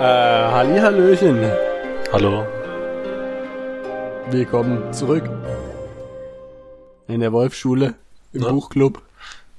Äh, 0.00 0.04
Hallihallöchen. 0.04 1.40
Hallo. 2.12 2.44
Willkommen 4.30 4.92
zurück. 4.92 5.24
In 7.06 7.20
der 7.20 7.32
Wolfschule, 7.32 7.94
im 8.32 8.42
Ja. 8.42 8.48
Buchclub, 8.50 9.00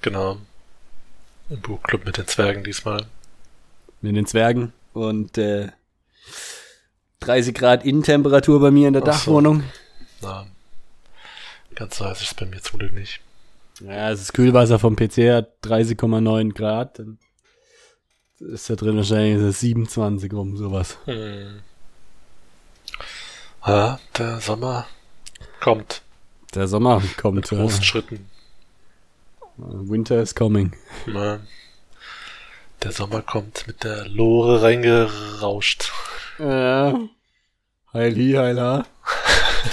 Genau. 0.05 0.37
Im 1.49 1.61
Buchclub 1.61 2.05
mit 2.05 2.17
den 2.17 2.27
Zwergen 2.27 2.63
diesmal. 2.63 3.07
mit 4.01 4.15
den 4.15 4.27
Zwergen 4.27 4.71
und 4.93 5.35
äh, 5.39 5.69
30 7.21 7.55
Grad 7.55 7.83
Innentemperatur 7.85 8.59
bei 8.59 8.69
mir 8.69 8.87
in 8.87 8.93
der 8.93 9.01
Ach 9.01 9.07
so. 9.07 9.11
Dachwohnung. 9.11 9.63
Na, 10.21 10.45
ganz 11.73 11.97
so 11.97 12.05
heiß 12.05 12.21
ist 12.21 12.27
es 12.27 12.33
bei 12.35 12.45
mir 12.45 12.61
zum 12.61 12.77
Glück 12.79 12.93
nicht. 12.93 13.19
Ja, 13.81 14.11
das 14.11 14.31
Kühlwasser 14.31 14.77
vom 14.77 14.95
PC 14.95 15.17
hat 15.33 15.49
30,9 15.63 16.53
Grad. 16.53 16.99
Dann 16.99 17.17
ist 18.39 18.69
da 18.69 18.75
drin 18.75 18.97
wahrscheinlich 18.97 19.39
so 19.39 19.49
27 19.49 20.31
rum, 20.33 20.55
sowas. 20.55 20.97
Hm. 21.05 21.61
Ja, 23.65 23.99
der 24.19 24.39
Sommer 24.39 24.85
kommt 25.61 26.03
Der 26.53 26.67
Sommer 26.67 27.01
kommt. 27.17 27.35
mit 27.37 27.49
großen 27.49 27.83
Schritten. 27.83 28.29
Winter 29.57 30.21
is 30.21 30.35
coming. 30.35 30.73
Na, 31.07 31.39
der 32.83 32.91
Sommer 32.91 33.21
kommt 33.21 33.65
mit 33.67 33.83
der 33.83 34.07
Lore 34.07 34.61
reingerauscht. 34.61 35.91
Ja. 36.39 36.99
Heil 37.93 38.15
hi, 38.15 38.33
heil 38.33 38.59
ha. 38.59 38.85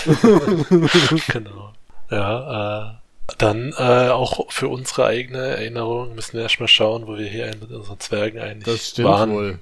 genau. 1.32 1.72
Ja, 2.10 2.92
äh, 2.92 3.34
dann 3.38 3.72
äh, 3.76 4.08
auch 4.10 4.50
für 4.52 4.68
unsere 4.68 5.06
eigene 5.06 5.38
Erinnerung 5.38 6.14
müssen 6.14 6.34
wir 6.34 6.42
erstmal 6.42 6.68
schauen, 6.68 7.06
wo 7.06 7.16
wir 7.16 7.26
hier 7.26 7.46
mit 7.60 7.70
unseren 7.72 7.98
Zwergen 8.00 8.40
eigentlich 8.40 8.64
Das 8.74 8.90
stimmt 8.90 9.08
waren. 9.08 9.32
wohl. 9.32 9.58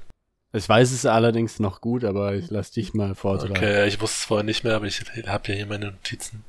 Ich 0.53 0.69
weiß 0.69 0.91
es 0.91 1.07
allerdings 1.07 1.61
noch 1.61 1.81
gut, 1.81 2.05
aber 2.05 2.35
ich 2.35 2.51
lass 2.51 2.73
dich 2.73 2.93
mal 2.93 3.15
vortragen. 3.15 3.57
Okay, 3.57 3.87
ich 3.87 4.01
wusste 4.01 4.17
es 4.19 4.25
vorher 4.25 4.45
nicht 4.45 4.65
mehr, 4.65 4.75
aber 4.75 4.87
ich 4.87 5.01
habe 5.27 5.49
ja 5.49 5.55
hier 5.55 5.67
meine 5.67 5.93
Notizen. 5.93 6.45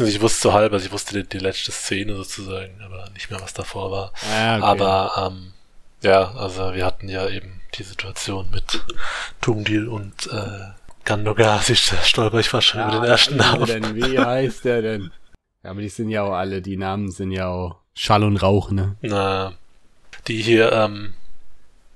Ich 0.00 0.20
wusste 0.20 0.40
so 0.40 0.52
halb, 0.52 0.72
also 0.72 0.86
ich 0.86 0.92
wusste 0.92 1.22
die, 1.22 1.28
die 1.28 1.38
letzte 1.38 1.72
Szene 1.72 2.16
sozusagen, 2.16 2.80
aber 2.82 3.08
nicht 3.10 3.30
mehr, 3.30 3.40
was 3.40 3.52
davor 3.52 3.90
war. 3.90 4.12
Ah, 4.30 4.56
okay. 4.56 4.64
Aber 4.64 5.30
ähm, 5.32 5.52
ja, 6.02 6.32
also 6.34 6.74
wir 6.74 6.84
hatten 6.84 7.08
ja 7.08 7.28
eben 7.28 7.60
die 7.74 7.82
Situation 7.82 8.50
mit 8.50 8.82
Tungdil 9.40 9.88
und 9.88 10.26
äh, 10.32 10.72
Gandogar. 11.04 11.62
Ich 11.68 11.92
stolper 12.04 12.38
ich 12.38 12.48
fast 12.48 12.68
schon 12.68 12.80
ja, 12.80 12.88
über 12.88 13.00
den 13.00 13.10
ersten 13.10 13.36
Namen. 13.36 13.66
Denn, 13.66 13.94
wie 13.94 14.18
heißt 14.18 14.64
der 14.64 14.82
denn? 14.82 15.10
Ja, 15.62 15.70
aber 15.70 15.80
die 15.80 15.88
sind 15.88 16.10
ja 16.10 16.22
auch 16.22 16.32
alle, 16.32 16.62
die 16.62 16.76
Namen 16.76 17.10
sind 17.10 17.30
ja 17.30 17.48
auch 17.48 17.76
Schall 17.94 18.24
und 18.24 18.36
Rauch, 18.36 18.70
ne? 18.70 18.96
Na, 19.02 19.52
die 20.26 20.42
hier 20.42 20.72
ähm, 20.72 21.14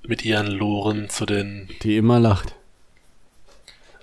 mit 0.05 0.23
ihren 0.23 0.47
Loren 0.47 1.09
zu 1.09 1.25
den. 1.25 1.69
Die 1.83 1.97
immer 1.97 2.19
lacht. 2.19 2.55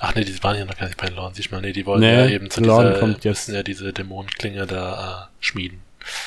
Ach 0.07 0.15
nee, 0.15 0.25
die 0.25 0.43
waren 0.43 0.57
ja 0.59 0.65
noch 0.65 0.77
gar 0.77 0.87
nicht 0.87 0.99
bei 0.99 1.07
den 1.07 1.17
Loren. 1.17 1.35
Siehst 1.35 1.51
du 1.51 1.55
mal, 1.55 1.61
nee, 1.63 1.73
die 1.73 1.87
wollen 1.87 2.01
Nee, 2.01 2.15
ja 2.15 2.27
eben 2.27 2.51
zu 2.51 2.61
Loren 2.61 2.89
dieser, 2.89 3.01
kommt 3.01 3.25
jetzt. 3.25 3.49
müssen 3.49 3.55
ja 3.55 3.63
diese 3.63 3.93
Dämonenklinge 3.93 4.67
da 4.67 5.29
äh, 5.31 5.45
schmieden. 5.45 5.81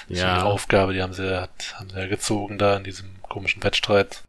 Das 0.09 0.17
ist 0.17 0.23
ihre 0.23 0.43
Aufgabe, 0.45 0.93
die 0.93 1.01
haben 1.03 1.13
sie, 1.13 1.29
ja- 1.29 1.47
haben 1.75 1.89
sie 1.89 1.99
ja 1.99 2.07
gezogen 2.07 2.57
da 2.57 2.77
in 2.77 2.83
diesem 2.83 3.21
komischen 3.21 3.63
Wettstreit. 3.63 4.23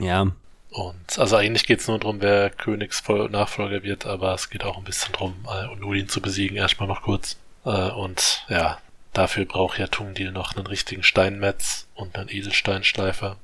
Ja. 0.00 0.26
Und 0.70 1.18
also 1.18 1.36
eigentlich 1.36 1.66
geht's 1.66 1.86
nur 1.88 1.98
darum, 1.98 2.20
wer 2.20 2.50
Königsnachfolger 2.50 3.82
wird, 3.82 4.04
aber 4.06 4.34
es 4.34 4.50
geht 4.50 4.64
auch 4.64 4.76
ein 4.76 4.84
bisschen 4.84 5.12
drum, 5.12 5.34
äh, 5.48 5.66
Unudin 5.68 6.08
zu 6.08 6.20
besiegen, 6.20 6.56
erstmal 6.56 6.88
noch 6.88 7.02
kurz. 7.02 7.36
Äh, 7.64 7.70
und 7.70 8.44
ja, 8.48 8.78
dafür 9.12 9.44
braucht 9.46 9.78
ja 9.78 9.86
Tungdil 9.86 10.32
noch 10.32 10.56
einen 10.56 10.66
richtigen 10.66 11.02
Steinmetz 11.02 11.86
und 11.94 12.16
einen 12.18 12.28
Edelsteinschleifer. 12.28 13.36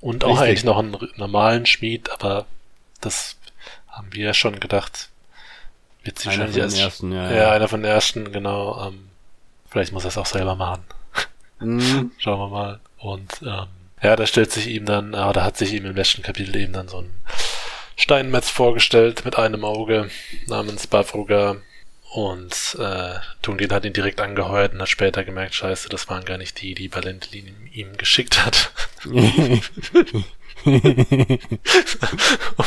Und 0.00 0.22
auch 0.24 0.28
Richtig. 0.40 0.46
eigentlich 0.46 0.64
noch 0.64 0.78
einen 0.78 0.96
normalen 1.16 1.66
Schmied, 1.66 2.10
aber 2.12 2.46
das 3.00 3.36
haben 3.98 4.12
wir 4.12 4.24
ja 4.26 4.34
schon 4.34 4.58
gedacht. 4.60 5.10
Wird 6.04 6.18
sich 6.18 6.28
Einer 6.28 6.44
schon 6.44 6.52
von 6.52 6.54
den 6.54 6.62
erst- 6.62 6.78
ersten, 6.78 7.12
ja. 7.12 7.32
ja, 7.32 7.50
einer 7.52 7.68
von 7.68 7.82
den 7.82 7.90
ersten, 7.90 8.32
genau. 8.32 8.88
Ähm, 8.88 9.08
vielleicht 9.68 9.92
muss 9.92 10.04
er 10.04 10.08
es 10.08 10.18
auch 10.18 10.26
selber 10.26 10.54
machen. 10.54 10.82
Mhm. 11.60 12.12
Schauen 12.18 12.38
wir 12.38 12.48
mal. 12.48 12.80
Und 12.98 13.42
ähm, 13.42 13.66
ja, 14.02 14.16
da 14.16 14.26
stellt 14.26 14.52
sich 14.52 14.68
ihm 14.68 14.86
dann, 14.86 15.12
äh, 15.12 15.32
da 15.32 15.44
hat 15.44 15.56
sich 15.56 15.72
ihm 15.72 15.84
im 15.84 15.94
letzten 15.96 16.22
Kapitel 16.22 16.54
eben 16.56 16.72
dann 16.72 16.88
so 16.88 16.98
ein 17.02 17.12
Steinmetz 17.96 18.48
vorgestellt 18.48 19.24
mit 19.24 19.36
einem 19.36 19.64
Auge 19.64 20.08
namens 20.46 20.86
Bafruga. 20.86 21.56
Und 22.10 22.76
äh, 22.80 23.14
Tungdin 23.42 23.70
hat 23.70 23.84
ihn 23.84 23.92
direkt 23.92 24.20
angeheuert 24.22 24.72
und 24.72 24.80
hat 24.80 24.88
später 24.88 25.24
gemerkt, 25.24 25.54
scheiße, 25.54 25.90
das 25.90 26.08
waren 26.08 26.24
gar 26.24 26.38
nicht 26.38 26.60
die, 26.62 26.74
die 26.74 26.94
Valentin 26.94 27.68
ihm 27.72 27.96
geschickt 27.98 28.46
hat. 28.46 28.70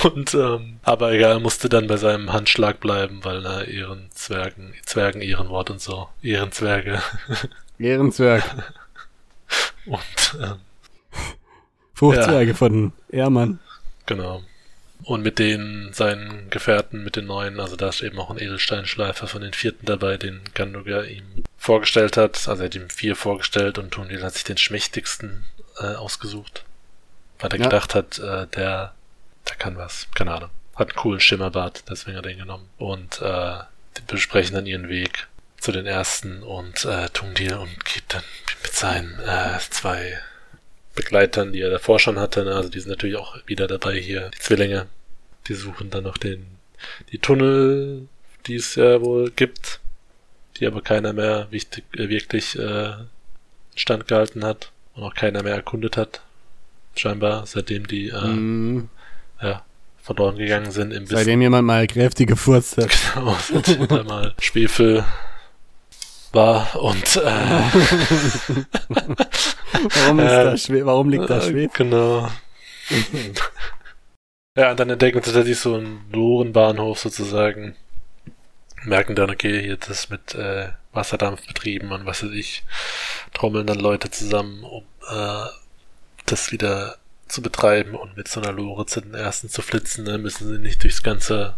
und 0.03 0.33
ähm, 0.33 0.79
aber 0.83 1.11
egal, 1.11 1.39
musste 1.39 1.69
dann 1.69 1.87
bei 1.87 1.97
seinem 1.97 2.31
Handschlag 2.31 2.79
bleiben, 2.79 3.23
weil 3.23 3.45
er 3.45 3.67
ihren 3.67 4.09
Zwergen, 4.11 4.73
Zwergen 4.85 5.21
ihren 5.21 5.49
Wort 5.49 5.69
und 5.69 5.81
so, 5.81 6.09
ihren 6.21 6.51
Zwerge. 6.51 7.01
Ehrenzwerg. 7.79 8.43
Und 9.85 10.37
ähm, 10.41 10.59
Fruchtzwerge 11.93 12.53
von 12.53 12.93
Ehrmann. 13.09 13.59
Genau. 14.05 14.43
Und 15.03 15.23
mit 15.23 15.39
den 15.39 15.91
seinen 15.93 16.49
Gefährten, 16.51 17.03
mit 17.03 17.15
den 17.15 17.25
neuen, 17.25 17.59
also 17.59 17.75
da 17.75 17.89
ist 17.89 18.03
eben 18.03 18.19
auch 18.19 18.29
ein 18.29 18.37
Edelsteinschleifer 18.37 19.27
von 19.27 19.41
den 19.41 19.53
vierten 19.53 19.85
dabei, 19.85 20.17
den 20.17 20.41
Gandogar 20.53 21.05
ihm 21.05 21.43
vorgestellt 21.57 22.17
hat. 22.17 22.47
Also 22.47 22.61
er 22.61 22.65
hat 22.65 22.75
ihm 22.75 22.89
vier 22.89 23.15
vorgestellt 23.15 23.79
und 23.79 23.91
Tundil 23.91 24.23
hat 24.23 24.33
sich 24.33 24.43
den 24.43 24.57
schmächtigsten 24.57 25.45
äh, 25.79 25.95
ausgesucht. 25.95 26.63
Weil 27.41 27.51
er 27.51 27.57
Ja. 27.59 27.63
gedacht 27.65 27.95
hat, 27.95 28.19
äh, 28.19 28.47
der, 28.47 28.93
der 29.49 29.55
kann 29.57 29.77
was. 29.77 30.07
Keine 30.15 30.33
Ahnung. 30.33 30.49
Hat 30.75 30.89
einen 30.89 30.95
coolen 30.97 31.19
Schimmerbart, 31.19 31.83
deswegen 31.89 32.17
hat 32.17 32.25
er 32.25 32.31
ihn 32.31 32.39
genommen. 32.39 32.69
Und 32.77 33.21
äh, 33.21 33.57
die 33.97 34.01
besprechen 34.07 34.55
dann 34.55 34.65
ihren 34.65 34.87
Weg 34.89 35.27
zu 35.59 35.71
den 35.71 35.85
ersten 35.85 36.41
und 36.43 36.85
äh, 36.85 37.09
Tungdil 37.09 37.53
und 37.55 37.85
geht 37.85 38.05
dann 38.07 38.23
mit 38.63 38.73
seinen 38.73 39.19
äh, 39.19 39.59
zwei 39.69 40.17
Begleitern, 40.95 41.51
die 41.53 41.61
er 41.61 41.69
davor 41.69 41.99
schon 41.99 42.19
hatte. 42.19 42.43
Ne? 42.43 42.55
Also 42.55 42.69
die 42.69 42.79
sind 42.79 42.89
natürlich 42.89 43.15
auch 43.17 43.37
wieder 43.45 43.67
dabei 43.67 43.99
hier, 43.99 44.29
die 44.29 44.39
Zwillinge. 44.39 44.87
Die 45.47 45.53
suchen 45.53 45.89
dann 45.89 46.03
noch 46.03 46.17
den, 46.17 46.45
die 47.11 47.19
Tunnel, 47.19 48.07
die 48.47 48.55
es 48.55 48.75
ja 48.75 49.01
wohl 49.01 49.31
gibt, 49.31 49.79
die 50.57 50.67
aber 50.67 50.81
keiner 50.81 51.13
mehr 51.13 51.47
wichtig, 51.51 51.83
äh, 51.95 52.09
wirklich 52.09 52.57
äh, 52.57 52.93
stand 53.75 54.07
gehalten 54.07 54.43
hat 54.43 54.71
und 54.95 55.03
auch 55.03 55.13
keiner 55.13 55.43
mehr 55.43 55.55
erkundet 55.55 55.97
hat. 55.97 56.21
Scheinbar, 56.95 57.45
seitdem 57.45 57.87
die 57.87 58.09
äh, 58.09 58.27
Mhm. 58.27 58.89
ja, 59.41 59.63
verloren 60.01 60.37
gegangen 60.37 60.71
sind 60.71 60.91
im 60.91 61.03
Wissen. 61.03 61.15
Seitdem 61.17 61.41
jemand 61.41 61.65
mal 61.67 61.87
kräftig 61.87 62.27
gefurzt 62.27 62.77
hat. 62.77 62.89
Genau, 63.13 63.37
seitdem 63.51 63.87
da 63.87 64.03
mal 64.03 64.33
Schwefel 64.39 65.05
war 66.33 66.75
und 66.81 67.15
äh, 67.17 67.21
Warum, 69.95 70.19
ist 70.19 70.31
Äh, 70.31 70.43
da 70.43 70.57
Schwe 70.57 70.85
warum 70.85 71.09
liegt 71.09 71.29
da 71.29 71.37
Äh, 71.39 71.41
Schwefel? 71.41 71.69
Genau. 71.73 72.29
ja, 74.57 74.71
und 74.71 74.79
dann 74.79 74.89
entdecken 74.89 75.19
sie 75.19 75.25
tatsächlich 75.31 75.59
so 75.59 75.75
einen 75.75 76.05
Lorenbahnhof 76.11 76.99
sozusagen. 76.99 77.75
Merken 78.83 79.15
dann, 79.15 79.29
okay, 79.29 79.61
hier 79.61 79.77
das 79.77 80.09
mit 80.09 80.33
äh, 80.35 80.69
Wasserdampf 80.91 81.45
betrieben 81.47 81.91
und 81.91 82.05
was 82.05 82.23
weiß 82.23 82.31
ich, 82.31 82.63
trommeln 83.33 83.67
dann 83.67 83.79
Leute 83.79 84.09
zusammen, 84.09 84.63
um 84.63 84.83
äh, 85.09 85.45
das 86.31 86.51
wieder 86.51 86.97
zu 87.27 87.41
betreiben 87.41 87.95
und 87.95 88.17
mit 88.17 88.27
so 88.27 88.41
einer 88.41 88.51
Lore 88.51 88.85
zu 88.85 89.01
den 89.01 89.13
ersten 89.13 89.49
zu 89.49 89.61
flitzen, 89.61 90.03
ne, 90.03 90.17
müssen 90.17 90.47
sie 90.47 90.59
nicht 90.59 90.83
durchs 90.83 91.03
ganze 91.03 91.55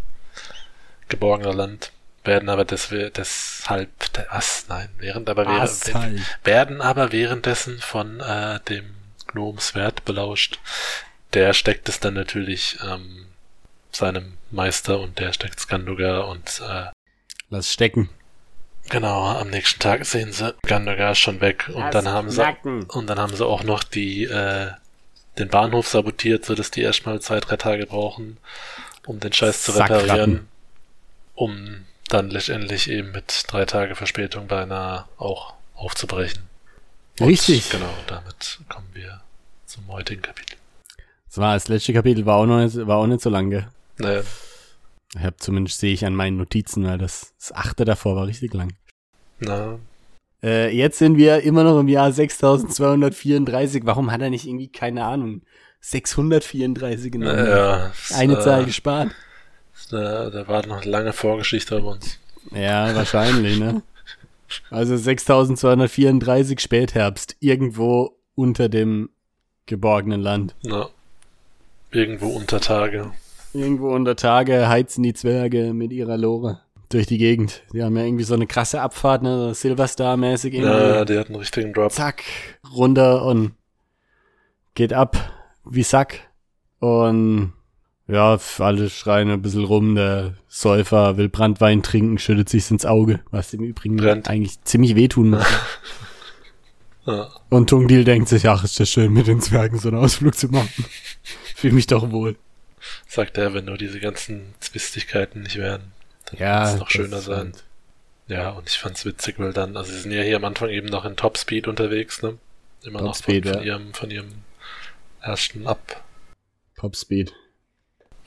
geborgene 1.09 1.51
Land. 1.51 1.91
Werden 2.23 2.47
aber 2.47 2.63
des, 2.63 2.87
deshalb, 2.89 3.89
was, 4.31 4.65
nein, 4.69 4.89
während 4.97 5.29
aber 5.29 5.45
während, 5.45 5.61
Asshalt. 5.61 6.21
werden 6.45 6.79
aber 6.79 7.11
währenddessen 7.11 7.79
von 7.79 8.21
äh, 8.21 8.61
dem 8.61 8.95
Gnomswert 9.27 10.05
belauscht. 10.05 10.59
Der 11.33 11.53
steckt 11.53 11.89
es 11.89 11.99
dann 11.99 12.13
natürlich 12.13 12.77
ähm, 12.87 13.25
seinem 13.91 14.37
Meister 14.51 14.99
und 14.99 15.19
der 15.19 15.33
steckt 15.33 15.59
Skandugar 15.59 16.27
und 16.29 16.61
äh, 16.65 16.85
Lass 17.49 17.71
stecken. 17.71 18.09
Genau, 18.93 19.25
am 19.25 19.49
nächsten 19.49 19.79
Tag 19.79 20.05
sehen 20.05 20.31
sie 20.31 20.53
Gandogar 20.65 21.11
ist 21.11 21.19
schon 21.19 21.41
weg 21.41 21.69
und 21.73 21.93
dann 21.93 22.07
haben 22.07 22.29
sie 22.29 22.45
und 22.87 23.07
dann 23.07 23.19
haben 23.19 23.35
sie 23.35 23.45
auch 23.45 23.63
noch 23.63 23.83
die 23.83 24.23
äh, 24.25 24.71
den 25.37 25.49
Bahnhof 25.49 25.87
sabotiert, 25.87 26.45
sodass 26.45 26.69
die 26.71 26.81
erstmal 26.81 27.19
zwei, 27.19 27.39
drei 27.39 27.57
Tage 27.57 27.87
brauchen, 27.87 28.37
um 29.05 29.19
den 29.19 29.33
Scheiß 29.33 29.63
zu 29.63 29.71
Sackratten. 29.71 30.05
reparieren, 30.05 30.47
um 31.33 31.85
dann 32.07 32.29
letztendlich 32.29 32.89
eben 32.89 33.11
mit 33.11 33.45
drei 33.47 33.65
Tage 33.65 33.95
Verspätung 33.95 34.47
beinahe 34.47 35.05
auch 35.17 35.55
aufzubrechen. 35.73 36.43
Und 37.19 37.27
Richtig. 37.27 37.69
Genau, 37.71 37.93
damit 38.07 38.59
kommen 38.69 38.89
wir 38.93 39.21
zum 39.65 39.87
heutigen 39.87 40.21
Kapitel. 40.21 40.57
Das 41.27 41.37
war 41.39 41.55
das 41.55 41.67
letzte 41.67 41.93
Kapitel, 41.93 42.27
war 42.27 42.37
auch, 42.37 42.45
noch 42.45 42.59
nicht, 42.63 42.75
war 42.85 42.97
auch 42.97 43.07
nicht 43.07 43.21
so 43.21 43.31
lang, 43.31 43.49
gell? 43.49 43.67
Naja, 43.97 44.21
Ich 45.15 45.23
hab 45.23 45.41
zumindest 45.41 45.79
sehe 45.79 45.93
ich 45.93 46.05
an 46.05 46.13
meinen 46.13 46.37
Notizen, 46.37 46.85
weil 46.85 46.99
das, 46.99 47.33
das 47.39 47.51
achte 47.53 47.85
davor 47.85 48.15
war 48.15 48.27
richtig 48.27 48.53
lang. 48.53 48.73
Na, 49.39 49.79
Äh, 50.43 50.75
jetzt 50.75 50.97
sind 50.97 51.17
wir 51.17 51.41
immer 51.43 51.63
noch 51.63 51.79
im 51.79 51.87
Jahr 51.87 52.11
6234. 52.11 53.85
Warum 53.85 54.11
hat 54.11 54.21
er 54.21 54.29
nicht 54.29 54.45
irgendwie, 54.45 54.67
keine 54.67 55.05
Ahnung, 55.05 55.41
634 55.79 57.11
genommen? 57.11 57.45
ja, 57.45 57.91
Eine 58.13 58.33
äh, 58.33 58.39
Zahl 58.41 58.65
gespart. 58.65 59.11
Da, 59.89 60.29
da 60.29 60.47
war 60.47 60.65
noch 60.67 60.81
eine 60.81 60.91
lange 60.91 61.13
Vorgeschichte 61.13 61.79
bei 61.79 61.87
uns. 61.87 62.19
Ja, 62.51 62.93
wahrscheinlich, 62.95 63.57
ne? 63.59 63.83
Also 64.69 64.97
6234 64.97 66.59
Spätherbst, 66.59 67.37
irgendwo 67.39 68.17
unter 68.35 68.69
dem 68.69 69.09
geborgenen 69.65 70.21
Land. 70.21 70.55
Na, 70.63 70.89
irgendwo 71.91 72.27
unter 72.27 72.59
Tage. 72.59 73.11
Irgendwo 73.53 73.93
unter 73.93 74.15
Tage 74.15 74.67
heizen 74.67 75.03
die 75.03 75.13
Zwerge 75.13 75.73
mit 75.73 75.91
ihrer 75.91 76.17
Lore 76.17 76.59
durch 76.93 77.07
die 77.07 77.17
Gegend. 77.17 77.63
Die 77.73 77.83
haben 77.83 77.95
ja 77.97 78.03
irgendwie 78.03 78.23
so 78.23 78.33
eine 78.33 78.47
krasse 78.47 78.81
Abfahrt, 78.81 79.23
ne? 79.23 79.53
So 79.53 79.69
Silverstar-mäßig 79.69 80.53
irgendwie. 80.53 80.71
Ja, 80.71 81.05
die 81.05 81.17
hat 81.17 81.27
einen 81.27 81.35
richtigen 81.37 81.73
Drop. 81.73 81.91
Zack, 81.91 82.23
runter 82.75 83.25
und 83.25 83.53
geht 84.75 84.93
ab 84.93 85.17
wie 85.65 85.83
Sack. 85.83 86.19
Und 86.79 87.53
ja, 88.07 88.37
alle 88.59 88.89
schreien 88.89 89.29
ein 89.31 89.41
bisschen 89.41 89.63
rum. 89.63 89.95
Der 89.95 90.33
Säufer 90.47 91.17
will 91.17 91.29
Brandwein 91.29 91.83
trinken, 91.83 92.17
schüttet 92.17 92.49
sich's 92.49 92.69
ins 92.71 92.85
Auge, 92.85 93.21
was 93.31 93.53
im 93.53 93.61
Übrigen 93.63 93.95
Brennt. 93.95 94.29
eigentlich 94.29 94.61
ziemlich 94.63 94.95
wehtun 94.95 95.31
muss. 95.31 95.45
Ja, 97.05 97.27
Und 97.49 97.69
Tungdil 97.69 98.05
denkt 98.05 98.29
sich, 98.29 98.47
ach, 98.47 98.63
ist 98.63 98.79
das 98.79 98.89
schön, 98.89 99.11
mit 99.11 99.27
den 99.27 99.41
Zwergen 99.41 99.77
so 99.77 99.89
einen 99.89 99.97
Ausflug 99.97 100.35
zu 100.35 100.47
machen. 100.47 100.69
Fühl 101.53 101.73
mich 101.73 101.85
doch 101.87 102.11
wohl. 102.11 102.37
sagt 103.09 103.37
er, 103.37 103.53
wenn 103.53 103.65
nur 103.65 103.77
diese 103.77 103.99
ganzen 103.99 104.53
Zwistigkeiten 104.61 105.41
nicht 105.41 105.57
wären, 105.57 105.91
dann 106.25 106.39
Ja. 106.39 106.73
es 106.73 106.79
noch 106.79 106.89
schöner 106.89 107.19
sein. 107.19 107.53
Ja, 108.27 108.51
und 108.51 108.69
ich 108.69 108.77
fand's 108.79 109.05
witzig, 109.05 109.35
weil 109.37 109.53
dann, 109.53 109.75
also 109.75 109.91
sie 109.91 109.99
sind 109.99 110.11
ja 110.11 110.21
hier 110.21 110.37
am 110.37 110.45
Anfang 110.45 110.69
eben 110.69 110.87
noch 110.87 111.05
in 111.05 111.15
Topspeed 111.15 111.67
unterwegs, 111.67 112.21
ne? 112.21 112.37
Immer 112.83 113.01
noch 113.01 113.15
von, 113.15 113.33
Topspeed, 113.33 113.45
von 113.47 113.53
ja. 113.55 113.61
ihrem, 113.63 113.93
von 113.93 114.11
ihrem 114.11 114.31
ersten 115.21 115.67
Ab, 115.67 116.03
Popspeed. 116.75 117.33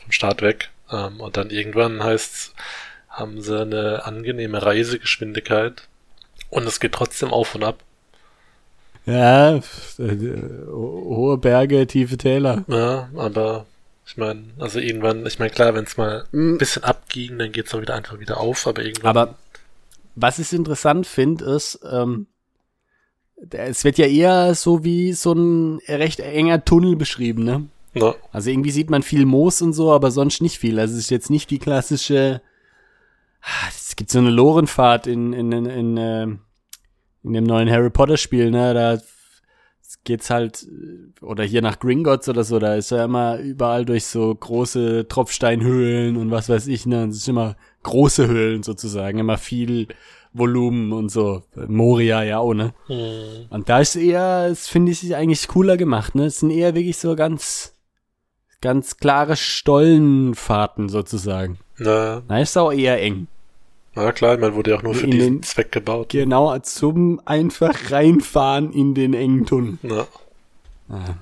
vom 0.03 0.13
Start 0.13 0.43
weg. 0.43 0.71
Ähm, 0.91 1.21
und 1.21 1.37
dann 1.37 1.51
irgendwann 1.51 2.03
heißt's, 2.03 2.55
haben 3.09 3.41
sie 3.41 3.59
eine 3.61 4.05
angenehme 4.05 4.63
Reisegeschwindigkeit 4.63 5.89
und 6.51 6.67
es 6.67 6.81
geht 6.81 6.93
trotzdem 6.93 7.33
auf 7.33 7.55
und 7.55 7.65
ab. 7.65 7.79
Ja, 9.07 9.57
äh, 9.57 9.63
hohe 10.69 11.39
Berge, 11.39 11.87
tiefe 11.87 12.19
Täler. 12.19 12.65
Ja, 12.69 13.09
aber 13.17 13.67
ich 14.07 14.17
meine, 14.17 14.45
also 14.59 14.79
irgendwann, 14.79 15.27
ich 15.27 15.39
meine, 15.39 15.51
klar, 15.51 15.75
wenn 15.75 15.85
es 15.85 15.97
mal 15.97 16.25
ein 16.33 16.53
Mhm. 16.53 16.59
bisschen 16.59 16.85
abging, 16.85 17.39
dann 17.39 17.53
geht's 17.53 17.75
auch 17.75 17.81
wieder 17.81 17.95
einfach 17.95 18.19
wieder 18.21 18.39
auf, 18.39 18.67
aber 18.67 18.85
irgendwann. 18.85 19.11
Aber 19.17 19.35
was 20.15 20.39
ich 20.39 20.53
interessant 20.53 21.07
finde, 21.07 21.45
ist, 21.47 21.81
ähm, 21.91 22.27
der- 23.37 23.67
es 23.67 23.85
wird 23.85 23.99
ja 23.99 24.07
eher 24.07 24.55
so 24.55 24.85
wie 24.85 25.13
so 25.13 25.33
ein 25.33 25.81
recht 25.89 26.21
enger 26.21 26.65
Tunnel 26.65 26.97
beschrieben, 26.97 27.45
ne? 27.45 27.67
na, 27.95 28.15
Also 28.33 28.51
irgendwie 28.51 28.71
sieht 28.71 28.91
man 28.91 29.03
viel 29.03 29.25
Moos 29.27 29.61
und 29.63 29.73
so, 29.73 29.93
aber 29.93 30.11
sonst 30.11 30.41
nicht 30.43 30.59
viel. 30.59 30.79
Also 30.79 30.95
es 30.95 31.01
ist 31.01 31.11
jetzt 31.11 31.31
nicht 31.31 31.51
die 31.51 31.59
klassische. 31.59 32.43
Ah, 33.43 33.69
Es 33.69 33.97
gibt 33.97 34.11
so 34.11 34.19
eine 34.19 34.31
Lorenfahrt 34.31 35.07
in, 35.07 35.33
in, 35.33 35.51
in, 35.53 35.67
in, 35.67 35.97
ähm, 35.97 36.39
in 37.23 37.33
dem 37.33 37.45
neuen 37.45 37.71
Harry 37.71 37.91
Potter 37.91 38.17
Spiel, 38.19 38.51
ne? 38.51 38.75
Da 38.75 38.99
geht's 40.05 40.31
halt, 40.31 40.65
äh, 40.65 41.25
oder 41.25 41.45
hier 41.45 41.63
nach 41.63 41.79
Gringotts 41.79 42.29
oder 42.29 42.45
so, 42.45 42.59
da 42.59 42.75
ist 42.75 42.91
ja 42.91 43.05
immer 43.05 43.39
überall 43.39 43.85
durch 43.85 44.05
so 44.07 44.35
große 44.35 45.09
Tropfsteinhöhlen 45.09 46.17
und 46.17 46.31
was 46.31 46.49
weiß 46.49 46.67
ich, 46.69 46.87
ne? 46.87 47.03
Und 47.05 47.11
Es 47.11 47.17
ist 47.19 47.29
immer 47.29 47.57
große 47.83 48.27
Höhlen 48.29 48.63
sozusagen, 48.63 49.19
immer 49.19 49.39
viel 49.39 49.89
Volumen 50.33 50.93
und 50.93 51.09
so. 51.11 51.43
Moria 51.67 52.23
ja 52.23 52.39
auch, 52.39 52.53
ne? 52.55 52.75
hm, 52.87 53.47
Und 53.51 53.69
da 53.69 53.81
ist 53.81 53.97
eher, 53.97 54.49
das 54.49 54.69
finde 54.69 54.93
ich 54.93 55.15
eigentlich 55.17 55.49
cooler 55.49 55.77
gemacht, 55.77 56.15
ne? 56.15 56.27
Es 56.27 56.41
sind 56.41 56.51
eher 56.51 56.75
wirklich 56.75 56.99
so 56.99 57.17
ganz, 57.17 57.75
ganz 58.61 58.99
klare 58.99 59.37
Stollenfahrten 59.37 60.89
sozusagen. 60.89 61.59
na, 61.79 62.23
Na, 62.29 62.41
ist 62.41 62.57
auch 62.59 62.73
eher 62.73 63.01
eng. 63.03 63.29
Na 63.97 64.13
klar, 64.13 64.35
ich 64.35 64.41
meine, 64.41 64.55
wurde 64.55 64.71
ja 64.71 64.77
auch 64.77 64.83
nur 64.83 64.95
für 64.95 65.07
diesen 65.09 65.37
den- 65.39 65.43
Zweck 65.43 65.73
gebaut. 65.73 66.11
Genau 66.11 66.57
zum 66.61 67.21
einfach 67.25 67.91
reinfahren 67.91 68.73
in 68.73 68.95
den 68.95 69.13
engen 69.15 69.45
Tunnel. 69.47 69.79
Na, 69.83 70.07
Ah, 70.89 71.15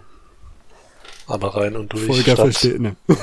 aber 1.26 1.56
rein 1.56 1.74
und 1.76 1.90
durch. 1.94 2.04
Volker 2.04 2.36
versteht, 2.36 2.80
ne? 2.80 2.96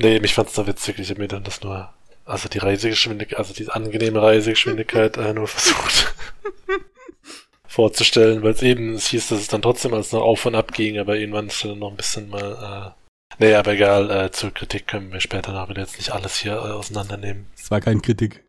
Nee, 0.00 0.18
mich 0.18 0.34
fand's 0.34 0.54
da 0.54 0.66
witzig. 0.66 0.98
Ich 0.98 1.10
habe 1.10 1.20
mir 1.20 1.28
dann 1.28 1.44
das 1.44 1.62
nur, 1.62 1.88
also 2.24 2.48
die 2.48 2.58
Reisegeschwindigkeit, 2.58 3.38
also 3.38 3.54
die 3.54 3.68
angenehme 3.68 4.20
Reisegeschwindigkeit 4.20 5.16
äh, 5.16 5.32
nur 5.32 5.46
versucht 5.48 6.12
vorzustellen, 7.68 8.42
weil 8.42 8.52
es 8.52 8.62
eben, 8.62 8.94
es 8.94 9.06
hieß, 9.06 9.28
dass 9.28 9.40
es 9.40 9.48
dann 9.48 9.62
trotzdem 9.62 9.94
alles 9.94 10.10
noch 10.12 10.22
auf 10.22 10.44
und 10.46 10.54
ab 10.56 10.72
ging, 10.72 10.98
aber 10.98 11.16
irgendwann 11.16 11.46
ist 11.46 11.64
dann 11.64 11.78
noch 11.78 11.90
ein 11.90 11.96
bisschen 11.96 12.28
mal, 12.30 12.92
äh, 12.92 13.03
nee, 13.38 13.54
aber 13.54 13.72
egal, 13.72 14.10
äh, 14.10 14.30
zur 14.30 14.52
Kritik 14.52 14.86
können 14.86 15.12
wir 15.12 15.20
später 15.20 15.52
noch 15.52 15.68
wieder 15.68 15.82
jetzt 15.82 15.98
nicht 15.98 16.12
alles 16.12 16.36
hier 16.36 16.52
äh, 16.52 16.72
auseinandernehmen. 16.72 17.46
Das 17.56 17.70
war 17.70 17.80
kein 17.80 18.02
Kritik. 18.02 18.44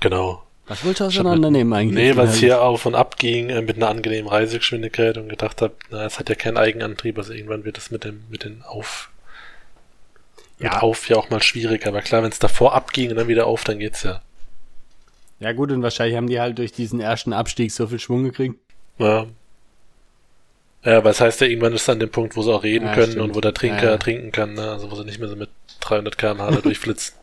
Genau. 0.00 0.42
Was 0.66 0.84
willst 0.84 1.00
du 1.00 1.04
auseinandernehmen 1.04 1.72
eigentlich? 1.72 1.94
Nee, 1.94 2.16
weil 2.16 2.28
es 2.28 2.36
hier 2.36 2.62
auf 2.62 2.86
und 2.86 2.94
ab 2.94 3.16
ging 3.18 3.50
äh, 3.50 3.62
mit 3.62 3.76
einer 3.76 3.88
angenehmen 3.88 4.28
Reisegeschwindigkeit 4.28 5.18
und 5.18 5.28
gedacht 5.28 5.60
habe, 5.60 5.74
na, 5.90 6.06
es 6.06 6.18
hat 6.18 6.28
ja 6.28 6.34
keinen 6.34 6.56
Eigenantrieb, 6.56 7.18
also 7.18 7.32
irgendwann 7.32 7.64
wird 7.64 7.78
es 7.78 7.90
mit 7.90 8.04
dem, 8.04 8.24
mit 8.30 8.44
den 8.44 8.62
Auf, 8.62 9.10
mit 10.58 10.72
Ja. 10.72 10.78
Auf 10.80 11.08
ja 11.08 11.16
auch 11.16 11.30
mal 11.30 11.42
schwierig, 11.42 11.86
aber 11.86 12.00
klar, 12.00 12.22
wenn 12.22 12.30
es 12.30 12.38
davor 12.38 12.74
abging 12.74 13.10
und 13.10 13.16
dann 13.16 13.28
wieder 13.28 13.46
auf, 13.46 13.64
dann 13.64 13.80
geht's 13.80 14.02
ja. 14.02 14.22
Ja 15.40 15.52
gut, 15.52 15.72
und 15.72 15.82
wahrscheinlich 15.82 16.16
haben 16.16 16.28
die 16.28 16.40
halt 16.40 16.58
durch 16.58 16.72
diesen 16.72 17.00
ersten 17.00 17.32
Abstieg 17.32 17.72
so 17.72 17.88
viel 17.88 17.98
Schwung 17.98 18.22
gekriegt. 18.22 18.54
Ja. 18.98 19.26
Ja, 20.84 20.98
aber 20.98 21.10
es 21.10 21.20
heißt 21.20 21.40
ja, 21.40 21.46
irgendwann 21.46 21.72
ist 21.74 21.86
dann 21.88 22.00
der 22.00 22.08
Punkt, 22.08 22.36
wo 22.36 22.42
sie 22.42 22.52
auch 22.52 22.62
reden 22.64 22.86
Ja, 22.86 22.94
können 22.94 23.12
stimmt. 23.12 23.28
und 23.30 23.34
wo 23.36 23.40
der 23.40 23.54
Trinker 23.54 23.92
Ja, 23.92 23.98
trinken 23.98 24.32
kann, 24.32 24.54
ne? 24.54 24.70
also 24.72 24.90
wo 24.90 24.96
sie 24.96 25.04
nicht 25.04 25.20
mehr 25.20 25.28
so 25.28 25.36
mit 25.36 25.50
300 25.80 26.18
km/h 26.18 26.50
da 26.50 26.60
durchflitzen. 26.62 27.14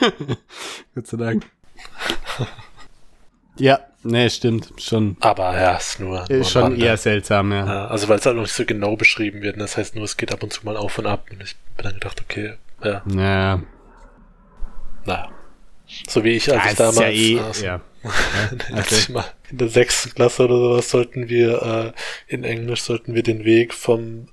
Gott 0.94 1.06
sei 1.06 1.16
Dank. 1.18 1.44
ja, 3.58 3.80
nee, 4.02 4.30
stimmt. 4.30 4.72
Schon, 4.78 5.16
Aber 5.20 5.54
ja, 5.60 5.76
ist 5.76 6.00
nur, 6.00 6.20
nur 6.20 6.30
ist 6.30 6.50
schon 6.50 6.78
eher 6.80 6.96
seltsam, 6.96 7.52
ja. 7.52 7.66
Ja, 7.66 7.86
also 7.88 8.08
weil 8.08 8.18
es 8.18 8.24
halt 8.26 8.36
noch 8.36 8.42
nicht 8.42 8.54
so 8.54 8.64
genau 8.64 8.96
beschrieben 8.96 9.42
wird. 9.42 9.56
ne? 9.56 9.64
Das 9.64 9.76
heißt 9.76 9.94
nur, 9.94 10.04
es 10.04 10.16
geht 10.16 10.32
ab 10.32 10.42
und 10.42 10.52
zu 10.52 10.64
mal 10.64 10.76
auf 10.78 10.96
und 10.98 11.06
ab. 11.06 11.26
Und 11.30 11.42
ich 11.42 11.56
bin 11.76 11.84
dann 11.84 11.94
gedacht, 11.94 12.20
okay, 12.22 12.54
ja, 12.82 13.02
Ja, 13.14 13.60
naja. 15.04 15.28
So 16.08 16.22
wie 16.24 16.30
ich, 16.30 16.50
als 16.52 16.64
ja 16.64 16.70
ich 16.70 16.76
damals, 16.78 16.98
ja 16.98 17.08
eh, 17.08 17.40
also, 17.40 17.64
ja. 17.66 17.80
Okay. 18.02 19.12
mal 19.12 19.24
in 19.50 19.58
der 19.58 19.68
sechsten 19.68 20.14
Klasse 20.14 20.44
oder 20.44 20.56
sowas 20.56 20.90
sollten 20.90 21.28
wir 21.28 21.94
äh, 22.28 22.32
in 22.32 22.44
Englisch 22.44 22.82
sollten 22.82 23.14
wir 23.14 23.22
den 23.22 23.44
Weg 23.44 23.74
vom 23.74 24.28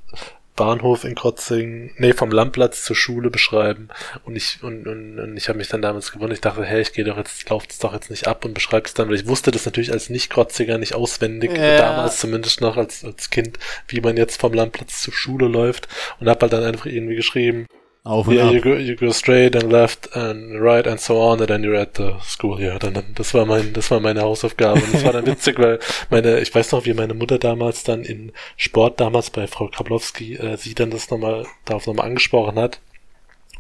Bahnhof 0.56 1.04
in 1.04 1.14
Krotzing, 1.14 1.92
nee, 1.98 2.14
vom 2.14 2.32
Lammplatz 2.32 2.84
zur 2.84 2.96
Schule 2.96 3.30
beschreiben. 3.30 3.90
Und 4.26 4.36
ich 4.36 4.64
und, 4.64 4.88
und, 4.88 5.20
und 5.20 5.38
ich 5.38 5.50
habe 5.50 5.60
mich 5.60 5.68
dann 5.68 5.84
damals 5.84 6.12
gewundert. 6.12 6.38
Ich 6.38 6.42
dachte, 6.42 6.66
hey, 6.66 6.82
ich 6.82 6.94
gehe 6.94 7.06
doch 7.06 7.16
jetzt, 7.16 7.48
laufe 7.50 7.68
es 7.70 7.78
doch 7.78 7.94
jetzt 7.94 8.10
nicht 8.10 8.28
ab 8.28 8.44
und 8.44 8.56
beschreibe 8.56 8.88
es 8.88 8.96
dann, 8.96 9.08
weil 9.08 9.16
ich 9.18 9.28
wusste 9.28 9.52
das 9.52 9.66
natürlich 9.66 9.92
als 9.92 10.10
Nicht-Krotziger 10.10 10.80
nicht 10.80 10.96
auswendig, 10.96 11.52
Ja. 11.56 11.78
damals 11.78 12.20
zumindest 12.20 12.60
noch 12.62 12.76
als, 12.76 13.06
als 13.06 13.30
Kind, 13.30 13.60
wie 13.88 14.02
man 14.02 14.18
jetzt 14.18 14.42
vom 14.42 14.52
Lammplatz 14.52 15.04
zur 15.04 15.14
Schule 15.14 15.48
läuft 15.48 15.88
und 16.20 16.28
habe 16.28 16.40
halt 16.42 16.54
dann 16.54 16.64
einfach 16.64 16.88
irgendwie 16.88 17.16
geschrieben, 17.16 17.68
Auf 18.08 18.28
und 18.28 18.36
Yeah, 18.36 18.52
you 18.52 18.58
ab. 18.58 18.64
go, 18.64 18.74
you 18.76 18.96
go 18.96 19.12
straight 19.12 19.56
and 19.56 19.72
left 19.72 20.16
and 20.16 20.62
right 20.62 20.88
and 20.88 21.00
so 21.00 21.20
on 21.20 21.40
and 21.40 21.48
then 21.50 21.64
you're 21.64 21.80
at 21.80 21.98
the 21.98 22.14
school. 22.24 22.60
Ja, 22.62 22.80
dann, 22.80 22.94
dann, 22.94 23.06
das 23.16 23.34
war 23.34 23.46
mein, 23.46 23.74
das 23.74 23.92
war 23.92 24.00
meine 24.00 24.22
Hausaufgabe. 24.22 24.82
Und 24.82 24.94
das 24.94 25.04
war 25.04 25.14
dann 25.14 25.26
witzig, 25.28 25.60
weil 25.60 25.80
meine, 26.10 26.40
ich 26.40 26.54
weiß 26.54 26.72
noch, 26.72 26.86
wie 26.86 26.94
meine 26.94 27.14
Mutter 27.14 27.38
damals 27.38 27.84
dann 27.84 28.04
in 28.04 28.32
Sport 28.56 29.00
damals 29.00 29.30
bei 29.30 29.48
Frau 29.48 29.68
Krablowski, 29.68 30.36
äh, 30.36 30.58
sie 30.58 30.74
dann 30.74 30.90
das 30.90 31.10
nochmal, 31.10 31.46
darauf 31.66 31.86
nochmal 31.88 32.06
angesprochen 32.08 32.58
hat. 32.58 32.80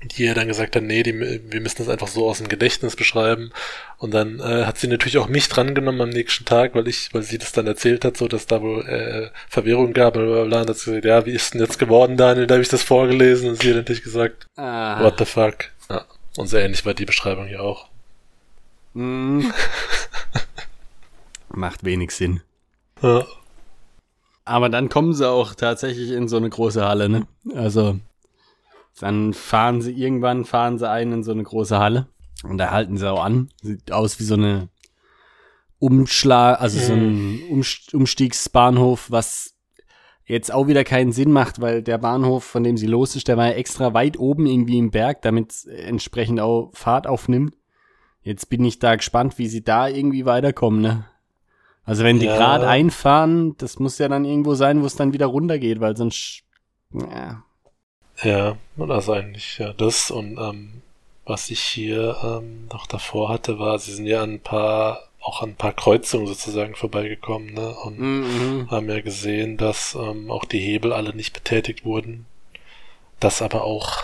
Und 0.07 0.17
die 0.17 0.23
ihr 0.23 0.35
dann 0.35 0.47
gesagt 0.47 0.77
hat, 0.77 0.83
nee, 0.83 1.03
die, 1.03 1.19
wir 1.19 1.59
müssen 1.59 1.79
das 1.79 1.89
einfach 1.89 2.07
so 2.07 2.29
aus 2.29 2.37
dem 2.37 2.47
Gedächtnis 2.47 2.95
beschreiben. 2.95 3.51
Und 3.97 4.13
dann 4.13 4.39
äh, 4.39 4.63
hat 4.63 4.77
sie 4.77 4.87
natürlich 4.87 5.17
auch 5.17 5.27
mich 5.27 5.49
drangenommen 5.49 5.99
am 5.99 6.09
nächsten 6.09 6.45
Tag, 6.45 6.75
weil 6.75 6.87
ich, 6.87 7.13
weil 7.13 7.23
sie 7.23 7.37
das 7.37 7.51
dann 7.51 7.67
erzählt 7.67 8.05
hat, 8.05 8.15
so 8.15 8.29
dass 8.29 8.47
da 8.47 8.61
wohl 8.61 8.87
äh, 8.87 9.29
Verwirrung 9.49 9.91
gab. 9.91 10.15
Und 10.15 10.49
dann 10.49 10.65
hat 10.65 10.77
sie 10.77 10.91
gesagt, 10.91 11.03
ja, 11.03 11.25
wie 11.25 11.33
ist 11.33 11.53
denn 11.53 11.59
jetzt 11.59 11.77
geworden, 11.77 12.15
Daniel? 12.15 12.47
Da 12.47 12.55
habe 12.55 12.61
ich 12.61 12.69
das 12.69 12.83
vorgelesen 12.83 13.49
und 13.49 13.61
sie 13.61 13.71
hat 13.71 13.75
natürlich 13.75 14.01
gesagt, 14.01 14.47
Ah. 14.55 15.03
What 15.03 15.19
the 15.19 15.25
fuck? 15.25 15.65
Ja. 15.89 16.05
Und 16.37 16.47
so 16.47 16.55
ähnlich 16.55 16.85
war 16.85 16.93
die 16.93 17.05
Beschreibung 17.05 17.47
hier 17.47 17.61
auch. 17.61 17.89
Mm. 18.93 19.41
Macht 21.49 21.83
wenig 21.83 22.11
Sinn. 22.11 22.39
Ja. 23.01 23.25
Aber 24.45 24.69
dann 24.69 24.87
kommen 24.87 25.13
sie 25.13 25.29
auch 25.29 25.53
tatsächlich 25.53 26.11
in 26.11 26.29
so 26.29 26.37
eine 26.37 26.49
große 26.49 26.85
Halle, 26.85 27.09
ne? 27.09 27.27
Also, 27.53 27.99
dann 28.99 29.33
fahren 29.33 29.81
sie, 29.81 29.91
irgendwann 29.91 30.45
fahren 30.45 30.77
sie 30.77 30.89
ein 30.89 31.11
in 31.11 31.23
so 31.23 31.31
eine 31.31 31.43
große 31.43 31.77
Halle. 31.77 32.07
Und 32.43 32.57
da 32.57 32.71
halten 32.71 32.97
sie 32.97 33.11
auch 33.11 33.23
an. 33.23 33.49
Sieht 33.61 33.91
aus 33.91 34.19
wie 34.19 34.23
so 34.23 34.35
eine 34.35 34.69
Umschlag, 35.79 36.59
also 36.59 36.79
so 36.79 36.93
ein 36.93 37.39
Umst 37.49 37.93
Umstiegsbahnhof, 37.93 39.11
was 39.11 39.55
jetzt 40.25 40.51
auch 40.53 40.67
wieder 40.67 40.83
keinen 40.83 41.11
Sinn 41.11 41.31
macht, 41.31 41.61
weil 41.61 41.81
der 41.81 41.97
Bahnhof, 41.97 42.43
von 42.43 42.63
dem 42.63 42.77
sie 42.77 42.87
los 42.87 43.15
ist, 43.15 43.27
der 43.27 43.37
war 43.37 43.47
ja 43.47 43.53
extra 43.53 43.93
weit 43.93 44.19
oben 44.19 44.45
irgendwie 44.45 44.77
im 44.77 44.91
Berg, 44.91 45.21
damit 45.21 45.51
es 45.51 45.65
entsprechend 45.65 46.39
auch 46.39 46.71
Fahrt 46.73 47.07
aufnimmt. 47.07 47.55
Jetzt 48.21 48.49
bin 48.49 48.65
ich 48.65 48.79
da 48.79 48.95
gespannt, 48.95 49.37
wie 49.37 49.47
sie 49.47 49.63
da 49.63 49.87
irgendwie 49.87 50.25
weiterkommen, 50.25 50.81
ne? 50.81 51.05
Also 51.85 52.03
wenn 52.03 52.19
die 52.19 52.25
Ja. 52.25 52.35
gerade 52.35 52.67
einfahren, 52.67 53.55
das 53.57 53.79
muss 53.79 53.97
ja 53.99 54.09
dann 54.09 54.25
irgendwo 54.25 54.55
sein, 54.55 54.81
wo 54.81 54.85
es 54.85 54.97
dann 54.97 55.13
wieder 55.13 55.27
runtergeht, 55.27 55.79
weil 55.79 55.95
sonst, 55.95 56.43
ja, 56.91 57.43
Ja, 58.23 58.57
also 58.77 59.13
eigentlich 59.13 59.57
ja 59.59 59.73
das 59.73 60.11
und 60.11 60.37
ähm, 60.39 60.81
was 61.25 61.49
ich 61.49 61.59
hier 61.59 62.17
ähm, 62.23 62.67
noch 62.71 62.87
davor 62.87 63.29
hatte, 63.29 63.59
war, 63.59 63.77
sie 63.79 63.93
sind 63.93 64.05
ja 64.07 64.23
an 64.23 64.35
ein 64.35 64.39
paar, 64.39 65.03
auch 65.21 65.41
an 65.41 65.49
ein 65.49 65.55
paar 65.55 65.73
Kreuzungen 65.73 66.25
sozusagen 66.27 66.73
vorbeigekommen, 66.75 67.53
ne? 67.53 67.75
Und 67.83 67.99
Mhm. 67.99 68.71
haben 68.71 68.89
ja 68.89 69.01
gesehen, 69.01 69.57
dass 69.57 69.93
ähm, 69.95 70.31
auch 70.31 70.45
die 70.45 70.59
Hebel 70.59 70.93
alle 70.93 71.13
nicht 71.15 71.33
betätigt 71.33 71.83
wurden. 71.85 72.25
Das 73.19 73.41
aber 73.41 73.63
auch 73.63 74.03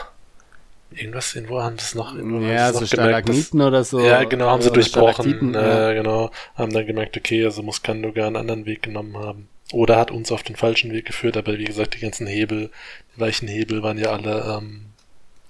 irgendwas, 0.91 1.34
irgendwo 1.36 1.62
haben 1.62 1.77
sie 1.79 1.86
es 1.86 1.96
noch, 1.96 2.13
irgendwo 2.15 2.41
ja, 2.46 2.72
so 2.74 2.82
noch 2.82 2.89
gemerkt, 2.89 3.29
dass- 3.29 3.36
Stalagmiten 3.38 3.62
oder 3.62 3.84
so. 3.84 4.00
ja, 4.05 4.24
genau, 4.25 4.50
haben 4.50 4.62
sie 4.62 4.67
oder 4.67 4.75
durchbrochen. 4.75 5.55
Äh, 5.55 5.93
genau, 5.96 6.29
haben 6.55 6.74
dann 6.74 6.86
gemerkt, 6.86 7.15
okay, 7.17 7.43
also 7.46 7.63
muss 7.63 7.82
Kandoga 7.82 8.27
einen 8.27 8.36
anderen 8.36 8.65
Weg 8.65 8.84
genommen 8.84 9.17
haben. 9.17 9.48
Oder 9.73 9.97
hat 9.97 10.11
uns 10.11 10.31
auf 10.31 10.43
den 10.43 10.55
falschen 10.55 10.91
Weg 10.93 11.05
geführt, 11.05 11.35
aber 11.35 11.57
wie 11.57 11.65
gesagt, 11.65 11.95
die 11.95 11.99
ganzen 11.99 12.27
Hebel, 12.27 12.69
die 13.15 13.19
weichen 13.19 13.47
Hebel 13.47 13.81
waren 13.81 13.97
ja 13.97 14.11
alle 14.11 14.57
ähm, 14.57 14.85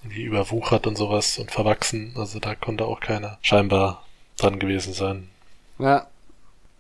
irgendwie 0.02 0.24
überwuchert 0.24 0.88
und 0.88 0.98
sowas 0.98 1.38
und 1.38 1.52
verwachsen. 1.52 2.14
Also 2.16 2.40
da 2.40 2.56
konnte 2.56 2.86
auch 2.86 3.02
keiner 3.02 3.38
scheinbar 3.42 4.06
dran 4.38 4.60
gewesen 4.60 4.94
sein. 4.94 5.30
ja. 5.80 6.08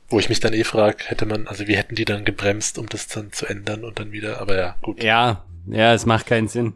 Wo 0.10 0.20
ich 0.20 0.30
mich 0.30 0.40
dann 0.40 0.54
eh 0.54 0.64
frage, 0.64 1.06
hätte 1.08 1.26
man, 1.26 1.48
also 1.48 1.66
wie 1.68 1.76
hätten 1.76 1.96
die 1.96 2.06
dann 2.06 2.24
gebremst, 2.24 2.78
um 2.78 2.88
das 2.88 3.08
dann 3.08 3.32
zu 3.32 3.48
ändern 3.48 3.84
und 3.84 4.00
dann 4.00 4.12
wieder, 4.12 4.40
aber 4.42 4.56
ja, 4.56 4.76
gut. 4.82 5.02
Ja, 5.02 5.44
ja, 5.66 5.94
es 5.94 6.06
macht 6.06 6.28
keinen 6.28 6.48
Sinn. 6.48 6.74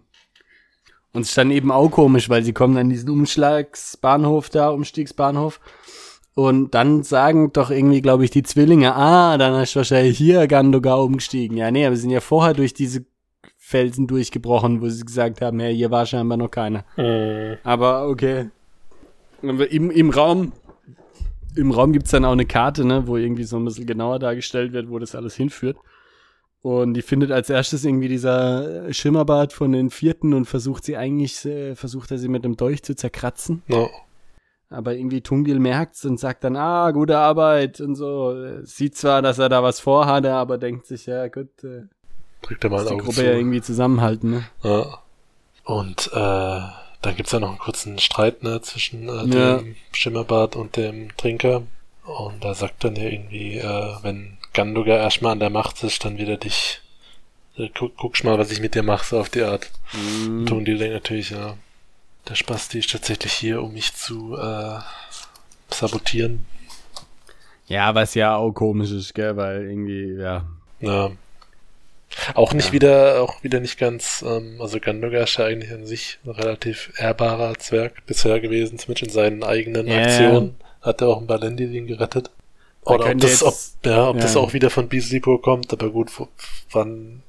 Und 1.13 1.21
es 1.21 1.29
ist 1.29 1.37
dann 1.37 1.51
eben 1.51 1.71
auch 1.71 1.89
komisch, 1.89 2.29
weil 2.29 2.43
sie 2.43 2.53
kommen 2.53 2.77
an 2.77 2.89
diesen 2.89 3.09
Umschlagsbahnhof 3.09 4.49
da, 4.49 4.69
Umstiegsbahnhof. 4.69 5.59
Und 6.37 6.75
dann 6.75 7.01
sagen 7.01 7.51
doch 7.51 7.71
irgendwie, 7.71 7.99
glaube 7.99 8.23
ich, 8.23 8.29
die 8.29 8.43
Zwillinge, 8.43 8.93
ah, 8.93 9.39
dann 9.39 9.59
ist 9.59 9.75
wahrscheinlich 9.75 10.19
hier 10.19 10.45
Gandoga 10.45 10.93
umgestiegen. 10.93 11.57
Ja, 11.57 11.71
nee, 11.71 11.83
aber 11.83 11.95
sie 11.95 12.03
sind 12.03 12.11
ja 12.11 12.19
vorher 12.19 12.53
durch 12.53 12.75
diese 12.75 13.05
Felsen 13.57 14.05
durchgebrochen, 14.05 14.79
wo 14.79 14.87
sie 14.87 15.03
gesagt 15.03 15.41
haben, 15.41 15.59
ja, 15.59 15.65
hier 15.65 15.89
war 15.89 16.05
scheinbar 16.05 16.37
noch 16.37 16.51
keiner. 16.51 16.85
Mm, 16.95 17.57
Aber 17.63 18.07
okay. 18.07 18.51
Im, 19.41 19.89
im 19.89 20.09
Raum, 20.11 20.51
im 21.55 21.71
Raum 21.71 21.91
gibt's 21.91 22.11
dann 22.11 22.23
auch 22.23 22.33
eine 22.33 22.45
Karte, 22.45 22.85
ne, 22.85 23.07
wo 23.07 23.17
irgendwie 23.17 23.43
so 23.43 23.57
ein 23.57 23.65
bisschen 23.65 23.87
genauer 23.87 24.19
dargestellt 24.19 24.73
wird, 24.73 24.91
wo 24.91 24.99
das 24.99 25.15
alles 25.15 25.33
hinführt. 25.33 25.77
Und 26.61 26.93
die 26.93 27.01
findet 27.01 27.31
als 27.31 27.49
erstes 27.49 27.83
irgendwie 27.83 28.09
dieser 28.09 28.93
Schimmerbart 28.93 29.53
von 29.53 29.71
den 29.71 29.89
vierten 29.89 30.35
und 30.35 30.45
versucht 30.45 30.83
sie 30.83 30.97
eigentlich, 30.97 31.43
äh, 31.45 31.73
versucht 31.73 32.11
er 32.11 32.19
sie 32.19 32.27
mit 32.27 32.45
dem 32.45 32.57
Dolch 32.57 32.83
zu 32.83 32.95
zerkratzen. 32.95 33.63
no. 33.65 33.89
Aber 34.69 34.95
irgendwie 34.95 35.21
Tungil 35.21 35.59
merkt's 35.59 36.03
und 36.03 36.19
sagt 36.19 36.43
dann, 36.43 36.57
ah, 36.57 36.91
gute 36.91 37.17
Arbeit 37.17 37.79
und 37.79 37.95
so. 37.95 38.33
Äh, 38.33 38.65
Sieht 38.65 38.97
zwar, 38.97 39.21
dass 39.21 39.39
er 39.39 39.47
da 39.49 39.63
was 39.63 39.79
vorhatte, 39.79 40.33
aber 40.33 40.57
denkt 40.57 40.85
sich, 40.87 41.05
ja 41.05 41.27
gut, 41.29 41.63
äh, 41.63 41.83
Drückt 42.41 42.63
er 42.65 42.69
mal 42.69 42.85
ein 42.87 42.97
die 42.97 43.03
Gruppe 43.03 43.15
zu. 43.15 43.25
ja 43.25 43.31
irgendwie 43.33 43.61
zusammenhalten, 43.61 44.29
ne? 44.31 44.43
Ja. 44.63 44.99
Und 45.63 46.07
äh, 46.13 46.59
dann 47.01 47.15
gibt's 47.15 47.31
ja 47.31 47.39
noch 47.39 47.49
einen 47.49 47.59
kurzen 47.59 47.97
Streit 47.99 48.43
ne, 48.43 48.61
zwischen 48.61 49.07
äh, 49.07 49.25
Ja. 49.37 49.57
dem 49.59 49.75
Schimmerbart 49.93 50.55
und 50.55 50.75
dem 50.75 51.15
Trinker. 51.17 51.63
Und 52.05 52.43
da 52.43 52.53
sagt 52.53 52.83
dann 52.83 52.95
ja 52.95 53.03
irgendwie, 53.03 53.57
äh, 53.57 53.91
wenn 54.01 54.37
Gandoga 54.53 54.95
erstmal 54.97 55.33
an 55.33 55.39
der 55.39 55.49
Macht 55.49 55.83
ist, 55.83 56.03
dann 56.05 56.17
wird 56.17 56.29
er 56.29 56.37
dich. 56.37 56.81
Äh, 57.57 57.69
guck, 57.77 57.95
guckst 57.97 58.23
mal, 58.23 58.37
was 58.37 58.51
ich 58.51 58.61
mit 58.61 58.75
dir 58.75 58.83
mache, 58.83 59.05
so 59.05 59.19
auf 59.19 59.29
die 59.29 59.43
Art. 59.43 59.69
Mhm. 59.93 60.45
Tun 60.45 60.63
die 60.65 60.75
natürlich, 60.75 61.31
ja. 61.31 61.55
Der 62.29 62.35
Spasti 62.35 62.79
ist 62.79 62.91
tatsächlich 62.91 63.33
hier, 63.33 63.61
um 63.61 63.73
mich 63.73 63.93
zu 63.93 64.35
äh, 64.37 64.79
sabotieren. 65.73 66.45
Ja, 67.67 67.93
was 67.95 68.13
ja 68.15 68.35
auch 68.35 68.51
komisch 68.51 68.91
ist, 68.91 69.13
gell, 69.13 69.35
weil 69.37 69.63
irgendwie, 69.69 70.13
ja. 70.21 70.45
Ja. 70.79 71.11
Auch 72.33 72.53
nicht 72.53 72.67
Ja. 72.67 72.73
wieder, 72.73 73.21
auch 73.21 73.43
wieder 73.43 73.59
nicht 73.59 73.77
ganz, 73.77 74.23
ähm, 74.25 74.57
also 74.61 74.79
Gandoga 74.79 75.23
ist 75.23 75.37
ja 75.37 75.45
eigentlich 75.45 75.71
an 75.73 75.85
sich 75.85 76.19
ein 76.25 76.31
relativ 76.31 76.91
ehrbarer 76.97 77.55
Zwerg 77.59 78.05
bisher 78.05 78.39
gewesen, 78.39 78.79
zumindest 78.79 79.07
in 79.07 79.13
seinen 79.13 79.43
eigenen 79.43 79.87
Ja. 79.87 80.01
Aktionen. 80.03 80.55
Hat 80.81 81.01
er 81.01 81.09
auch 81.09 81.17
einen 81.17 81.27
Balendi 81.27 81.67
den 81.67 81.87
gerettet. 81.87 82.29
Oder 82.83 83.11
ob 83.11 83.17
das, 83.19 83.43
ob, 83.43 83.51
jetzt- 83.53 83.77
ja, 83.85 84.07
ob 84.09 84.15
ja. 84.15 84.21
das 84.21 84.37
auch 84.37 84.53
wieder 84.53 84.69
von 84.69 84.87
Bislipo 84.87 85.37
kommt, 85.37 85.73
aber 85.73 85.89
gut, 85.89 86.09
wann, 86.71 87.21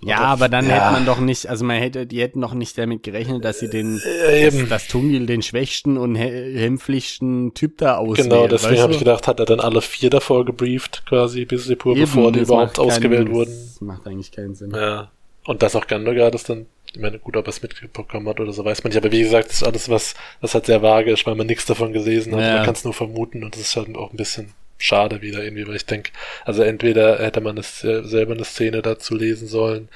Ja, 0.00 0.18
aber 0.20 0.48
dann 0.48 0.66
ja. 0.68 0.74
hätte 0.76 0.92
man 0.92 1.06
doch 1.06 1.18
nicht, 1.18 1.46
also 1.48 1.64
man 1.64 1.76
hätte, 1.78 2.06
die 2.06 2.20
hätten 2.20 2.40
doch 2.40 2.54
nicht 2.54 2.78
damit 2.78 3.02
gerechnet, 3.02 3.44
dass 3.44 3.58
sie 3.58 3.68
den, 3.68 4.00
äh, 4.28 4.46
eben. 4.46 4.60
dass, 4.60 4.68
dass 4.68 4.88
Tungil 4.88 5.26
den 5.26 5.42
schwächsten 5.42 5.96
und 5.98 6.14
hä- 6.14 6.56
hämpflichsten 6.56 7.52
Typ 7.54 7.78
da 7.78 7.96
auswählt. 7.96 8.30
Genau, 8.30 8.46
deswegen 8.46 8.80
habe 8.80 8.92
ich 8.92 9.00
gedacht, 9.00 9.26
hat 9.26 9.40
er 9.40 9.46
dann 9.46 9.58
alle 9.58 9.82
vier 9.82 10.08
davor 10.10 10.44
gebrieft, 10.44 11.04
quasi 11.06 11.44
Bislipo, 11.44 11.92
Eben, 11.92 12.00
bevor 12.02 12.30
die 12.32 12.38
das 12.40 12.48
überhaupt 12.48 12.78
ausgewählt 12.78 13.24
keinen- 13.26 13.34
wurden. 13.34 13.50
Das 13.50 13.80
macht 13.80 14.06
eigentlich 14.06 14.30
keinen 14.30 14.54
Sinn. 14.54 14.70
Ja. 14.72 15.10
Und 15.46 15.62
dass 15.62 15.74
auch 15.74 15.86
Gandogar 15.88 16.30
das 16.30 16.44
dann, 16.44 16.66
ich 16.94 17.00
meine, 17.00 17.18
gut, 17.18 17.36
ob 17.36 17.46
er 17.46 17.50
es 17.50 17.60
mitbekommen 17.62 18.28
hat 18.28 18.38
oder 18.38 18.52
so, 18.52 18.64
weiß 18.64 18.84
man 18.84 18.90
nicht. 18.90 18.98
Aber 18.98 19.10
wie 19.10 19.22
gesagt, 19.22 19.48
das 19.48 19.56
ist 19.56 19.62
alles, 19.66 19.88
was, 19.88 20.14
was 20.40 20.54
halt 20.54 20.66
sehr 20.66 20.80
vage 20.80 21.10
ist, 21.10 21.26
weil 21.26 21.34
man 21.34 21.46
nichts 21.48 21.66
davon 21.66 21.92
gelesen 21.92 22.34
hat. 22.36 22.40
Ja. 22.42 22.54
Man 22.56 22.64
kann 22.66 22.74
es 22.74 22.84
nur 22.84 22.94
vermuten 22.94 23.42
und 23.42 23.54
das 23.54 23.62
ist 23.62 23.74
halt 23.76 23.96
auch 23.96 24.12
ein 24.12 24.16
bisschen 24.16 24.52
schade 24.78 25.22
wieder 25.22 25.42
irgendwie, 25.42 25.66
weil 25.66 25.76
ich 25.76 25.86
denke, 25.86 26.12
also 26.44 26.62
entweder 26.62 27.18
hätte 27.18 27.40
man 27.40 27.58
es 27.58 27.84
äh, 27.84 28.02
selber 28.04 28.34
eine 28.34 28.44
Szene 28.44 28.82
dazu 28.82 29.14
lesen 29.14 29.48
sollen 29.48 29.88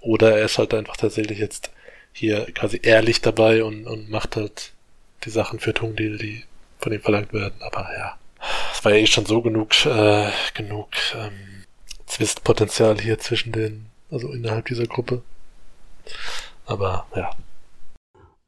oder 0.00 0.36
er 0.36 0.46
ist 0.46 0.58
halt 0.58 0.74
einfach 0.74 0.96
tatsächlich 0.96 1.38
jetzt 1.38 1.70
hier 2.12 2.46
quasi 2.52 2.80
ehrlich 2.82 3.20
dabei 3.20 3.62
und, 3.64 3.86
und 3.86 4.10
macht 4.10 4.36
halt 4.36 4.72
die 5.24 5.30
Sachen 5.30 5.60
für 5.60 5.74
Tungdil, 5.74 6.18
die 6.18 6.44
von 6.78 6.92
ihm 6.92 7.00
verlangt 7.00 7.32
werden. 7.32 7.54
Aber 7.60 7.88
ja, 7.96 8.18
es 8.72 8.84
war 8.84 8.92
ja 8.92 8.98
eh 8.98 9.06
schon 9.06 9.26
so 9.26 9.42
genug, 9.42 9.86
äh, 9.86 10.30
genug 10.54 10.88
ähm, 11.14 11.64
Zwistpotenzial 12.06 13.00
hier 13.00 13.18
zwischen 13.18 13.52
den, 13.52 13.86
also 14.10 14.32
innerhalb 14.32 14.66
dieser 14.66 14.86
Gruppe. 14.86 15.22
Aber 16.66 17.06
ja, 17.14 17.30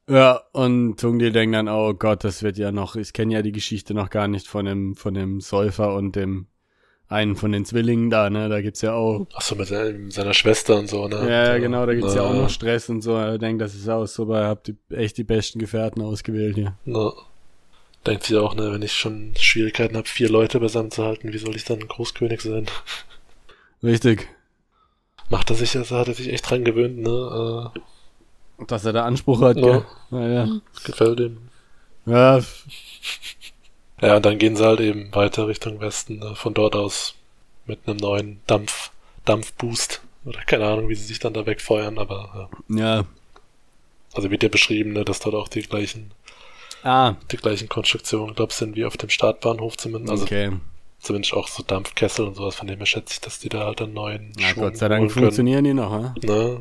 Ja, 0.08 0.42
und 0.52 0.98
Tungil 0.98 1.32
denkt 1.32 1.54
dann, 1.54 1.68
oh 1.68 1.94
Gott, 1.94 2.24
das 2.24 2.42
wird 2.42 2.58
ja 2.58 2.72
noch, 2.72 2.96
ich 2.96 3.12
kenne 3.12 3.34
ja 3.34 3.42
die 3.42 3.52
Geschichte 3.52 3.94
noch 3.94 4.10
gar 4.10 4.28
nicht 4.28 4.48
von 4.48 4.64
dem, 4.64 4.96
von 4.96 5.14
dem 5.14 5.40
Säufer 5.40 5.94
und 5.94 6.16
dem 6.16 6.46
einen 7.08 7.36
von 7.36 7.52
den 7.52 7.64
Zwillingen 7.64 8.10
da, 8.10 8.30
ne, 8.30 8.48
da 8.48 8.62
gibt's 8.62 8.80
ja 8.80 8.94
auch, 8.94 9.26
ach 9.34 9.42
so 9.42 9.54
mit 9.54 9.68
seiner, 9.68 10.34
Schwester 10.34 10.78
und 10.78 10.88
so, 10.88 11.06
ne? 11.08 11.28
ja, 11.30 11.58
genau, 11.58 11.84
da 11.84 11.94
gibt's 11.94 12.14
ja 12.14 12.22
auch 12.22 12.32
Na, 12.32 12.42
noch 12.42 12.50
Stress 12.50 12.88
und 12.88 13.02
so, 13.02 13.14
er 13.14 13.38
denkt, 13.38 13.60
das 13.60 13.74
ist 13.74 13.88
aus, 13.88 14.18
aber 14.18 14.40
ihr 14.40 14.48
habt 14.48 14.68
die, 14.68 14.76
echt 14.90 15.18
die 15.18 15.24
besten 15.24 15.58
Gefährten 15.58 16.02
ausgewählt 16.02 16.54
hier. 16.56 16.76
na. 16.84 17.12
Denkt 18.06 18.24
sie 18.24 18.36
auch, 18.36 18.56
ne, 18.56 18.72
wenn 18.72 18.82
ich 18.82 18.94
schon 18.94 19.32
Schwierigkeiten 19.38 19.96
habe, 19.96 20.08
vier 20.08 20.28
Leute 20.28 20.58
beisammen 20.58 20.90
zu 20.90 21.04
halten, 21.04 21.32
wie 21.32 21.38
soll 21.38 21.54
ich 21.54 21.64
dann 21.64 21.86
Großkönig 21.86 22.40
sein? 22.40 22.66
Richtig. 23.80 24.28
Macht 25.28 25.50
er 25.50 25.56
sich, 25.56 25.76
also 25.76 25.96
hat 25.96 26.08
er 26.08 26.14
sich 26.14 26.28
echt 26.32 26.50
dran 26.50 26.64
gewöhnt, 26.64 26.98
ne? 26.98 27.70
Dass 28.66 28.84
er 28.84 28.92
da 28.92 29.04
Anspruch 29.04 29.40
hat, 29.42 29.56
Ja. 29.56 29.62
gell? 29.62 29.84
Ja, 30.10 30.28
ja. 30.28 30.44
Äh, 30.44 30.60
gefällt 30.84 31.20
ihm. 31.20 31.38
ja 32.06 32.40
Ja, 34.00 34.16
und 34.16 34.26
dann 34.26 34.38
gehen 34.38 34.56
sie 34.56 34.64
halt 34.64 34.80
eben 34.80 35.14
weiter 35.14 35.46
Richtung 35.46 35.80
Westen, 35.80 36.18
ne, 36.18 36.34
von 36.34 36.54
dort 36.54 36.74
aus 36.74 37.14
mit 37.66 37.80
einem 37.86 37.98
neuen 37.98 38.40
Dampf, 38.46 38.90
Dampfboost. 39.24 40.00
Oder 40.24 40.40
keine 40.42 40.66
Ahnung, 40.66 40.88
wie 40.88 40.94
sie 40.94 41.04
sich 41.04 41.18
dann 41.20 41.34
da 41.34 41.46
wegfeuern, 41.46 41.98
aber 41.98 42.48
ja. 42.68 42.96
ja. 42.96 43.04
Also 44.14 44.30
wird 44.30 44.42
ja 44.42 44.48
beschrieben, 44.48 44.92
ne, 44.92 45.04
dass 45.04 45.20
dort 45.20 45.34
auch 45.34 45.48
die 45.48 45.62
gleichen, 45.62 46.10
Ah, 46.84 47.14
die 47.30 47.36
gleichen 47.36 47.68
Konstruktionen, 47.68 48.34
glaub 48.34 48.52
sind 48.52 48.74
wie 48.74 48.84
auf 48.84 48.96
dem 48.96 49.08
Startbahnhof 49.08 49.76
zumindest. 49.76 50.10
Also 50.10 50.24
okay. 50.24 50.50
zumindest 50.98 51.32
auch 51.34 51.46
so 51.46 51.62
Dampfkessel 51.62 52.26
und 52.26 52.34
sowas, 52.34 52.56
von 52.56 52.66
dem 52.66 52.78
her 52.78 52.86
schätze 52.86 53.14
ich, 53.14 53.20
dass 53.20 53.38
die 53.38 53.48
da 53.48 53.66
halt 53.66 53.80
einen 53.80 53.94
neuen 53.94 54.32
Na, 54.36 54.48
Schwung 54.48 54.64
Gott 54.64 54.76
sei 54.78 54.88
Dank 54.88 55.12
funktionieren 55.12 55.62
die 55.64 55.74
noch, 55.74 55.92
ne? 55.92 56.14
Ne? 56.24 56.60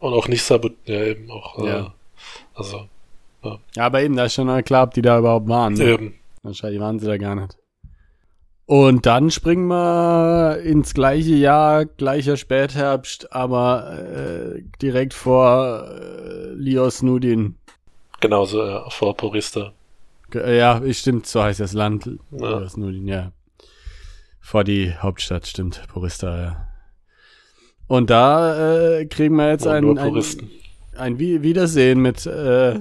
Und 0.00 0.12
auch 0.14 0.28
nicht 0.28 0.42
sabot, 0.42 0.74
ja 0.86 1.02
eben 1.04 1.30
auch, 1.30 1.58
äh, 1.58 1.68
Ja. 1.68 1.94
also 2.54 2.88
Ja, 3.76 3.86
aber 3.86 4.02
eben, 4.02 4.16
da 4.16 4.24
ist 4.24 4.34
schon 4.34 4.46
mal 4.46 4.62
klar, 4.62 4.84
ob 4.84 4.94
die 4.94 5.02
da 5.02 5.18
überhaupt 5.18 5.48
waren. 5.48 5.74
Ne? 5.74 5.84
eben, 5.84 6.14
Wahrscheinlich 6.42 6.80
waren 6.80 6.98
sie 6.98 7.06
da 7.06 7.16
gar 7.16 7.34
nicht. 7.36 7.56
Und 8.66 9.04
dann 9.06 9.30
springen 9.30 9.66
wir 9.66 10.58
ins 10.62 10.94
gleiche 10.94 11.34
Jahr, 11.34 11.86
gleicher 11.86 12.36
Spätherbst, 12.36 13.32
aber 13.32 13.98
äh, 13.98 14.62
direkt 14.80 15.12
vor 15.12 15.88
äh, 15.90 16.52
Lios 16.54 17.02
Nudin. 17.02 17.56
genauso 18.20 18.64
ja, 18.64 18.88
vor 18.90 19.16
Porista. 19.16 19.72
Äh, 20.34 20.58
Ja, 20.58 20.80
stimmt, 20.92 21.26
so 21.26 21.42
heißt 21.42 21.58
das 21.60 21.72
Land. 21.72 22.10
Ja. 22.30 22.58
Lios 22.58 22.76
Nudin, 22.76 23.08
ja. 23.08 23.32
Vor 24.40 24.62
die 24.64 24.94
Hauptstadt, 24.94 25.46
stimmt, 25.46 25.82
Porista, 25.92 26.40
ja. 26.40 26.66
Und 27.90 28.08
da 28.08 28.98
äh, 29.00 29.06
kriegen 29.06 29.34
wir 29.34 29.50
jetzt 29.50 29.66
ein, 29.66 29.98
ein, 29.98 30.22
ein 30.96 31.18
Wi- 31.18 31.42
Wiedersehen 31.42 32.00
mit 32.00 32.24
äh, 32.24 32.78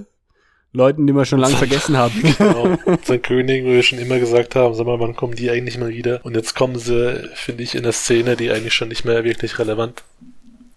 Leuten, 0.71 1.07
die 1.07 1.13
wir 1.13 1.25
schon 1.25 1.39
lange 1.39 1.55
vergessen 1.55 1.97
haben. 1.97 2.13
Genau. 2.37 2.77
Sein 3.03 3.19
König, 3.23 3.63
wo 3.65 3.69
wir 3.69 3.81
schon 3.81 3.97
immer 3.97 4.19
gesagt 4.19 4.55
haben, 4.55 4.75
sag 4.75 4.85
mal, 4.85 4.99
wann 4.99 5.15
kommen 5.15 5.33
die 5.33 5.49
eigentlich 5.49 5.79
mal 5.79 5.89
wieder? 5.89 6.19
Und 6.23 6.35
jetzt 6.35 6.53
kommen 6.55 6.77
sie, 6.77 7.27
finde 7.33 7.63
ich, 7.63 7.73
in 7.73 7.83
eine 7.85 7.91
Szene, 7.91 8.35
die 8.35 8.51
eigentlich 8.51 8.75
schon 8.75 8.89
nicht 8.89 9.03
mehr 9.03 9.23
wirklich 9.23 9.57
relevant 9.57 10.03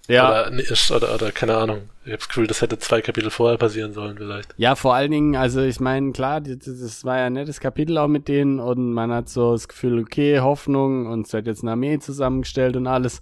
Ja, 0.09 0.47
oder, 0.49 0.59
ist. 0.59 0.91
Oder, 0.91 1.15
oder 1.15 1.31
keine 1.31 1.59
Ahnung. 1.59 1.81
Ich 2.07 2.13
habe 2.13 2.17
das 2.21 2.29
Gefühl, 2.29 2.47
das 2.47 2.63
hätte 2.63 2.79
zwei 2.79 3.03
Kapitel 3.03 3.29
vorher 3.31 3.59
passieren 3.59 3.93
sollen 3.93 4.17
vielleicht. 4.17 4.55
ja, 4.57 4.75
vor 4.77 4.95
allen 4.95 5.11
Dingen, 5.11 5.37
also 5.37 5.61
ich 5.61 5.79
meine, 5.79 6.13
klar, 6.13 6.41
das, 6.41 6.57
das 6.65 7.05
war 7.05 7.19
ja 7.19 7.27
ein 7.27 7.35
nettes 7.35 7.61
Kapitel 7.61 7.99
auch 7.99 8.09
mit 8.09 8.29
denen 8.29 8.61
und 8.61 8.95
man 8.95 9.13
hat 9.13 9.29
so 9.29 9.53
das 9.53 9.69
Gefühl, 9.69 10.01
okay, 10.01 10.41
Hoffnung 10.41 11.05
und 11.07 11.27
es 11.27 11.35
wird 11.35 11.47
jetzt 11.47 11.63
eine 11.63 11.73
Armee 11.73 11.99
zusammengestellt 11.99 12.77
und 12.77 12.87
alles. 12.87 13.21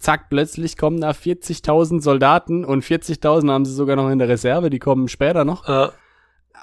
Zack, 0.00 0.30
plötzlich 0.30 0.76
kommen 0.76 1.00
da 1.00 1.10
40.000 1.10 2.00
Soldaten 2.00 2.64
und 2.64 2.82
40.000 2.84 3.50
haben 3.52 3.64
sie 3.66 3.74
sogar 3.74 3.94
noch 3.96 4.08
in 4.10 4.18
der 4.18 4.28
Reserve, 4.28 4.70
die 4.70 4.78
kommen 4.80 5.08
später 5.08 5.44
noch. 5.44 5.68
Äh, 5.68 5.88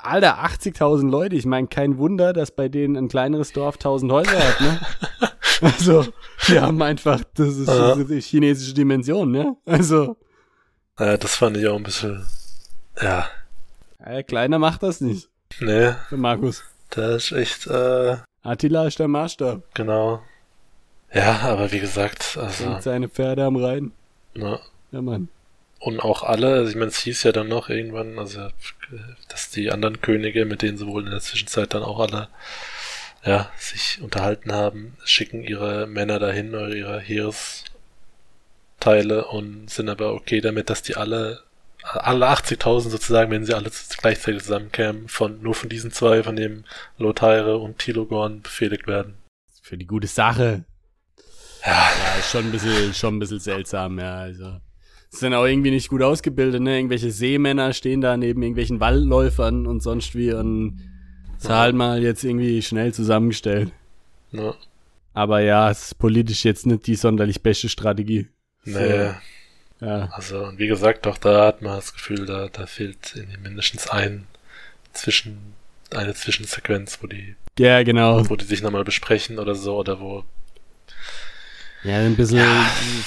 Alter, 0.03 0.43
80.000 0.43 1.09
Leute. 1.09 1.35
Ich 1.35 1.45
meine, 1.45 1.67
kein 1.67 1.97
Wunder, 1.97 2.33
dass 2.33 2.51
bei 2.51 2.67
denen 2.67 2.95
ein 2.97 3.07
kleineres 3.07 3.53
Dorf 3.53 3.75
1000 3.75 4.11
Häuser 4.11 4.37
hat, 4.39 4.61
ne? 4.61 4.79
also, 5.61 6.05
die 6.47 6.59
haben 6.59 6.81
einfach, 6.81 7.21
das 7.35 7.57
ist 7.57 7.67
Ja. 7.67 7.95
die 7.95 8.21
chinesische 8.21 8.73
Dimension, 8.73 9.31
ne? 9.31 9.55
Also, 9.65 10.17
äh, 10.97 11.17
das 11.17 11.35
fand 11.35 11.57
ich 11.57 11.67
auch 11.67 11.77
ein 11.77 11.83
bisschen. 11.83 12.25
Ja. 13.01 13.27
äh, 14.03 14.23
kleiner 14.23 14.57
macht 14.59 14.81
das 14.83 14.99
nicht, 15.01 15.29
Nee, 15.59 15.93
für 16.09 16.17
Markus. 16.17 16.63
das 16.89 17.25
ist 17.25 17.31
echt, 17.33 17.67
äh, 17.67 18.17
Attila 18.43 18.87
ist 18.87 18.97
der 18.99 19.07
Maßstab. 19.07 19.61
genau. 19.75 20.21
Ja, 21.13 21.39
aber 21.39 21.71
wie 21.71 21.79
gesagt, 21.79 22.37
also. 22.39 22.65
Und 22.65 22.83
seine 22.83 23.09
Pferde 23.09 23.45
am 23.45 23.55
Rhein. 23.55 23.91
Ne, 24.33 24.59
Ja, 24.91 25.01
Mann. 25.01 25.29
Und 25.79 25.99
auch 25.99 26.23
alle, 26.23 26.55
also 26.55 26.69
ich 26.69 26.75
meine, 26.75 26.87
es 26.87 26.99
hieß 26.99 27.23
ja 27.23 27.31
dann 27.31 27.47
noch 27.47 27.69
irgendwann, 27.69 28.17
also 28.17 28.49
dass 29.29 29.51
die 29.51 29.71
anderen 29.71 30.01
Könige, 30.01 30.45
mit 30.45 30.61
denen 30.61 30.77
sie 30.77 30.87
wohl 30.87 31.05
in 31.05 31.11
der 31.11 31.19
Zwischenzeit 31.19 31.73
dann 31.73 31.83
auch 31.83 31.99
alle 31.99 32.29
ja, 33.23 33.49
sich 33.57 33.99
unterhalten 34.01 34.51
haben, 34.51 34.97
schicken 35.03 35.43
ihre 35.43 35.85
Männer 35.85 36.17
dahin 36.17 36.55
oder 36.55 36.69
ihre 36.69 36.99
Heeresteile 36.99 37.65
und 39.25 39.69
sind 39.69 39.89
aber 39.89 40.13
okay 40.13 40.41
damit, 40.41 40.69
dass 40.69 40.81
die 40.81 40.95
alle, 40.95 41.43
alle 41.83 42.27
80.000 42.27 42.89
sozusagen, 42.89 43.29
wenn 43.31 43.45
sie 43.45 43.53
alle 43.53 43.69
gleichzeitig 43.99 44.43
zusammenkämen, 44.43 45.09
von 45.09 45.41
nur 45.41 45.53
von 45.55 45.69
diesen 45.69 45.91
zwei, 45.91 46.23
von 46.23 46.35
dem 46.35 46.63
Lothaire 46.97 47.57
und 47.57 47.77
Tilogorn 47.79 48.41
befehligt 48.41 48.87
werden. 48.87 49.15
Für 49.61 49.77
die 49.77 49.87
gute 49.87 50.07
Sache. 50.07 50.63
Ja, 51.67 51.89
Ja, 52.13 52.19
ist 52.19 52.31
schon 52.31 52.45
ein 52.45 52.51
bisschen, 52.51 52.93
schon 52.93 53.15
ein 53.15 53.19
bisschen 53.19 53.39
seltsam, 53.39 53.99
ja, 53.99 54.15
also. 54.15 54.57
Sind 55.09 55.33
auch 55.33 55.45
irgendwie 55.45 55.71
nicht 55.71 55.87
gut 55.89 56.01
ausgebildet, 56.01 56.61
ne? 56.61 56.77
Irgendwelche 56.77 57.11
Seemänner 57.11 57.73
stehen 57.73 58.01
da 58.01 58.17
neben 58.17 58.41
irgendwelchen 58.41 58.79
Waldläufern 58.79 59.65
und 59.65 59.81
sonst 59.81 60.15
wie 60.15 60.33
und 60.33 60.81
ist 61.37 61.49
halt 61.49 61.75
mal 61.75 62.01
jetzt 62.03 62.23
irgendwie 62.23 62.61
schnell 62.61 62.93
zusammengestellt. 62.93 63.71
ne, 64.31 64.53
Aber 65.13 65.39
ja, 65.39 65.69
es 65.71 65.83
ist 65.87 65.97
politisch 65.99 66.43
jetzt 66.45 66.65
nicht 66.65 66.87
die 66.87 66.95
sonderlich 66.95 67.41
beste 67.41 67.69
Strategie. 67.69 68.27
nee. 68.65 69.11
Ja. 69.79 70.09
Also, 70.11 70.43
und 70.43 70.57
wie 70.57 70.65
gesagt, 70.67 71.05
auch 71.05 71.19
da 71.19 71.45
hat 71.45 71.61
man 71.61 71.75
das 71.75 71.93
Gefühl, 71.93 72.25
da, 72.25 72.47
da 72.51 72.65
fehlt 72.65 73.13
mindestens 73.43 73.87
ein 73.87 74.25
zwischen, 74.91 75.53
eine 75.91 76.15
Zwischensequenz, 76.15 76.97
wo 77.03 77.05
die, 77.07 77.35
Ja, 77.59 77.83
genau. 77.83 78.27
wo 78.27 78.35
die 78.35 78.45
sich 78.45 78.63
nochmal 78.63 78.83
besprechen 78.83 79.37
oder 79.37 79.53
so, 79.53 79.77
oder 79.77 79.99
wo, 79.99 80.23
Ja, 81.83 81.97
ein 81.97 82.15
bisschen 82.15 82.45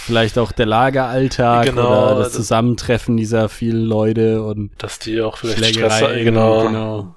vielleicht 0.05 0.39
auch 0.39 0.53
der 0.53 0.67
Lageralltag 0.67 1.67
Genau, 1.67 2.15
oder 2.15 2.25
das 2.25 2.33
Zusammentreffen 2.33 3.17
dieser 3.17 3.49
vielen 3.49 3.85
Leute 3.85 4.43
und 4.43 4.71
dass 4.79 4.99
die 4.99 5.21
auch 5.21 5.37
vielleicht 5.39 5.75
Stress, 5.75 6.01
genau, 6.23 6.63
genau. 6.63 7.15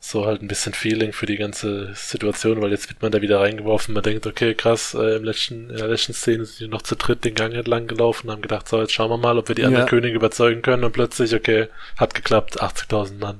so 0.00 0.26
halt 0.26 0.42
ein 0.42 0.48
bisschen 0.48 0.74
Feeling 0.74 1.12
für 1.12 1.26
die 1.26 1.36
ganze 1.36 1.94
Situation, 1.94 2.60
weil 2.60 2.72
jetzt 2.72 2.88
wird 2.88 3.00
man 3.00 3.12
da 3.12 3.22
wieder 3.22 3.40
reingeworfen, 3.40 3.94
man 3.94 4.02
denkt, 4.02 4.26
okay, 4.26 4.54
krass, 4.54 4.94
äh, 4.94 5.16
im 5.16 5.24
letzten, 5.24 5.70
in 5.70 5.76
der 5.76 5.88
letzten 5.88 6.14
Szene 6.14 6.44
sind 6.44 6.60
die 6.60 6.68
noch 6.68 6.82
zu 6.82 6.96
dritt 6.96 7.24
den 7.24 7.34
Gang 7.34 7.54
entlang 7.54 7.86
gelaufen, 7.86 8.30
haben 8.30 8.42
gedacht, 8.42 8.68
so, 8.68 8.80
jetzt 8.80 8.92
schauen 8.92 9.10
wir 9.10 9.18
mal, 9.18 9.38
ob 9.38 9.48
wir 9.48 9.54
die 9.54 9.64
anderen 9.64 9.84
Ja. 9.84 9.88
Könige 9.88 10.16
überzeugen 10.16 10.62
können 10.62 10.84
und 10.84 10.92
plötzlich, 10.92 11.34
okay, 11.34 11.68
hat 11.96 12.14
geklappt, 12.14 12.60
80.000 12.60 13.18
Mann. 13.18 13.38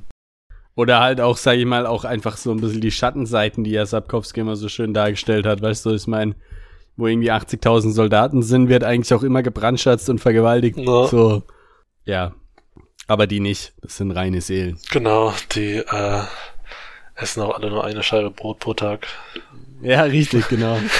Oder 0.74 1.00
halt 1.00 1.20
auch, 1.20 1.36
sag 1.36 1.58
ich 1.58 1.66
mal, 1.66 1.86
auch 1.86 2.04
einfach 2.04 2.36
so 2.38 2.50
ein 2.50 2.60
bisschen 2.60 2.80
die 2.80 2.90
Schattenseiten, 2.90 3.62
die 3.62 3.72
ja 3.72 3.84
Sapkowski 3.84 4.40
immer 4.40 4.56
so 4.56 4.68
schön 4.68 4.94
dargestellt 4.94 5.44
hat. 5.44 5.60
Weißt 5.60 5.84
du, 5.84 5.90
ich 5.90 6.06
meine, 6.06 6.34
wo 6.96 7.06
irgendwie 7.06 7.32
80.000 7.32 7.92
Soldaten 7.92 8.42
sind, 8.42 8.68
wird 8.68 8.84
eigentlich 8.84 9.12
auch 9.14 9.22
immer 9.22 9.42
gebrandschatzt 9.42 10.08
und 10.10 10.18
vergewaltigt. 10.20 10.78
Ja. 10.78 11.06
So, 11.06 11.42
ja. 12.04 12.32
Aber 13.08 13.26
die 13.26 13.40
nicht. 13.40 13.72
Das 13.82 13.96
sind 13.96 14.10
reine 14.12 14.40
Seelen. 14.40 14.78
Genau, 14.90 15.32
die, 15.54 15.76
äh, 15.76 16.22
essen 17.16 17.42
auch 17.42 17.54
alle 17.56 17.70
nur 17.70 17.84
eine 17.84 18.02
Scheibe 18.02 18.30
Brot 18.30 18.58
pro 18.60 18.74
Tag. 18.74 19.06
Ja, 19.82 20.02
richtig, 20.02 20.48
genau. 20.48 20.78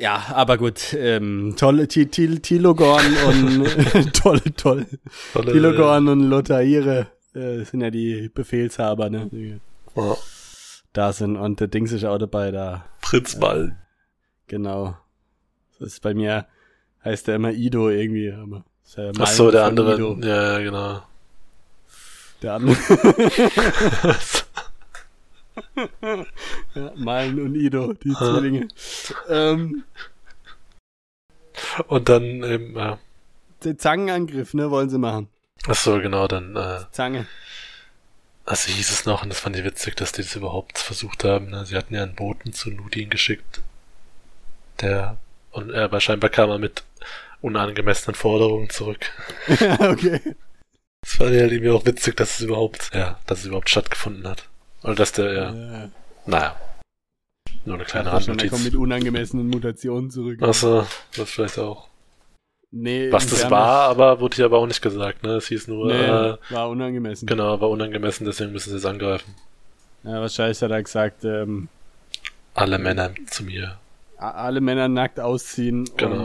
Ja, 0.00 0.26
aber 0.32 0.58
gut, 0.58 0.94
ähm, 0.96 1.54
tolle 1.58 1.88
Ti- 1.88 2.06
Ti- 2.06 2.38
Tilogorn 2.38 3.04
und 3.26 4.12
tolle, 4.14 4.42
toll. 4.56 4.86
Tolle, 5.32 5.52
Tilogorn 5.52 6.06
und 6.06 6.22
Lothaire 6.30 7.08
äh, 7.34 7.64
sind 7.64 7.80
ja 7.80 7.90
die 7.90 8.30
Befehlshaber, 8.32 9.10
ne? 9.10 9.28
Die 9.32 9.58
da 10.92 11.12
sind 11.12 11.36
und 11.36 11.58
der 11.58 11.66
Dings 11.66 11.90
ist 11.90 12.04
auch 12.04 12.18
dabei 12.18 12.52
da. 12.52 12.84
Prinz 13.00 13.40
Ball. 13.40 13.76
Genau. 14.48 14.96
Das 15.78 15.92
ist 15.92 16.02
bei 16.02 16.14
mir, 16.14 16.46
heißt 17.04 17.28
der 17.28 17.36
immer 17.36 17.52
Ido 17.52 17.88
irgendwie, 17.90 18.32
aber 18.32 18.64
ja 18.96 19.12
Ach 19.18 19.26
so, 19.28 19.50
der 19.50 19.64
andere. 19.64 19.94
Ido. 19.94 20.18
Ja, 20.22 20.52
ja, 20.54 20.58
genau. 20.58 21.02
Der 22.42 22.54
andere. 22.54 22.76
ja, 26.74 26.92
Malen 26.96 27.40
und 27.40 27.54
Ido, 27.54 27.92
die. 27.92 28.12
Zwillinge. 28.14 28.68
ähm, 29.28 29.84
Und 31.88 32.08
dann 32.08 32.42
eben, 32.42 32.76
ja. 32.76 32.98
den 33.64 33.78
Zangenangriff, 33.78 34.54
ne, 34.54 34.70
wollen 34.70 34.88
sie 34.88 34.98
machen. 34.98 35.28
Ach 35.66 35.74
so, 35.74 35.98
genau, 36.00 36.28
dann, 36.28 36.54
äh, 36.56 36.80
Zange. 36.92 37.26
also 38.44 38.70
hieß 38.70 38.90
es 38.90 39.06
noch, 39.06 39.22
und 39.22 39.30
das 39.30 39.40
fand 39.40 39.56
ich 39.56 39.64
witzig, 39.64 39.96
dass 39.96 40.12
die 40.12 40.22
das 40.22 40.36
überhaupt 40.36 40.78
versucht 40.78 41.24
haben, 41.24 41.50
ne? 41.50 41.66
Sie 41.66 41.76
hatten 41.76 41.94
ja 41.94 42.02
einen 42.04 42.14
Boten 42.14 42.52
zu 42.52 42.70
Nudin 42.70 43.10
geschickt. 43.10 43.60
Der, 44.80 45.16
und 45.50 45.70
er, 45.70 45.84
aber 45.84 46.00
scheinbar 46.00 46.30
kam 46.30 46.50
er 46.50 46.58
mit 46.58 46.84
unangemessenen 47.40 48.14
Forderungen 48.14 48.70
zurück. 48.70 49.06
okay. 49.78 50.20
Das 51.02 51.12
fand 51.14 51.32
ich 51.34 51.40
halt 51.40 51.52
irgendwie 51.52 51.70
auch 51.70 51.86
witzig, 51.86 52.16
dass 52.16 52.34
es 52.34 52.40
überhaupt, 52.40 52.90
ja, 52.94 53.18
dass 53.26 53.40
es 53.40 53.46
überhaupt 53.46 53.70
stattgefunden 53.70 54.26
hat. 54.26 54.48
Oder 54.82 54.94
dass 54.96 55.12
der, 55.12 55.32
ja, 55.32 55.52
Ja. 55.54 55.88
naja. 56.26 56.56
Nur 57.64 57.74
eine 57.76 57.84
kleine 57.84 58.08
schon, 58.10 58.36
der 58.38 58.48
kommt 58.48 58.52
Randnotiz. 58.52 58.64
mit 58.64 58.74
unangemessenen 58.76 59.48
Mutationen 59.48 60.10
zurück. 60.10 60.38
Ach 60.42 60.54
so, 60.54 60.86
das 61.16 61.30
vielleicht 61.30 61.58
auch. 61.58 61.88
Nee, 62.70 63.10
Was 63.10 63.26
das 63.26 63.50
war, 63.50 63.88
aber 63.88 64.20
wurde 64.20 64.36
hier 64.36 64.44
aber 64.44 64.58
auch 64.58 64.66
nicht 64.66 64.82
gesagt, 64.82 65.22
ne? 65.22 65.36
Es 65.36 65.48
hieß 65.48 65.68
nur, 65.68 65.86
Nee, 65.86 65.94
äh, 66.04 66.36
war 66.50 66.68
unangemessen. 66.68 67.26
genau, 67.26 67.60
war 67.60 67.70
unangemessen, 67.70 68.26
deswegen 68.26 68.52
müssen 68.52 68.70
sie 68.70 68.76
es 68.76 68.84
angreifen. 68.84 69.34
Ja, 70.04 70.20
wahrscheinlich 70.20 70.60
hat 70.62 70.70
er 70.70 70.82
gesagt, 70.82 71.24
ähm, 71.24 71.68
Alle 72.54 72.78
Männer 72.78 73.10
zu 73.30 73.44
mir. 73.44 73.78
Alle 74.18 74.60
Männer 74.60 74.88
nackt 74.88 75.20
ausziehen 75.20 75.88
Genau. 75.96 76.24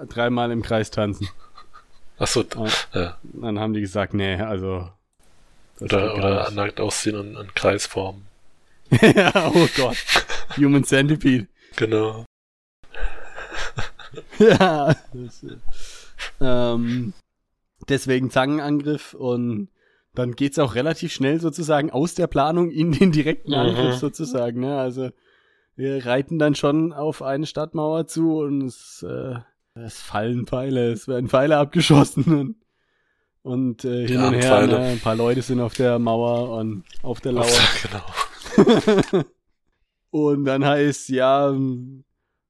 und 0.00 0.08
dreimal 0.14 0.50
im 0.50 0.62
Kreis 0.62 0.90
tanzen. 0.90 1.28
Ach 2.18 2.26
so, 2.26 2.44
Oh. 2.56 2.68
ja. 2.94 3.16
Dann 3.22 3.58
haben 3.58 3.74
die 3.74 3.80
gesagt, 3.80 4.14
nee, 4.14 4.34
also. 4.36 4.88
Oder, 5.80 6.08
geht 6.08 6.18
oder 6.18 6.50
nackt 6.52 6.80
ausziehen 6.80 7.16
und 7.16 7.36
einen 7.36 7.54
Kreis 7.54 7.86
formen. 7.86 8.26
ja, 9.00 9.50
oh 9.54 9.66
Gott. 9.76 9.96
Human 10.56 10.84
Centipede. 10.84 11.48
Genau. 11.76 12.24
ja. 14.38 14.94
Das, 15.12 15.46
ähm, 16.40 17.12
deswegen 17.88 18.30
Zangenangriff 18.30 19.14
und 19.14 19.68
dann 20.14 20.32
geht's 20.36 20.58
auch 20.58 20.74
relativ 20.74 21.12
schnell 21.12 21.40
sozusagen 21.40 21.90
aus 21.90 22.14
der 22.14 22.26
Planung 22.26 22.70
in 22.70 22.92
den 22.92 23.12
direkten 23.12 23.50
Mhm. 23.52 23.56
Angriff 23.56 23.94
sozusagen. 23.96 24.60
Ne? 24.60 24.78
Also 24.78 25.10
wir 25.82 26.06
reiten 26.06 26.38
dann 26.38 26.54
schon 26.54 26.92
auf 26.92 27.22
eine 27.22 27.44
Stadtmauer 27.44 28.06
zu 28.06 28.38
und 28.38 28.62
es, 28.62 29.02
äh, 29.02 29.34
es 29.74 30.00
fallen 30.00 30.46
Pfeile, 30.46 30.92
es 30.92 31.08
werden 31.08 31.28
Pfeile 31.28 31.56
abgeschossen 31.58 32.24
und, 32.24 32.56
und 33.42 33.84
äh, 33.84 34.06
hin 34.06 34.20
Ja, 34.20 34.28
und 34.28 34.34
her. 34.34 34.66
Ne? 34.68 34.78
Ein 34.78 35.00
paar 35.00 35.16
Leute 35.16 35.42
sind 35.42 35.60
auf 35.60 35.74
der 35.74 35.98
Mauer 35.98 36.56
und 36.56 36.84
auf 37.02 37.20
der 37.20 37.32
Lauer. 37.32 37.46
genau. 37.82 39.24
Und 40.12 40.44
dann 40.44 40.62
heißt, 40.62 41.08
ja, 41.08 41.46
und 41.46 42.04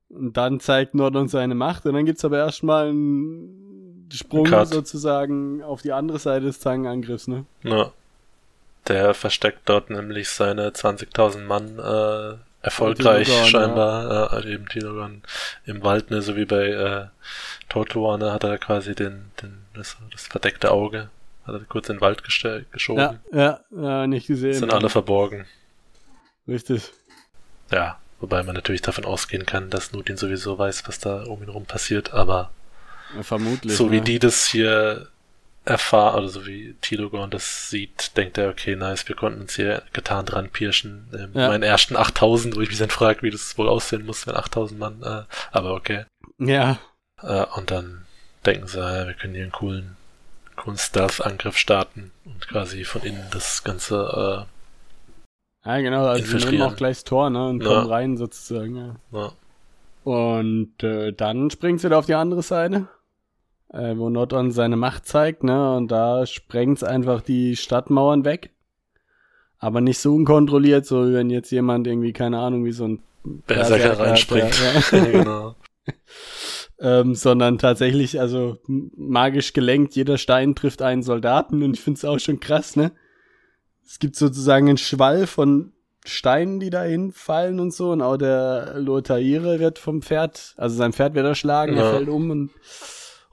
dann 0.09 0.59
zeigt 0.59 0.97
Nordon 0.97 1.29
seine 1.29 1.55
Macht. 1.55 1.87
Und 1.87 1.95
dann 1.95 2.05
gibt's 2.05 2.25
aber 2.25 2.39
erstmal 2.39 2.89
einen 2.89 4.09
Sprung 4.13 4.47
Cut. 4.47 4.67
sozusagen 4.67 5.63
auf 5.63 5.81
die 5.81 5.93
andere 5.93 6.19
Seite 6.19 6.47
des 6.47 6.59
Zangenangriffs, 6.59 7.29
ne? 7.29 7.47
Ja. 7.63 7.93
Der 8.89 9.15
versteckt 9.15 9.61
dort 9.67 9.91
nämlich 9.91 10.29
seine 10.29 10.71
20.000 10.71 11.45
Mann 11.45 11.79
äh, 11.79 12.37
erfolgreich 12.63 13.27
Tilogon, 13.27 13.49
scheinbar, 13.49 14.33
äh, 14.45 14.53
eben 14.53 14.69
Tilogon 14.69 15.23
im 15.67 15.83
Wald, 15.83 16.11
ne, 16.11 16.23
so 16.23 16.37
wie 16.37 16.45
bei 16.45 16.69
äh, 16.69 17.07
Totluane 17.69 18.33
hat 18.33 18.45
er 18.45 18.59
quasi 18.59 18.95
den, 18.95 19.31
den 19.43 19.63
das, 19.75 19.97
das 20.11 20.27
verdeckte 20.27 20.71
Auge. 20.71 21.11
Hat 21.45 21.55
er 21.55 21.61
kurz 21.61 21.89
in 21.89 21.97
den 21.97 22.01
Wald 22.01 22.23
geschoben. 22.23 23.19
Ja, 23.33 23.61
ja, 23.73 24.05
äh, 24.05 24.07
nicht 24.07 24.29
gesehen. 24.29 24.55
Sind 24.55 24.73
alle 24.73 24.89
verborgen. 24.89 25.47
Richtig. 26.47 26.93
Ja, 27.73 27.99
wobei 28.21 28.45
man 28.45 28.55
natürlich 28.55 28.83
davon 28.83 29.05
ausgehen 29.05 29.45
kann, 29.45 29.69
dass 29.69 29.93
Nudin 29.93 30.17
sowieso 30.17 30.57
weiß, 30.59 30.87
was 30.87 31.01
da 31.01 31.25
um 31.25 31.43
ihn 31.43 31.49
rum 31.49 31.65
passiert, 31.65 32.13
aber 32.13 32.53
ja, 33.17 33.23
vermutlich. 33.25 33.77
so 33.77 33.91
wie 33.91 33.99
ne? 33.99 34.05
die 34.05 34.19
das 34.21 34.47
hier 34.47 35.09
erfahren, 35.65 36.19
oder 36.19 36.29
so 36.29 36.47
wie 36.47 36.75
Tilogorn 36.81 37.31
das 37.31 37.71
sieht, 37.71 38.17
denkt 38.17 38.37
er, 38.39 38.51
okay, 38.51 38.75
nice, 38.77 39.07
wir 39.09 39.15
konnten 39.17 39.43
uns 39.43 39.55
hier 39.55 39.83
getan 39.93 40.27
dran 40.27 40.49
pirschen. 40.51 41.09
Ähm, 41.15 41.31
Ja. 41.35 41.49
Meinen 41.49 41.63
ersten 41.63 41.97
8000, 41.97 42.57
wo 42.57 42.61
ich 42.61 42.69
mich 42.69 42.79
dann 42.79 42.91
frage, 42.91 43.23
wie 43.23 43.31
das 43.31 43.57
wohl 43.59 43.69
aussehen 43.69 44.05
muss, 44.05 44.27
wenn 44.27 44.35
8000 44.35 44.79
Mann, 44.81 45.03
äh, 45.03 45.23
aber 45.53 45.75
okay. 45.75 46.05
Ja, 46.39 46.79
Äh, 47.23 47.45
und 47.55 47.71
dann 47.71 48.05
denken 48.45 48.67
sie, 48.67 48.81
ja, 48.81 49.07
wir 49.07 49.15
können 49.15 49.35
hier 49.35 49.45
einen 49.45 49.53
coolen, 49.53 49.97
coolen 50.57 50.77
Stealth-Angriff 50.79 51.57
starten 51.57 52.11
und 52.25 52.49
quasi 52.49 52.85
von 52.85 53.03
innen 53.03 53.25
das 53.31 53.63
Ganze, 53.63 54.47
ja, 55.65 55.79
genau. 55.81 56.07
Also 56.07 56.33
wir 56.33 56.51
nehmen 56.51 56.63
auch 56.63 56.75
gleich 56.75 56.97
das 56.97 57.05
Tor, 57.05 57.31
ne? 57.31 57.47
Und 57.47 57.63
Ja. 57.63 57.69
kommen 57.69 57.87
rein 57.87 58.17
sozusagen, 58.17 58.75
ja. 58.77 58.97
äh, 59.13 59.23
ja, 59.23 59.33
Und 60.03 60.83
äh, 60.83 61.13
dann 61.13 61.51
springt 61.51 61.81
sie 61.81 61.89
da 61.89 61.99
auf 61.99 62.07
die 62.07 62.15
andere 62.17 62.43
Seite, 62.43 62.89
äh, 63.73 63.97
wo 63.97 64.09
Nordon 64.11 64.51
seine 64.53 64.77
Macht 64.77 65.07
zeigt, 65.07 65.45
ne? 65.45 65.75
Und 65.77 65.89
da 65.91 66.27
sprengt's 66.27 66.85
einfach 66.85 67.23
die 67.23 67.57
Stadtmauern 67.57 68.25
weg. 68.25 68.51
Aber 69.59 69.81
nicht 69.81 69.99
so 69.99 70.15
unkontrolliert, 70.15 70.87
so 70.87 71.09
wie 71.09 71.15
wenn 71.15 71.31
jetzt 71.31 71.51
jemand 71.53 71.87
irgendwie, 71.87 72.13
keine 72.13 72.39
Ahnung, 72.39 72.65
wie 72.65 72.73
so 72.73 72.87
ein 72.89 73.03
Berserker 73.47 73.99
reinspringt. 73.99 74.59
ja, 74.61 74.99
Ja, 74.99 75.11
genau. 75.11 75.55
ähm, 76.81 77.15
sondern 77.15 77.59
tatsächlich, 77.59 78.19
also 78.21 78.59
magisch 78.67 79.53
gelenkt, 79.53 79.95
jeder 79.95 80.19
Stein 80.19 80.55
trifft 80.55 80.83
einen 80.83 81.03
Soldaten 81.03 81.63
und 81.63 81.75
ich 81.75 81.81
find's 81.81 82.05
auch 82.05 82.19
schon 82.19 82.41
krass, 82.41 82.77
ne? 82.77 82.93
Es 83.85 83.99
gibt 83.99 84.17
sozusagen 84.17 84.69
einen 84.69 84.79
Schwall 84.79 85.27
von 85.27 85.73
Steinen, 86.05 86.59
die 86.59 86.71
da 86.71 86.83
hinfallen 86.83 87.61
und 87.61 87.73
so 87.73 87.93
und 87.93 88.03
auch 88.03 88.17
der 88.17 88.75
Lothaire 88.79 89.61
wird 89.61 89.79
vom 89.79 90.03
Pferd, 90.03 90.55
also 90.57 90.75
sein 90.77 90.93
Pferd 90.93 91.15
wird 91.15 91.27
erschlagen, 91.27 91.77
er 91.77 91.85
Ja. 91.85 91.91
fällt 91.91 92.09
um 92.09 92.31
und 92.31 92.51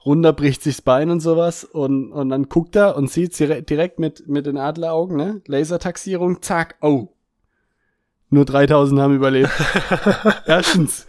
runter 0.04 0.32
bricht 0.32 0.62
sich's 0.62 0.82
Bein 0.82 1.10
und 1.10 1.20
sowas 1.20 1.64
und, 1.64 2.12
und 2.12 2.30
dann 2.30 2.48
guckt 2.48 2.76
er 2.76 2.96
und 2.96 3.10
sieht 3.10 3.38
direkt 3.38 3.98
mit, 3.98 4.28
mit 4.28 4.46
den 4.46 4.56
Adleraugen, 4.56 5.16
ne? 5.16 5.42
Lasertaxierung, 5.46 6.42
zack, 6.42 6.76
oh. 6.80 7.08
Nur 8.30 8.44
3000 8.44 9.00
haben 9.00 9.16
überlebt. 9.16 9.50
Erstens, 10.46 11.06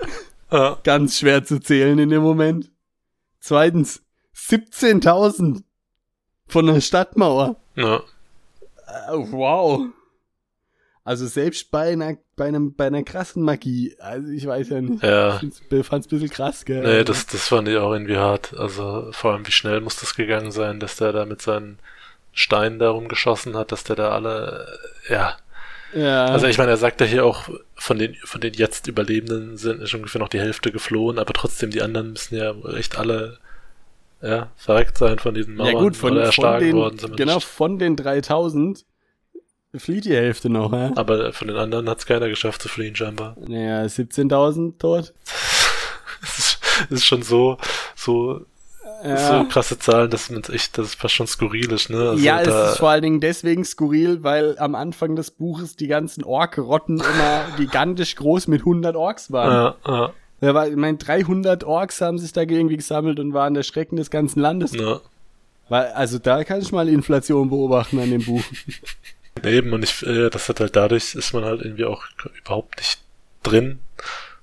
Ja, 0.52 0.78
ganz 0.84 1.18
schwer 1.18 1.46
zu 1.46 1.60
zählen 1.60 1.98
in 1.98 2.10
dem 2.10 2.22
Moment. 2.22 2.72
Zweitens, 3.40 4.04
17.000 4.36 5.64
von 6.48 6.66
der 6.66 6.82
Stadtmauer. 6.82 7.56
ja, 7.76 8.02
wow. 9.14 9.86
Also 11.04 11.26
selbst 11.26 11.72
bei 11.72 11.94
einer, 11.94 12.18
bei 12.36 12.46
einem, 12.46 12.76
bei 12.76 12.86
einer 12.88 13.02
krassen 13.02 13.42
Magie, 13.42 13.96
also 14.00 14.32
ich 14.32 14.46
weiß 14.46 14.70
ja 14.70 14.82
nicht. 14.82 15.02
ja. 15.02 15.42
Ich 15.42 15.86
fand's 15.86 16.08
ein 16.08 16.10
bisschen 16.10 16.30
krass, 16.30 16.64
gell? 16.64 16.84
Nee, 16.84 17.04
das, 17.04 17.26
das 17.26 17.48
fand 17.48 17.68
ich 17.68 17.78
auch 17.78 17.92
irgendwie 17.92 18.18
hart. 18.18 18.54
Also 18.56 19.08
vor 19.12 19.34
allem, 19.34 19.48
wie 19.48 19.52
schnell 19.52 19.82
muss 19.82 19.96
das 19.96 20.16
gegangen 20.16 20.52
sein, 20.52 20.80
dass 20.80 20.98
der 20.98 21.12
da 21.12 21.26
mit 21.26 21.42
seinen 21.42 21.80
Steinen 22.34 22.78
da 22.78 22.92
rumgeschossen 22.92 23.58
hat, 23.58 23.72
dass 23.72 23.84
der 23.84 23.96
da 23.96 24.10
alle, 24.10 24.68
äh, 25.08 25.14
ja. 25.14 25.38
ja. 25.96 26.26
Also 26.26 26.46
ich 26.46 26.60
meine, 26.60 26.72
er 26.72 26.78
sagt 26.78 27.02
ja 27.02 27.08
hier 27.08 27.26
auch, 27.26 27.50
von 27.76 27.98
den, 27.98 28.16
von 28.24 28.40
den 28.40 28.54
jetzt 28.54 28.88
Überlebenden 28.88 29.58
sind 29.58 29.82
ist 29.82 29.94
ungefähr 29.96 30.22
noch 30.22 30.30
die 30.30 30.40
Hälfte 30.40 30.72
geflohen, 30.72 31.18
aber 31.18 31.34
trotzdem, 31.34 31.72
die 31.72 31.82
anderen 31.82 32.12
müssen 32.12 32.36
ja 32.36 32.54
echt 32.76 33.00
alle, 33.00 33.40
ja, 34.22 34.52
verreckt 34.56 35.00
sein 35.00 35.18
von 35.18 35.34
diesen 35.34 35.56
Mauern 35.56 35.74
ja 35.74 35.80
gut, 35.80 35.96
von, 35.98 36.12
oder 36.12 36.22
von 36.22 36.26
erschlagen 36.28 36.66
den, 36.66 36.76
worden. 36.76 37.00
zumindest. 37.00 37.28
genau, 37.28 37.40
von 37.40 37.80
den 37.80 37.96
3000 37.96 38.86
flieht 39.76 40.06
die 40.06 40.16
Hälfte 40.16 40.50
noch, 40.50 40.74
ja? 40.74 40.92
Aber 40.96 41.34
von 41.34 41.48
den 41.48 41.58
anderen 41.58 41.90
hat 41.90 42.00
es 42.00 42.06
keiner 42.06 42.28
geschafft 42.30 42.62
zu 42.62 42.70
fliehen, 42.70 42.96
scheinbar. 42.96 43.36
Naja, 43.40 43.84
17.000 43.84 44.78
tot. 44.78 45.14
Das 46.90 47.00
ist, 47.00 47.06
schon 47.06 47.22
so, 47.22 47.58
so, 47.96 48.46
so 49.04 49.46
krasse 49.50 49.78
Zahlen, 49.78 50.10
dass 50.10 50.30
man 50.30 50.44
echt, 50.46 50.78
das 50.78 50.88
ist 50.88 50.96
fast 50.96 51.14
schon 51.16 51.28
skurril 51.28 51.72
ist, 51.72 51.90
ne? 51.90 52.10
Also 52.12 52.24
ja, 52.24 52.42
es 52.42 52.72
ist 52.72 52.80
vor 52.80 52.90
allen 52.90 53.02
Dingen 53.02 53.20
deswegen 53.20 53.66
skurril, 53.66 54.24
weil 54.24 54.58
am 54.58 54.74
Anfang 54.74 55.16
des 55.16 55.32
Buches 55.32 55.76
die 55.76 55.88
ganzen 55.88 56.24
Ork-Rotten 56.24 57.00
immer 57.00 57.46
gigantisch 57.58 58.16
groß 58.16 58.48
mit 58.48 58.62
100 58.62 58.96
Orks 58.96 59.32
waren. 59.32 59.76
ja, 59.86 59.92
ja, 59.92 60.14
Ja, 60.42 60.54
weil, 60.54 60.72
ich 60.72 60.78
meine, 60.78 60.98
300 60.98 61.64
Orks 61.64 62.02
haben 62.02 62.18
sich 62.18 62.34
da 62.34 62.42
irgendwie 62.42 62.78
gesammelt 62.78 63.20
und 63.20 63.34
waren 63.34 63.54
der 63.54 63.64
Schrecken 63.64 63.98
des 63.98 64.10
ganzen 64.10 64.40
Landes. 64.40 64.74
ja. 64.74 65.02
Weil, 65.70 65.88
also 65.94 66.20
da 66.20 66.44
kann 66.44 66.60
ich 66.62 66.72
mal 66.72 66.90
Inflation 66.90 67.50
beobachten 67.50 68.00
an 68.00 68.12
dem 68.12 68.24
Buch. 68.24 68.44
Eben, 69.44 69.74
und 69.74 69.84
ich, 69.84 70.06
äh, 70.06 70.30
das 70.30 70.50
hat 70.50 70.60
halt 70.60 70.76
dadurch, 70.76 71.16
ist 71.16 71.34
man 71.34 71.44
halt 71.46 71.62
irgendwie 71.62 71.86
auch 71.86 72.04
überhaupt 72.44 72.78
nicht 72.80 73.00
drin. 73.44 73.80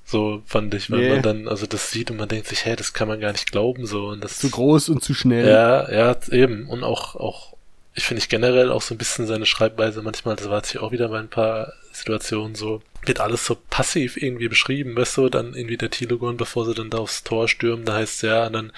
So 0.04 0.42
fand 0.46 0.72
ich, 0.74 0.90
wenn 0.90 1.00
Nee. 1.00 1.08
man 1.10 1.22
dann, 1.22 1.48
also 1.48 1.66
das 1.66 1.90
sieht 1.90 2.10
und 2.10 2.16
man 2.16 2.28
denkt 2.28 2.46
sich, 2.48 2.64
hey, 2.64 2.76
das 2.76 2.94
kann 2.94 3.08
man 3.08 3.20
gar 3.20 3.32
nicht 3.32 3.52
glauben, 3.52 3.84
so, 3.86 4.08
und 4.08 4.24
das, 4.24 4.38
Zu 4.38 4.50
groß 4.50 4.88
und 4.88 5.02
zu 5.04 5.12
schnell. 5.14 5.46
ja, 5.48 5.90
ja, 5.92 6.16
eben, 6.30 6.66
und 6.68 6.82
auch, 6.82 7.14
auch, 7.14 7.54
ich 7.94 8.04
finde 8.04 8.20
ich 8.22 8.28
generell 8.30 8.70
auch 8.72 8.80
so 8.80 8.94
ein 8.94 8.98
bisschen 8.98 9.26
seine 9.26 9.44
Schreibweise 9.44 10.00
manchmal, 10.02 10.36
das 10.36 10.48
war 10.48 10.58
jetzt 10.58 10.70
hier 10.72 10.82
auch 10.82 10.92
wieder 10.92 11.08
bei 11.08 11.18
ein 11.18 11.28
paar 11.28 11.74
Situationen 11.92 12.54
so, 12.54 12.80
wird 13.04 13.20
alles 13.20 13.44
so 13.44 13.56
passiv 13.68 14.16
irgendwie 14.16 14.48
beschrieben, 14.48 14.96
weißt 14.96 15.18
du, 15.18 15.28
dann 15.28 15.54
irgendwie 15.54 15.76
der 15.76 15.90
Tilogorn, 15.90 16.38
bevor 16.38 16.64
sie 16.64 16.74
dann 16.74 16.88
da 16.90 16.98
aufs 16.98 17.22
Tor 17.22 17.46
stürmen, 17.46 17.84
da 17.84 17.94
heißt 17.94 18.14
es 18.16 18.22
ja, 18.22 18.46
und 18.46 18.54
dann, 18.54 18.72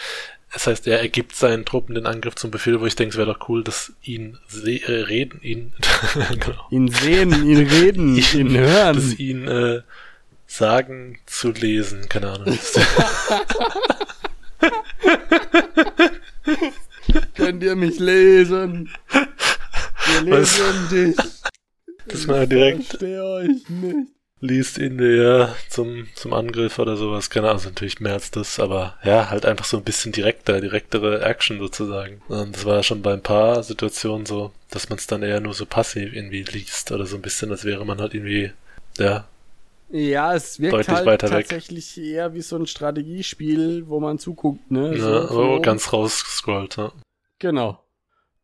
es 0.52 0.66
heißt, 0.66 0.86
er 0.88 1.00
ergibt 1.00 1.36
seinen 1.36 1.64
Truppen 1.64 1.94
den 1.94 2.06
Angriff 2.06 2.34
zum 2.34 2.50
Befehl, 2.50 2.80
wo 2.80 2.86
ich 2.86 2.96
denke, 2.96 3.12
es 3.12 3.18
wäre 3.18 3.32
doch 3.32 3.48
cool, 3.48 3.62
dass 3.62 3.92
ihn 4.02 4.38
se 4.48 4.72
äh, 4.82 5.02
reden, 5.02 5.40
ihn, 5.42 5.72
genau, 6.30 6.66
Ihn 6.70 6.88
sehen, 6.88 7.30
ihn 7.46 7.66
reden, 7.66 8.16
ihn 8.34 8.56
hören. 8.56 8.96
das 8.96 9.18
ihn 9.18 9.46
äh, 9.46 9.82
sagen 10.46 11.18
zu 11.26 11.52
lesen, 11.52 12.08
keine 12.08 12.30
Ahnung. 12.32 12.58
Könnt 17.36 17.62
ihr 17.62 17.76
mich 17.76 17.98
lesen? 17.98 18.90
Wir 19.10 20.30
Was? 20.32 20.58
lesen 20.58 20.88
dich. 21.16 21.16
Das 22.06 22.26
mal 22.26 22.46
direkt 22.46 22.80
Ich 22.80 22.88
verstehe 22.88 23.24
euch 23.24 23.68
nicht. 23.68 24.08
Liest 24.40 24.78
ihn 24.78 24.98
der 24.98 25.54
zum, 25.68 26.08
zum 26.14 26.32
Angriff 26.32 26.78
oder 26.78 26.96
sowas, 26.96 27.28
keine 27.30 27.48
Ahnung, 27.48 27.58
ist 27.58 27.64
natürlich 27.66 28.00
mehr 28.00 28.14
als 28.14 28.30
das, 28.30 28.58
aber 28.58 28.96
ja, 29.04 29.30
halt 29.30 29.44
einfach 29.46 29.64
so 29.66 29.76
ein 29.76 29.84
bisschen 29.84 30.12
direkter, 30.12 30.60
direktere 30.60 31.22
Action 31.22 31.58
sozusagen. 31.58 32.22
Und 32.28 32.56
das 32.56 32.64
war 32.64 32.76
ja 32.76 32.82
schon 32.82 33.02
bei 33.02 33.12
ein 33.12 33.22
paar 33.22 33.62
Situationen 33.62 34.26
so, 34.26 34.52
dass 34.70 34.88
man 34.88 34.98
es 34.98 35.06
dann 35.06 35.22
eher 35.22 35.40
nur 35.40 35.54
so 35.54 35.66
passiv 35.66 36.12
irgendwie 36.14 36.42
liest 36.42 36.90
oder 36.92 37.06
so 37.06 37.16
ein 37.16 37.22
bisschen, 37.22 37.50
als 37.50 37.64
wäre 37.64 37.84
man 37.84 38.00
halt 38.00 38.14
irgendwie, 38.14 38.52
ja, 38.98 39.26
Ja, 39.90 40.34
es 40.34 40.60
wirkt 40.60 40.72
Deutlich 40.74 40.96
halt 40.96 41.06
weiter 41.06 41.30
weg. 41.32 41.48
tatsächlich 41.48 41.98
eher 41.98 42.32
wie 42.32 42.42
so 42.42 42.56
ein 42.56 42.66
Strategiespiel, 42.66 43.88
wo 43.88 44.00
man 44.00 44.18
zuguckt, 44.18 44.70
ne? 44.70 44.96
ja 44.96 45.28
oben. 45.30 45.62
ganz 45.62 45.92
rausgescrollt, 45.92 46.76
ja. 46.76 46.92
Genau. 47.40 47.82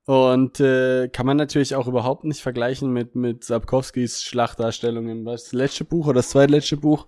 Und 0.07 0.61
äh, 0.61 1.09
kann 1.09 1.27
man 1.27 1.37
natürlich 1.37 1.75
auch 1.75 1.89
überhaupt 1.89 2.25
nicht 2.25 2.41
vergleichen 2.41 2.93
mit, 2.93 3.17
mit 3.17 3.43
Sapkowskis 3.45 4.23
Schlachtdarstellungen. 4.23 5.25
Das 5.25 5.53
letzte 5.53 5.85
Buch 5.85 6.07
oder 6.07 6.17
das 6.17 6.31
zweitletzte 6.31 6.77
Buch? 6.77 7.07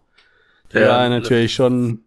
Ja, 0.73 0.81
Ja, 0.81 1.09
natürlich 1.09 1.55
schon 1.55 2.03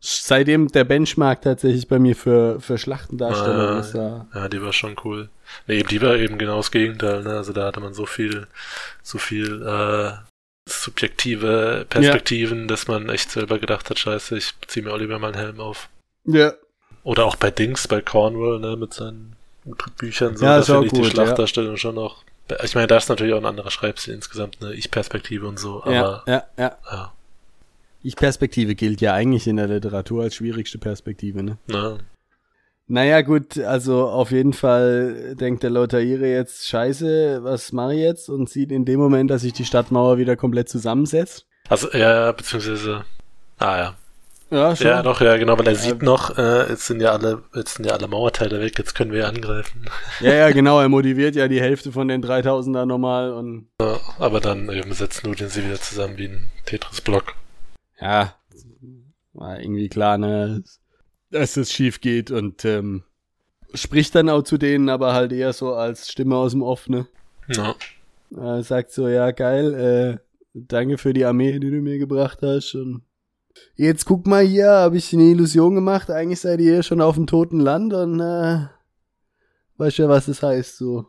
seitdem 0.00 0.66
der 0.66 0.82
Benchmark 0.82 1.42
tatsächlich 1.42 1.86
bei 1.86 2.00
mir 2.00 2.16
für, 2.16 2.60
für 2.60 2.76
Schlachtendarstellungen 2.76 3.76
Ah, 3.76 3.78
ist. 3.80 3.94
Da. 3.94 4.26
Ja, 4.34 4.48
die 4.48 4.60
war 4.60 4.72
schon 4.72 4.96
cool. 5.04 5.30
Nee, 5.68 5.78
eben, 5.78 5.88
die 5.88 6.02
war 6.02 6.16
eben 6.16 6.38
genau 6.38 6.56
das 6.56 6.72
Gegenteil, 6.72 7.22
ne? 7.22 7.36
Also 7.36 7.52
da 7.52 7.66
hatte 7.66 7.78
man 7.78 7.94
so 7.94 8.04
viel, 8.04 8.48
so 9.02 9.18
viel, 9.18 9.62
äh, 9.62 10.12
subjektive 10.68 11.86
Perspektiven, 11.88 12.68
dass 12.68 12.88
man 12.88 13.08
echt 13.08 13.30
selber 13.30 13.58
gedacht 13.58 13.90
hat, 13.90 13.98
scheiße, 13.98 14.36
ich 14.36 14.52
zieh 14.66 14.82
mir 14.82 14.96
lieber 14.98 15.18
mal 15.18 15.28
einen 15.32 15.40
Helm 15.40 15.60
auf. 15.60 15.88
Ja. 16.24 16.52
Oder 17.04 17.24
auch 17.26 17.36
bei 17.36 17.50
Dings, 17.50 17.88
bei 17.88 18.00
Cornwall, 18.00 18.58
ne, 18.60 18.76
mit 18.76 18.94
seinen 18.94 19.36
Büchern, 19.98 20.36
so, 20.36 20.44
Ja, 20.44 20.58
da 20.58 20.64
finde 20.64 20.86
ich 20.86 20.92
die 20.92 20.98
gut, 20.98 21.06
ja. 21.06 21.10
Schlachtdarstellung 21.12 21.76
schon 21.76 21.94
noch. 21.94 22.24
Ich 22.62 22.74
meine, 22.74 22.86
da 22.86 22.96
ist 22.96 23.08
natürlich 23.08 23.32
auch 23.34 23.38
ein 23.38 23.46
anderer 23.46 23.70
Schreibstil 23.70 24.14
insgesamt, 24.14 24.58
eine 24.60 24.74
Ich-Perspektive 24.74 25.46
und 25.46 25.58
so, 25.58 25.82
ja, 25.86 26.04
aber 26.04 26.22
ja, 26.26 26.44
ja. 26.58 26.76
ja, 26.90 27.12
Ich-Perspektive 28.02 28.74
gilt 28.74 29.00
ja 29.00 29.14
eigentlich 29.14 29.46
in 29.46 29.56
der 29.56 29.68
Literatur 29.68 30.24
als 30.24 30.34
schwierigste 30.34 30.78
Perspektive, 30.78 31.42
ne? 31.42 31.58
ne, 31.68 31.98
Naja, 32.88 33.22
gut, 33.22 33.58
also 33.58 34.08
auf 34.08 34.32
jeden 34.32 34.52
Fall 34.52 35.36
denkt 35.36 35.62
der 35.62 35.70
Lothaire 35.70 36.26
jetzt, 36.26 36.68
scheiße, 36.68 37.42
was 37.42 37.72
mache 37.72 37.94
ich 37.94 38.00
jetzt? 38.00 38.28
Und 38.28 38.50
sieht 38.50 38.72
in 38.72 38.84
dem 38.84 38.98
Moment, 39.00 39.30
dass 39.30 39.42
sich 39.42 39.52
die 39.52 39.64
Stadtmauer 39.64 40.18
wieder 40.18 40.36
komplett 40.36 40.68
zusammensetzt. 40.68 41.46
Also, 41.68 41.90
ja, 41.92 42.32
beziehungsweise, 42.32 43.04
ah 43.58 43.78
ja. 43.78 43.94
Ja, 44.52 44.76
schon. 44.76 44.86
Ja, 44.86 45.02
doch, 45.02 45.20
ja, 45.22 45.36
genau, 45.38 45.58
weil 45.58 45.66
er 45.68 45.74
sieht 45.76 46.00
Ähm, 46.00 46.04
noch, 46.04 46.36
äh, 46.36 46.68
jetzt 46.68 46.86
sind 46.86 47.00
ja 47.00 47.12
alle, 47.12 47.42
jetzt 47.54 47.76
sind 47.76 47.86
ja 47.86 47.92
alle 47.94 48.06
Mauerteile 48.06 48.60
weg, 48.60 48.78
jetzt 48.78 48.94
können 48.94 49.10
wir 49.12 49.26
angreifen. 49.26 49.86
Ja, 50.20 50.34
ja, 50.34 50.50
genau, 50.50 50.78
er 50.78 50.90
motiviert 50.90 51.34
ja 51.34 51.48
die 51.48 51.60
Hälfte 51.60 51.90
von 51.90 52.06
den 52.08 52.22
3000er 52.22 52.84
nochmal 52.84 53.32
und 53.32 53.68
Ja, 53.80 53.98
aber 54.18 54.40
dann 54.40 54.68
eben 54.70 54.92
setzen 54.92 55.26
nur 55.26 55.36
den 55.36 55.48
sie 55.48 55.64
wieder 55.64 55.80
zusammen 55.80 56.18
wie 56.18 56.26
ein 56.28 56.50
Tetris-Block. 56.66 57.34
ja, 57.98 58.34
war 59.32 59.58
irgendwie 59.58 59.88
klar, 59.88 60.18
ne, 60.18 60.62
dass 61.30 61.56
es 61.56 61.72
schief 61.72 62.02
geht 62.02 62.30
und 62.30 62.66
ähm, 62.66 63.04
spricht 63.72 64.14
dann 64.14 64.28
auch 64.28 64.42
zu 64.42 64.58
denen, 64.58 64.90
aber 64.90 65.14
halt 65.14 65.32
eher 65.32 65.54
so 65.54 65.72
als 65.72 66.10
Stimme 66.10 66.36
aus 66.36 66.52
dem 66.52 66.62
Off, 66.62 66.90
ne? 66.90 67.06
Ja. 67.48 67.74
Er 68.36 68.62
sagt 68.62 68.92
so, 68.92 69.08
ja, 69.08 69.30
geil, 69.30 69.74
äh, 69.74 70.18
danke 70.52 70.98
für 70.98 71.14
die 71.14 71.24
Armee, 71.24 71.58
die 71.58 71.70
du 71.70 71.80
mir 71.80 71.96
gebracht 71.98 72.40
hast. 72.42 72.74
Und 72.74 73.02
jetzt 73.76 74.04
guck 74.04 74.26
mal 74.26 74.44
hier, 74.44 74.70
habe 74.70 74.96
ich 74.96 75.12
eine 75.12 75.24
Illusion 75.24 75.74
gemacht. 75.74 76.10
Eigentlich 76.10 76.40
seid 76.40 76.60
ihr 76.60 76.82
schon 76.82 77.00
auf 77.00 77.14
dem 77.16 77.26
toten 77.26 77.60
Land 77.60 77.92
und 77.92 78.20
äh, 78.20 78.66
weißt 79.78 79.98
ja, 79.98 80.08
was 80.08 80.26
das 80.26 80.42
heißt, 80.42 80.78
so. 80.78 81.06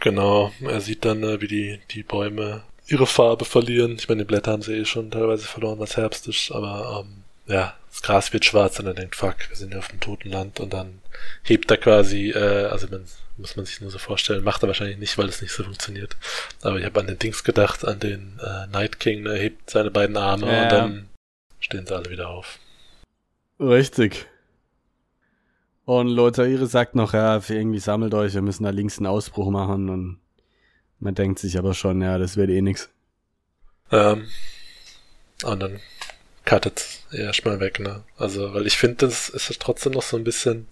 Genau, 0.00 0.52
er 0.60 0.80
sieht 0.80 1.04
dann, 1.04 1.22
äh, 1.22 1.40
wie 1.40 1.48
die, 1.48 1.80
die 1.90 2.02
Bäume 2.02 2.62
ihre 2.86 3.06
Farbe 3.06 3.44
verlieren. 3.44 3.96
Ich 3.98 4.08
meine, 4.08 4.22
die 4.22 4.26
Blätter 4.26 4.52
haben 4.52 4.62
sie 4.62 4.74
eh 4.74 4.84
schon 4.84 5.10
teilweise 5.10 5.46
verloren, 5.46 5.78
was 5.78 5.96
Herbst 5.96 6.28
ist, 6.28 6.50
aber 6.52 7.04
ähm, 7.04 7.22
ja, 7.46 7.74
das 7.90 8.02
Gras 8.02 8.32
wird 8.32 8.44
schwarz 8.44 8.78
und 8.78 8.86
er 8.86 8.94
denkt, 8.94 9.16
fuck, 9.16 9.36
wir 9.48 9.56
sind 9.56 9.72
ja 9.72 9.78
auf 9.78 9.88
dem 9.88 10.00
toten 10.00 10.30
Land 10.30 10.60
und 10.60 10.72
dann 10.72 11.00
hebt 11.42 11.70
er 11.70 11.76
quasi, 11.76 12.30
äh, 12.30 12.66
also 12.66 12.86
man, 12.88 13.04
muss 13.36 13.56
man 13.56 13.66
sich 13.66 13.80
nur 13.80 13.90
so 13.90 13.98
vorstellen, 13.98 14.44
macht 14.44 14.62
er 14.62 14.68
wahrscheinlich 14.68 14.98
nicht, 14.98 15.18
weil 15.18 15.28
es 15.28 15.42
nicht 15.42 15.52
so 15.52 15.64
funktioniert. 15.64 16.16
Aber 16.62 16.78
ich 16.78 16.84
habe 16.84 17.00
an 17.00 17.06
den 17.06 17.18
Dings 17.18 17.42
gedacht, 17.42 17.84
an 17.84 17.98
den 17.98 18.38
äh, 18.42 18.66
Night 18.68 19.00
King, 19.00 19.26
er 19.26 19.36
hebt 19.36 19.70
seine 19.70 19.90
beiden 19.90 20.16
Arme 20.16 20.46
Ja. 20.46 20.62
und 20.62 20.72
dann 20.72 21.08
stehen 21.58 21.86
sie 21.86 21.94
alle 21.94 22.10
wieder 22.10 22.28
auf. 22.28 22.58
Richtig. 23.58 24.26
Und 25.84 26.08
Lothar 26.08 26.66
sagt 26.66 26.94
noch, 26.94 27.14
ja, 27.14 27.40
irgendwie 27.48 27.80
sammelt 27.80 28.14
euch, 28.14 28.34
wir 28.34 28.42
müssen 28.42 28.62
da 28.64 28.70
links 28.70 28.98
einen 28.98 29.06
Ausbruch 29.06 29.50
machen 29.50 29.88
und 29.88 30.20
man 31.00 31.14
denkt 31.14 31.38
sich 31.40 31.58
aber 31.58 31.74
schon, 31.74 32.00
ja, 32.02 32.18
das 32.18 32.36
wird 32.36 32.50
eh 32.50 32.60
nix. 32.60 32.90
Ähm, 33.90 34.28
und 35.42 35.60
dann 35.60 35.80
cuttet 36.44 36.84
erstmal 37.12 37.60
weg, 37.60 37.80
ne? 37.80 38.02
Also, 38.18 38.54
weil 38.54 38.66
ich 38.66 38.76
finde, 38.78 39.06
das 39.06 39.28
ist 39.28 39.60
trotzdem 39.60 39.92
noch 39.92 40.02
so 40.02 40.16
ein 40.16 40.24
bisschen 40.24 40.66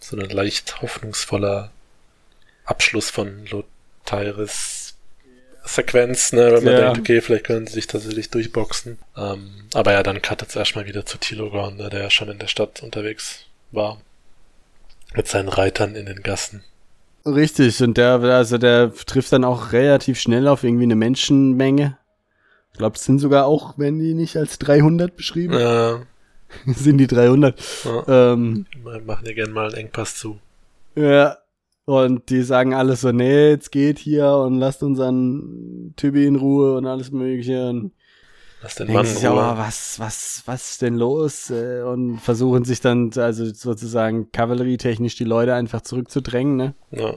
so 0.00 0.16
ein 0.16 0.28
leicht 0.30 0.80
hoffnungsvoller 0.82 1.70
Abschluss 2.64 3.10
von 3.10 3.46
Lothairis 3.46 4.94
Sequenz, 5.64 6.32
ne? 6.32 6.52
Wenn 6.52 6.64
man 6.64 6.72
Ja. 6.72 6.80
denkt, 6.92 6.98
okay, 7.00 7.20
vielleicht 7.20 7.44
können 7.44 7.66
sie 7.66 7.74
sich 7.74 7.86
tatsächlich 7.86 8.30
durchboxen. 8.30 8.98
Ähm, 9.16 9.68
aber 9.74 9.92
ja, 9.92 10.02
dann 10.02 10.22
cuttet 10.22 10.48
es 10.50 10.56
erstmal 10.56 10.86
wieder 10.86 11.04
zu 11.04 11.18
Tilogorn, 11.18 11.76
ne? 11.76 11.90
Der 11.90 12.02
ja 12.02 12.10
schon 12.10 12.28
in 12.30 12.38
der 12.38 12.46
Stadt 12.46 12.82
unterwegs 12.82 13.40
war. 13.70 14.00
Mit 15.14 15.28
seinen 15.28 15.48
Reitern 15.48 15.94
in 15.94 16.06
den 16.06 16.22
Gassen. 16.22 16.64
Richtig, 17.26 17.82
und 17.82 17.98
der, 17.98 18.20
also 18.20 18.56
der 18.56 18.92
trifft 18.94 19.32
dann 19.32 19.44
auch 19.44 19.72
relativ 19.72 20.18
schnell 20.20 20.48
auf 20.48 20.64
irgendwie 20.64 20.84
eine 20.84 20.96
Menschenmenge. 20.96 21.98
Ich 22.72 22.78
glaube, 22.78 22.96
es 22.96 23.04
sind 23.04 23.18
sogar 23.18 23.46
auch, 23.46 23.74
wenn 23.76 23.98
die 23.98 24.14
nicht 24.14 24.36
als 24.36 24.58
300 24.58 25.16
beschrieben, 25.16 25.54
Äh, 25.54 25.96
sind 26.66 26.98
die 26.98 27.06
300. 27.06 27.60
ja, 27.84 28.32
Ähm, 28.32 28.66
wir 28.82 29.00
machen 29.02 29.26
ja 29.26 29.32
gerne 29.34 29.52
mal 29.52 29.66
einen 29.66 29.74
Engpass 29.76 30.16
zu. 30.16 30.38
ja, 30.94 31.36
und 31.84 32.28
die 32.28 32.42
sagen 32.42 32.74
alles 32.74 33.00
so, 33.00 33.12
nee, 33.12 33.48
jetzt 33.48 33.72
geht 33.72 33.98
hier 33.98 34.30
und 34.30 34.58
lasst 34.58 34.82
unseren 34.82 35.94
Typi 35.96 36.26
in 36.26 36.36
Ruhe 36.36 36.76
und 36.76 36.84
alles 36.86 37.10
mögliche. 37.10 37.70
Und 37.70 37.92
Lass 38.62 38.74
den 38.74 38.92
Mann 38.92 39.06
sich 39.06 39.26
aber, 39.26 39.56
was, 39.56 39.98
was, 39.98 40.42
was 40.44 40.70
ist 40.72 40.82
denn 40.82 40.96
los? 40.96 41.48
Äh, 41.50 41.80
Und 41.82 42.18
versuchen 42.18 42.64
sich 42.64 42.80
dann, 42.82 43.10
also 43.16 43.44
sozusagen 43.46 44.30
kavallerietechnisch 44.32 45.16
die 45.16 45.24
Leute 45.24 45.54
einfach 45.54 45.80
zurückzudrängen, 45.80 46.56
ne? 46.56 46.74
Ja. 46.90 47.14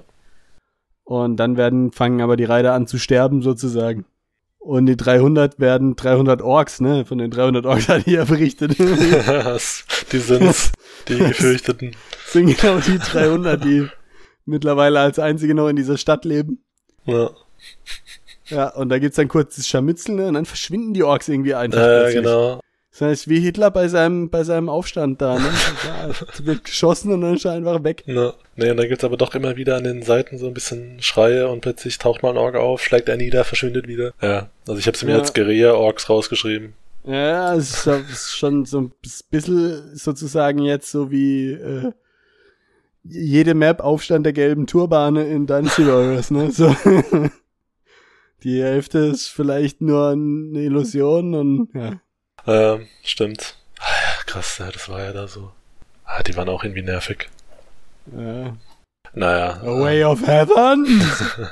Und 1.04 1.36
dann 1.38 1.58
werden, 1.58 1.92
fangen 1.92 2.22
aber 2.22 2.38
die 2.38 2.46
Reiter 2.46 2.74
an 2.74 2.88
zu 2.88 2.98
sterben, 2.98 3.42
sozusagen. 3.42 4.06
Und 4.62 4.86
die 4.86 4.96
300 4.96 5.60
werden 5.60 5.96
300 5.96 6.44
Orks, 6.44 6.82
ne? 6.82 7.04
Von 7.04 7.18
den 7.18 7.32
300 7.32 7.66
Orks 7.66 7.88
hat 7.90 8.06
er 8.08 8.14
ja 8.14 8.24
berichtet. 8.26 8.78
die 8.78 10.20
sind's, 10.20 10.72
die 11.08 11.18
gefürchteten. 11.18 11.96
sind 12.28 12.56
genau 12.56 12.78
die 12.78 13.00
300, 13.00 13.64
die 13.64 13.88
mittlerweile 14.46 15.00
als 15.00 15.18
einzige 15.18 15.56
noch 15.56 15.68
in 15.68 15.76
dieser 15.76 15.98
Stadt 15.98 16.26
leben. 16.26 16.64
Ja, 17.06 17.32
Ja, 18.50 18.68
und 18.76 18.90
da 18.90 19.00
gibt's 19.00 19.16
dann 19.16 19.28
kurz 19.30 19.56
das 19.56 19.68
Scharmützel, 19.68 20.14
ne? 20.16 20.28
Und 20.28 20.36
dann 20.36 20.46
verschwinden 20.46 20.94
die 20.94 21.04
Orks 21.04 21.28
irgendwie 21.28 21.56
einfach. 21.56 21.80
äh, 21.80 22.00
plötzlich. 22.02 22.24
genau. 22.24 22.60
Das 22.92 23.02
heißt, 23.02 23.30
wie 23.30 23.40
Hitler 23.40 23.72
bei 23.72 23.88
seinem, 23.88 24.30
bei 24.30 24.44
seinem 24.44 24.68
Aufstand 24.68 25.22
da, 25.22 25.36
ne? 25.40 25.50
Ja, 25.88 26.10
es 26.10 26.46
wird 26.46 26.66
geschossen 26.66 27.14
und 27.14 27.22
dann 27.22 27.36
ist 27.36 27.46
er 27.46 27.54
einfach 27.54 27.82
weg. 27.86 28.04
Ja. 28.06 28.34
Nee, 28.58 28.70
und 28.72 28.78
dann 28.78 28.90
gibt's 28.90 29.06
aber 29.06 29.16
doch 29.16 29.34
immer 29.34 29.56
wieder 29.56 29.78
an 29.78 29.86
den 29.86 30.04
Seiten 30.04 30.38
so 30.38 30.48
ein 30.48 30.54
bisschen 30.54 31.02
Schreie 31.02 31.48
und 31.48 31.62
plötzlich 31.62 31.98
taucht 32.00 32.22
mal 32.22 32.32
ein 32.32 32.38
Ork 32.38 32.56
auf, 32.56 32.84
schlägt 32.84 33.08
er 33.08 33.16
nieder, 33.16 33.46
verschwindet 33.46 33.88
wieder. 33.88 34.14
Ja, 34.22 34.50
also 34.68 34.78
ich 34.78 34.88
habe 34.88 34.98
sie 34.98 35.06
mir 35.06 35.14
Ja. 35.14 35.20
als 35.20 35.34
Guerilla-Orks 35.34 36.10
rausgeschrieben. 36.10 36.74
Ja, 37.06 37.56
es 37.56 37.70
ist, 37.72 37.88
es 37.88 38.10
ist 38.12 38.36
schon 38.38 38.66
so 38.66 38.82
ein 38.82 38.92
bisschen 39.32 39.96
sozusagen 39.96 40.60
jetzt 40.60 40.92
so 40.92 41.10
wie 41.10 41.52
äh, 41.54 41.92
jede 43.04 43.54
Map 43.56 43.80
Aufstand 43.80 44.26
der 44.26 44.34
gelben 44.34 44.68
Turbane 44.68 45.26
in 45.28 45.48
Dynasty 45.48 45.88
Warriors, 45.88 46.30
ne? 46.30 46.52
So. 46.52 46.76
Die 48.44 48.62
Hälfte 48.62 49.00
ist 49.00 49.28
vielleicht 49.30 49.82
nur 49.82 50.10
eine 50.10 50.60
Illusion 50.62 51.34
und 51.36 51.70
ja. 51.74 52.02
Ähm, 52.48 52.88
stimmt. 53.04 53.56
Ah, 53.80 53.84
ja, 53.86 54.24
krass, 54.26 54.58
ja, 54.60 54.72
das 54.72 54.90
war 54.90 55.02
ja 55.04 55.14
da 55.14 55.28
so. 55.28 55.52
Ah, 56.06 56.24
die 56.24 56.36
waren 56.36 56.50
auch 56.50 56.64
irgendwie 56.64 56.82
nervig. 56.84 57.30
ja. 58.16 58.56
Naja. 59.14 59.60
A 59.62 59.66
way 59.80 60.04
of 60.04 60.26
heaven! 60.26 61.02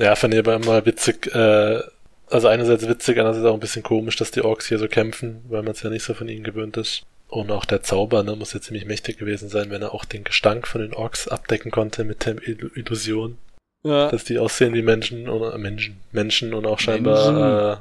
Ja, 0.00 0.14
fand 0.14 0.32
ich 0.32 0.38
aber 0.38 0.54
immer 0.54 0.86
witzig, 0.86 1.26
äh, 1.34 1.82
also 2.30 2.46
einerseits 2.46 2.86
witzig, 2.86 3.18
andererseits 3.18 3.46
auch 3.46 3.54
ein 3.54 3.58
bisschen 3.58 3.82
komisch, 3.82 4.14
dass 4.14 4.30
die 4.30 4.42
Orks 4.42 4.68
hier 4.68 4.78
so 4.78 4.86
kämpfen, 4.86 5.42
weil 5.48 5.62
man 5.64 5.72
es 5.72 5.82
ja 5.82 5.90
nicht 5.90 6.04
so 6.04 6.14
von 6.14 6.28
ihnen 6.28 6.44
gewöhnt 6.44 6.76
ist. 6.76 7.02
Und 7.26 7.50
auch 7.50 7.64
der 7.64 7.82
Zauber, 7.82 8.22
ne, 8.22 8.36
muss 8.36 8.52
ja 8.52 8.60
ziemlich 8.60 8.84
mächtig 8.86 9.18
gewesen 9.18 9.48
sein, 9.48 9.70
wenn 9.70 9.82
er 9.82 9.92
auch 9.92 10.04
den 10.04 10.22
Gestank 10.22 10.68
von 10.68 10.82
den 10.82 10.94
Orks 10.94 11.26
abdecken 11.26 11.72
konnte 11.72 12.04
mit 12.04 12.24
der 12.26 12.36
Illu- 12.36 12.70
Illusion, 12.76 13.38
Ja. 13.82 14.08
dass 14.08 14.22
die 14.22 14.38
aussehen 14.38 14.72
wie 14.72 14.82
Menschen 14.82 15.28
oder 15.28 15.52
äh, 15.54 15.58
Menschen, 15.58 15.98
Menschen 16.12 16.54
und 16.54 16.64
auch 16.64 16.78
scheinbar 16.78 17.72
äh, 17.72 17.76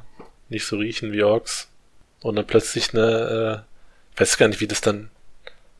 nicht 0.49 0.65
so 0.65 0.77
riechen 0.77 1.11
wie 1.11 1.21
Orks. 1.21 1.67
Und 2.21 2.36
dann 2.36 2.47
plötzlich, 2.47 2.93
ne, 2.93 3.65
äh, 4.15 4.19
weiß 4.19 4.38
gar 4.38 4.47
nicht, 4.47 4.60
wie 4.60 4.67
das 4.67 4.82
dann, 4.82 5.10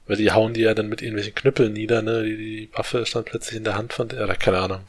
weil 0.06 0.18
die 0.18 0.32
hauen 0.32 0.54
die 0.54 0.62
ja 0.62 0.74
dann 0.74 0.88
mit 0.88 1.02
irgendwelchen 1.02 1.36
Knüppeln 1.36 1.74
nieder, 1.74 2.02
ne, 2.02 2.24
die, 2.24 2.38
die 2.38 2.70
Waffe 2.74 3.00
ist 3.00 3.16
dann 3.16 3.26
plötzlich 3.26 3.58
in 3.58 3.64
der 3.64 3.76
Hand 3.76 3.94
von 3.94 4.08
der, 4.10 4.24
oder 4.24 4.36
keine 4.36 4.60
Ahnung. 4.60 4.82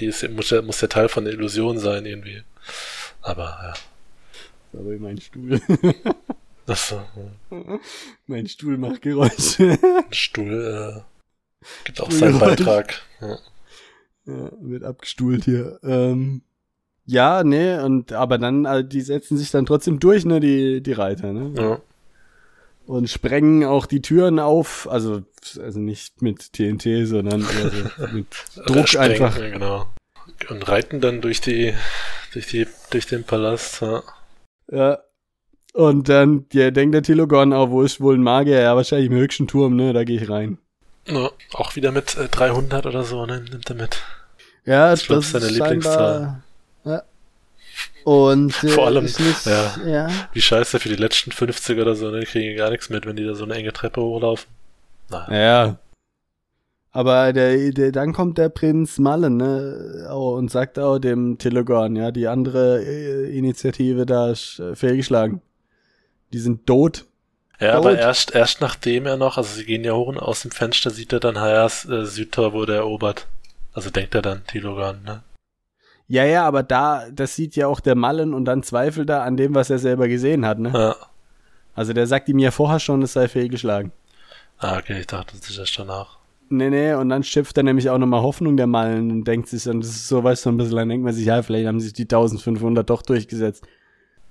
Die 0.00 0.06
ist, 0.06 0.28
muss, 0.30 0.50
ja, 0.50 0.62
muss 0.62 0.80
ja 0.80 0.88
Teil 0.88 1.08
von 1.08 1.24
der 1.24 1.34
Illusion 1.34 1.78
sein, 1.78 2.06
irgendwie. 2.06 2.42
Aber, 3.22 3.44
ja. 3.62 3.74
Aber 4.78 4.90
mein 4.98 5.20
Stuhl. 5.20 5.60
Das 6.66 6.90
so, 6.90 7.02
mein 8.26 8.46
Stuhl 8.46 8.76
macht 8.76 9.00
Geräusche. 9.00 9.78
ein 9.82 10.12
Stuhl, 10.12 11.00
äh, 11.00 11.66
gibt 11.84 11.98
auch 11.98 12.10
seinen 12.10 12.38
Beitrag. 12.38 13.00
Ja. 13.22 13.38
Ja, 14.26 14.50
wird 14.60 14.84
abgestuhlt 14.84 15.44
hier. 15.46 15.80
Ähm, 15.82 16.42
ja, 17.08 17.42
nee, 17.42 17.78
und 17.78 18.12
aber 18.12 18.36
dann, 18.36 18.66
also 18.66 18.86
die 18.86 19.00
setzen 19.00 19.38
sich 19.38 19.50
dann 19.50 19.64
trotzdem 19.64 19.98
durch, 19.98 20.26
ne, 20.26 20.40
die, 20.40 20.82
die 20.82 20.92
Reiter, 20.92 21.32
ne? 21.32 21.54
Ja. 21.56 21.80
Und 22.86 23.08
sprengen 23.08 23.64
auch 23.64 23.86
die 23.86 24.02
Türen 24.02 24.38
auf, 24.38 24.86
also, 24.90 25.22
also 25.58 25.80
nicht 25.80 26.20
mit 26.20 26.52
TNT, 26.52 27.06
sondern 27.06 27.40
eher 27.40 27.70
so 27.70 28.06
mit 28.12 28.26
Druck 28.66 28.94
einfach. 28.96 29.38
ja, 29.38 29.48
Genau. 29.48 29.86
Und 30.50 30.68
reiten 30.68 31.00
dann 31.00 31.22
durch 31.22 31.40
die, 31.40 31.72
durch 32.34 32.46
die, 32.46 32.66
durch 32.90 33.06
den 33.06 33.24
Palast, 33.24 33.80
ja. 33.80 34.02
Ja. 34.70 34.98
Und 35.72 36.10
dann, 36.10 36.44
ja, 36.52 36.70
denkt 36.70 36.94
der 36.94 37.02
Tilogorn 37.02 37.54
auch, 37.54 37.70
wo 37.70 37.82
ist 37.82 38.02
wohl 38.02 38.16
ein 38.16 38.22
Magier? 38.22 38.60
Ja, 38.60 38.76
wahrscheinlich 38.76 39.10
im 39.10 39.16
höchsten 39.16 39.48
Turm, 39.48 39.76
ne, 39.76 39.94
da 39.94 40.04
gehe 40.04 40.20
ich 40.20 40.28
rein. 40.28 40.58
ja. 41.06 41.30
Auch 41.54 41.74
wieder 41.74 41.90
mit 41.90 42.18
äh, 42.18 42.28
300 42.28 42.84
oder 42.84 43.02
so, 43.02 43.24
ne, 43.24 43.42
nimmt 43.50 43.70
er 43.70 43.76
mit. 43.76 44.02
Ja, 44.66 44.90
Das 44.90 45.06
das, 45.06 45.24
ist 45.24 45.30
seine 45.32 45.78
ja. 45.78 46.42
Und, 48.04 48.62
äh, 48.64 48.68
Vor 48.68 48.86
allem, 48.86 49.04
ist 49.04 49.20
nicht, 49.20 49.46
ja. 49.46 49.74
ja. 49.86 50.08
Wie 50.32 50.40
scheiße 50.40 50.80
für 50.80 50.88
die 50.88 50.96
letzten 50.96 51.32
50 51.32 51.78
oder 51.78 51.94
so, 51.94 52.10
ne, 52.10 52.20
die 52.20 52.26
kriegen 52.26 52.56
gar 52.56 52.70
nichts 52.70 52.90
mit, 52.90 53.06
wenn 53.06 53.16
die 53.16 53.24
da 53.24 53.34
so 53.34 53.44
eine 53.44 53.54
enge 53.54 53.72
Treppe 53.72 54.00
hochlaufen. 54.00 54.48
Na, 55.10 55.26
Ja. 55.30 55.78
Aber 56.90 57.32
der, 57.32 57.70
der, 57.72 57.92
dann 57.92 58.12
kommt 58.12 58.38
der 58.38 58.48
Prinz 58.48 58.98
Mallen, 58.98 59.36
ne, 59.36 60.08
oh, 60.10 60.30
und 60.30 60.50
sagt 60.50 60.78
auch 60.78 60.98
dem 60.98 61.38
Telogorn, 61.38 61.96
ja, 61.96 62.10
die 62.10 62.26
andere 62.26 62.82
äh, 62.82 63.36
Initiative 63.36 64.06
da 64.06 64.30
ist 64.30 64.58
äh, 64.58 64.74
fehlgeschlagen. 64.74 65.42
Die 66.32 66.38
sind 66.38 66.66
tot. 66.66 67.04
Ja, 67.60 67.74
aber 67.74 67.90
Tot. 67.90 67.98
erst, 67.98 68.34
erst 68.34 68.60
nachdem 68.60 69.06
er 69.06 69.16
noch, 69.16 69.36
also 69.36 69.54
sie 69.54 69.64
gehen 69.64 69.84
ja 69.84 69.92
hoch 69.92 70.08
und 70.08 70.18
aus 70.18 70.42
dem 70.42 70.50
Fenster 70.50 70.90
sieht 70.90 71.12
er 71.12 71.20
dann 71.20 71.38
Hayas 71.38 71.84
äh, 71.88 72.04
Südtor 72.04 72.52
wurde 72.52 72.76
erobert. 72.76 73.26
Also 73.72 73.90
denkt 73.90 74.14
er 74.14 74.22
dann, 74.22 74.46
Tilogan, 74.46 75.02
ne? 75.04 75.22
Ja, 76.08 76.24
ja, 76.24 76.44
aber 76.44 76.62
da, 76.62 77.06
das 77.12 77.36
sieht 77.36 77.54
ja 77.54 77.66
auch 77.66 77.80
der 77.80 77.94
Mallen 77.94 78.32
und 78.32 78.46
dann 78.46 78.62
zweifelt 78.62 79.10
er 79.10 79.22
an 79.22 79.36
dem, 79.36 79.54
was 79.54 79.68
er 79.68 79.78
selber 79.78 80.08
gesehen 80.08 80.46
hat, 80.46 80.58
ne? 80.58 80.72
Ja. 80.74 80.96
Also 81.74 81.92
der 81.92 82.06
sagt 82.06 82.28
ihm 82.28 82.38
ja 82.38 82.50
vorher 82.50 82.80
schon, 82.80 83.02
es 83.02 83.12
sei 83.12 83.28
fehlgeschlagen. 83.28 83.92
Ah, 84.58 84.78
okay, 84.78 85.00
ich 85.00 85.06
dachte, 85.06 85.36
das 85.38 85.48
ist 85.50 85.58
erst 85.58 85.78
danach. 85.78 86.18
Nee, 86.50 86.70
nee, 86.70 86.94
und 86.94 87.10
dann 87.10 87.22
schöpft 87.22 87.58
er 87.58 87.62
nämlich 87.62 87.90
auch 87.90 87.98
nochmal 87.98 88.22
Hoffnung 88.22 88.56
der 88.56 88.66
Mallen 88.66 89.10
und 89.10 89.24
denkt 89.24 89.48
sich, 89.48 89.68
und 89.68 89.82
das 89.82 89.90
ist 89.90 90.08
so, 90.08 90.24
weißt 90.24 90.44
du, 90.44 90.48
so 90.48 90.50
ein 90.50 90.56
bisschen, 90.56 90.76
dann 90.76 90.88
denkt 90.88 91.04
man 91.04 91.12
sich, 91.12 91.26
ja, 91.26 91.42
vielleicht 91.42 91.66
haben 91.66 91.78
sich 91.78 91.92
die 91.92 92.04
1500 92.04 92.88
doch 92.88 93.02
durchgesetzt. 93.02 93.64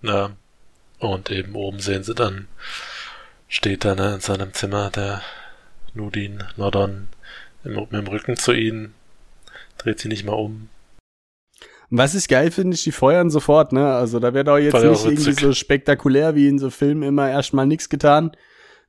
Ja. 0.01 0.31
Und 0.99 1.29
eben 1.29 1.53
oben 1.53 1.79
sehen 1.79 2.03
sie 2.03 2.15
dann, 2.15 2.47
steht 3.47 3.85
da 3.85 3.93
ne, 3.93 4.15
in 4.15 4.19
seinem 4.19 4.51
Zimmer 4.53 4.89
der 4.89 5.21
Nudin, 5.93 6.43
Nordon 6.55 7.07
im, 7.63 7.75
mit 7.75 7.91
dem 7.91 8.07
Rücken 8.07 8.35
zu 8.35 8.51
ihnen, 8.51 8.95
dreht 9.77 9.99
sie 9.99 10.07
nicht 10.07 10.25
mal 10.25 10.33
um. 10.33 10.69
Was 11.89 12.15
ich 12.15 12.27
geil 12.27 12.51
finde, 12.51 12.73
ist, 12.75 12.85
die 12.85 12.91
feuern 12.91 13.29
sofort, 13.29 13.71
ne? 13.71 13.93
Also 13.93 14.19
da 14.19 14.33
wird 14.33 14.49
auch 14.49 14.57
jetzt 14.57 14.73
nicht 14.73 14.83
irgendwie 15.05 15.27
witzig. 15.27 15.39
so 15.39 15.53
spektakulär 15.53 16.35
wie 16.35 16.47
in 16.49 16.59
so 16.59 16.69
Filmen 16.69 17.03
immer 17.03 17.29
erstmal 17.29 17.65
nichts 17.65 17.87
getan, 17.89 18.31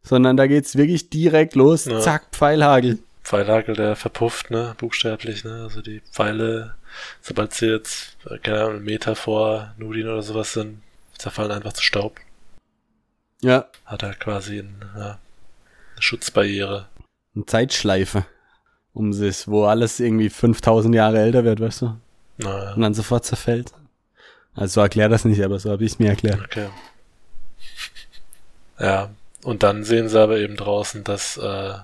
sondern 0.02 0.36
da 0.36 0.46
geht's 0.48 0.76
wirklich 0.76 1.08
direkt 1.08 1.54
los, 1.54 1.84
Ja. 1.84 2.00
zack, 2.00 2.24
Pfeilhagel. 2.32 2.98
Pfeilhagel, 3.22 3.76
der 3.76 3.94
verpufft, 3.94 4.50
ne, 4.50 4.74
buchstäblich, 4.78 5.44
ne, 5.44 5.62
also 5.62 5.80
die 5.82 6.00
Pfeile, 6.12 6.74
sobald 7.20 7.52
sie 7.54 7.66
jetzt, 7.66 8.16
äh, 8.28 8.38
keine 8.38 8.60
Ahnung, 8.62 8.76
einen 8.76 8.84
Meter 8.84 9.14
vor 9.14 9.74
Nudin 9.76 10.08
oder 10.08 10.22
sowas 10.22 10.52
sind, 10.54 10.80
zerfallen 11.18 11.52
einfach 11.52 11.74
zu 11.74 11.82
Staub. 11.82 12.16
Ja, 13.42 13.66
Hat 13.84 14.02
er 14.02 14.14
quasi 14.14 14.58
ein, 14.58 14.82
ja, 14.96 15.18
eine 15.94 16.00
Schutzbarriere. 16.02 16.86
eine 17.36 17.46
Zeitschleife 17.46 18.24
um 18.92 19.12
sich, 19.12 19.46
wo 19.46 19.64
alles 19.66 20.00
irgendwie 20.00 20.30
5000 20.30 20.94
Jahre 20.94 21.20
älter 21.20 21.44
wird, 21.44 21.60
weißt 21.60 21.82
du? 21.82 21.96
Naja, 22.38 22.74
Und 22.74 22.82
dann 22.82 22.94
sofort 22.94 23.24
zerfällt. 23.24 23.72
Also 24.54 24.74
so 24.74 24.80
erklär 24.80 25.08
das 25.08 25.24
nicht, 25.24 25.42
aber 25.42 25.58
so 25.58 25.70
habe 25.70 25.84
ich 25.84 25.92
es 25.92 25.98
mir 25.98 26.08
erklärt. 26.10 26.40
okay. 26.44 26.68
Ja, 28.80 29.10
und 29.42 29.62
dann 29.62 29.84
sehen 29.84 30.08
sie 30.08 30.20
aber 30.20 30.38
eben 30.38 30.56
draußen, 30.56 31.04
dass, 31.04 31.36
äh, 31.36 31.74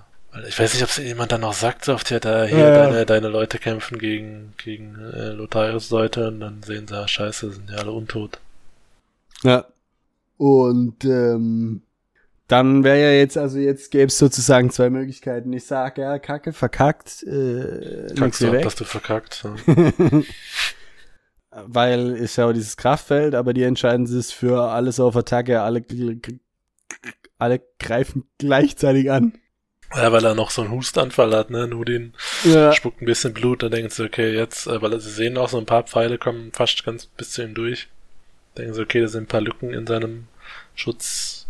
ich 0.48 0.58
weiß 0.58 0.74
nicht, 0.74 0.82
ob 0.82 0.90
es 0.90 0.96
jemand 0.98 1.32
dann 1.32 1.40
noch 1.42 1.52
sagt, 1.54 1.84
so 1.84 1.94
auf 1.94 2.04
der, 2.04 2.20
da, 2.20 2.44
hier, 2.44 2.58
Ja, 2.58 2.68
ja. 2.68 2.84
deine, 2.84 3.06
deine 3.06 3.28
Leute 3.28 3.58
kämpfen 3.58 3.98
gegen, 3.98 4.54
gegen 4.58 4.96
äh, 5.12 5.30
Lotharios 5.30 5.90
Leute 5.90 6.28
und 6.28 6.40
dann 6.40 6.62
sehen 6.62 6.86
sie, 6.88 6.96
ah, 6.96 7.06
scheiße, 7.08 7.52
sind 7.52 7.70
ja 7.70 7.76
alle 7.78 7.92
untot. 7.92 8.38
Ja. 9.42 9.64
Und 10.36 11.04
ähm, 11.04 11.82
dann 12.54 12.84
wäre 12.84 13.00
ja 13.00 13.10
jetzt, 13.10 13.36
also 13.36 13.58
jetzt 13.58 13.90
gäbe 13.90 14.06
es 14.06 14.16
sozusagen 14.16 14.70
zwei 14.70 14.88
Möglichkeiten. 14.88 15.52
Ich 15.52 15.64
sage, 15.64 16.02
ja, 16.02 16.20
Kacke, 16.20 16.52
verkackt, 16.52 17.24
äh, 17.24 18.12
nix 18.16 18.38
du 18.38 18.46
ab, 18.46 18.52
weg. 18.52 18.62
dass 18.62 18.76
du 18.76 18.84
verkackt. 18.84 19.44
Ja. 19.44 20.22
Weil 21.66 22.12
ist 22.12 22.36
ja 22.36 22.46
auch 22.46 22.52
dieses 22.52 22.76
Kraftfeld, 22.76 23.34
aber 23.34 23.54
die 23.54 23.64
entscheiden 23.64 24.06
sich 24.06 24.32
für 24.34 24.70
alles 24.70 25.00
auf 25.00 25.16
Attacke, 25.16 25.62
alle, 25.62 25.82
alle 27.38 27.60
greifen 27.80 28.24
gleichzeitig 28.38 29.10
an. 29.10 29.34
Ja, 29.96 30.10
weil 30.12 30.24
er 30.24 30.34
noch 30.34 30.50
so 30.50 30.62
einen 30.62 30.72
Hustanfall 30.72 31.34
hat, 31.34 31.50
ne? 31.50 31.68
Nudin 31.68 32.14
Ja. 32.44 32.72
spuckt 32.72 33.00
ein 33.02 33.06
bisschen 33.06 33.32
Blut, 33.34 33.62
da 33.62 33.68
denken 33.68 33.90
sie, 33.90 34.04
okay, 34.04 34.32
jetzt, 34.32 34.66
äh, 34.66 34.80
weil 34.82 34.98
sie 35.00 35.10
sehen 35.10 35.38
auch 35.38 35.48
so 35.48 35.58
ein 35.58 35.66
paar 35.66 35.84
Pfeile 35.84 36.18
kommen 36.18 36.50
fast 36.52 36.84
ganz 36.84 37.06
bis 37.06 37.30
zu 37.32 37.42
ihm 37.44 37.54
durch. 37.54 37.88
Denken 38.58 38.74
sie, 38.74 38.82
okay, 38.82 39.00
da 39.00 39.08
sind 39.08 39.24
ein 39.24 39.28
paar 39.28 39.40
Lücken 39.40 39.72
in 39.72 39.86
seinem 39.86 40.26
Schutz, 40.74 41.43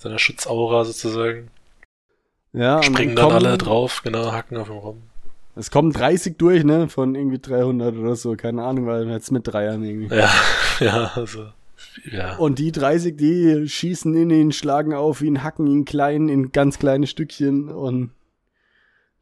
seiner 0.00 0.18
Schutzaura 0.18 0.84
sozusagen. 0.84 1.48
ja 2.52 2.82
Springen 2.82 3.14
dann 3.14 3.30
kommen- 3.30 3.46
alle 3.46 3.58
drauf, 3.58 4.00
genau, 4.02 4.32
hacken 4.32 4.56
auf 4.56 4.68
ihm 4.68 4.76
rum. 4.78 5.02
Es 5.56 5.70
kommen 5.70 5.92
30 5.92 6.38
durch, 6.38 6.64
ne, 6.64 6.88
von 6.88 7.14
irgendwie 7.14 7.38
300 7.38 7.94
oder 7.96 8.16
so, 8.16 8.34
keine 8.36 8.62
Ahnung, 8.64 8.86
weil 8.86 9.06
jetzt 9.08 9.30
mit 9.30 9.46
Dreiern 9.46 9.84
irgendwie. 9.84 10.14
Ja, 10.14 10.30
ja, 10.80 11.10
also, 11.14 11.46
ja. 12.10 12.36
Und 12.36 12.58
die 12.58 12.72
30, 12.72 13.16
die 13.16 13.68
schießen 13.68 14.14
in 14.14 14.30
ihn, 14.30 14.52
schlagen 14.52 14.94
auf 14.94 15.20
ihn, 15.22 15.42
hacken 15.42 15.66
ihn 15.66 15.84
klein 15.84 16.28
in 16.28 16.50
ganz 16.52 16.78
kleine 16.78 17.06
Stückchen 17.06 17.68
und 17.68 18.10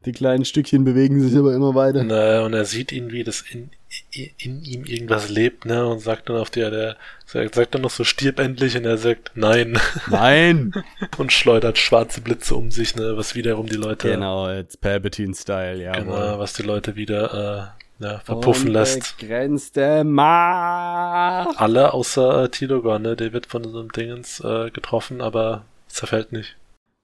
die 0.05 0.13
kleinen 0.13 0.45
Stückchen 0.45 0.85
bewegen 0.85 1.19
sich 1.19 1.37
aber 1.37 1.53
immer 1.53 1.75
weiter. 1.75 2.01
Äh, 2.05 2.45
und 2.45 2.53
er 2.53 2.63
sieht 2.65 2.91
ihn, 2.93 3.11
wie 3.11 3.23
das 3.25 3.41
in, 3.41 3.71
in, 4.11 4.63
ihm 4.63 4.85
irgendwas 4.85 5.29
lebt, 5.29 5.65
ne, 5.65 5.85
und 5.85 5.99
sagt 5.99 6.29
dann 6.29 6.37
auf 6.37 6.49
der, 6.49 6.71
der, 6.71 6.97
sagt, 7.25 7.55
sagt 7.55 7.75
dann 7.75 7.81
noch 7.81 7.89
so, 7.89 8.03
stirb 8.03 8.39
endlich, 8.39 8.75
und 8.75 8.85
er 8.85 8.97
sagt, 8.97 9.31
nein, 9.35 9.79
Nein! 10.09 10.73
und 11.17 11.31
schleudert 11.31 11.77
schwarze 11.77 12.21
Blitze 12.21 12.55
um 12.55 12.71
sich, 12.71 12.95
ne, 12.95 13.17
was 13.17 13.35
wiederum 13.35 13.67
die 13.67 13.75
Leute, 13.75 14.11
genau, 14.11 14.49
jetzt 14.49 14.81
Palpatine-Style, 14.81 15.83
ja. 15.83 15.91
genau, 15.93 16.39
was 16.39 16.53
die 16.53 16.63
Leute 16.63 16.95
wieder, 16.95 17.75
äh, 17.99 18.03
ja, 18.03 18.19
verpuffen 18.19 18.67
lässt. 18.71 19.17
Begrenzte 19.17 20.03
Macht. 20.03 21.59
Alle 21.59 21.93
außer 21.93 22.45
äh, 22.45 22.49
Tilogon, 22.49 23.01
ne, 23.01 23.15
der 23.15 23.33
wird 23.33 23.45
von 23.45 23.63
so 23.63 23.79
einem 23.79 23.91
Dingens 23.91 24.39
äh, 24.39 24.69
getroffen, 24.71 25.21
aber 25.21 25.65
zerfällt 25.87 26.31
nicht. 26.31 26.55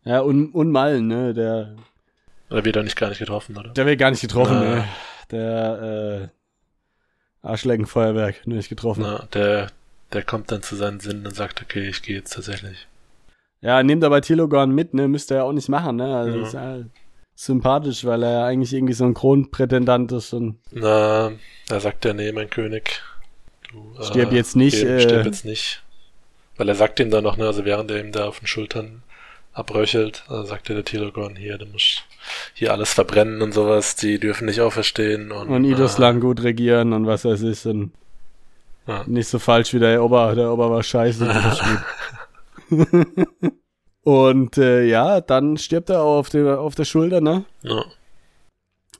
Ja, 0.05 0.21
und, 0.21 0.53
und 0.53 0.71
Mallen, 0.71 1.07
ne, 1.07 1.33
der, 1.33 1.75
Oder 2.49 2.63
wird 2.63 2.75
er 2.75 2.83
nicht 2.83 2.95
gar 2.95 3.09
nicht 3.09 3.19
getroffen, 3.19 3.57
oder? 3.57 3.71
der 3.71 3.85
wird 3.85 3.99
gar 3.99 4.11
nicht 4.11 4.21
getroffen, 4.21 4.57
Na. 4.59 4.75
ne. 4.75 4.87
Der, 5.31 6.21
äh, 6.21 6.34
Arschleckenfeuerwerk, 7.45 8.45
nur 8.47 8.57
nicht 8.57 8.69
getroffen. 8.69 9.03
Na, 9.03 9.27
der, 9.33 9.71
der 10.13 10.23
kommt 10.23 10.51
dann 10.51 10.61
zu 10.61 10.75
seinen 10.75 10.99
Sinnen 10.99 11.25
und 11.25 11.35
sagt, 11.35 11.61
okay, 11.61 11.87
ich 11.87 12.01
gehe 12.01 12.17
jetzt 12.17 12.33
tatsächlich. 12.33 12.87
Ja, 13.61 13.81
nimmt 13.83 14.03
aber 14.03 14.21
Tilogorn 14.21 14.71
mit, 14.71 14.93
ne? 14.93 15.07
Müsste 15.07 15.35
er 15.35 15.45
auch 15.45 15.53
nicht 15.53 15.69
machen, 15.69 15.95
ne? 15.95 16.15
Also 16.15 16.37
Ja. 16.37 16.45
ist 16.47 16.53
ja 16.53 16.77
sympathisch, 17.35 18.05
weil 18.05 18.23
er 18.23 18.31
ja 18.31 18.45
eigentlich 18.45 18.73
irgendwie 18.73 18.93
so 18.93 19.05
ein 19.05 19.13
Kronprätendant 19.13 20.11
ist 20.11 20.33
und 20.33 20.59
Na, 20.71 21.31
da 21.67 21.79
sagt 21.79 22.05
er, 22.05 22.13
nee, 22.13 22.31
mein 22.31 22.49
König, 22.49 23.01
du 23.69 23.95
Stirb 24.01 24.31
jetzt 24.31 24.55
nicht, 24.55 24.81
äh, 24.81 24.99
stirb 25.01 25.25
jetzt 25.25 25.45
nicht. 25.45 25.83
Weil 26.57 26.69
er 26.69 26.75
sagt 26.75 26.99
ihm 26.99 27.09
dann 27.09 27.23
noch, 27.23 27.37
ne, 27.37 27.45
also 27.45 27.65
während 27.65 27.91
er 27.91 27.99
ihm 27.99 28.11
da 28.11 28.25
auf 28.25 28.39
den 28.39 28.47
Schultern 28.47 29.03
abröchelt, 29.55 30.23
äh, 30.29 30.45
sagt 30.45 30.69
er 30.69 30.75
der 30.75 30.85
Tilogorn 30.85 31.35
hier, 31.35 31.57
du 31.57 31.65
musst 31.65 32.03
hier 32.53 32.71
alles 32.73 32.93
verbrennen 32.93 33.41
und 33.41 33.53
sowas, 33.53 33.95
die 33.95 34.19
dürfen 34.19 34.45
nicht 34.45 34.61
auferstehen 34.61 35.31
und, 35.31 35.47
und 35.47 35.63
Idoslan 35.63 36.19
gut 36.19 36.43
regieren 36.43 36.93
und 36.93 37.07
was 37.07 37.25
weiß 37.25 37.41
ich 37.43 37.65
und 37.65 37.91
Äh, 38.87 38.91
ja. 38.91 39.03
nicht 39.07 39.27
so 39.27 39.39
falsch 39.39 39.73
wie 39.73 39.79
der 39.79 40.03
Ober, 40.03 40.35
der 40.35 40.51
Ober 40.51 40.69
war 40.69 40.83
scheiße. 40.83 41.27
und 44.03 44.57
äh, 44.57 44.83
ja, 44.83 45.21
dann 45.21 45.57
stirbt 45.57 45.89
er 45.89 46.01
auch 46.01 46.19
auf 46.19 46.29
der, 46.29 46.59
auf 46.59 46.75
der 46.75 46.85
Schulter, 46.85 47.21
ne? 47.21 47.45
Ja. 47.63 47.85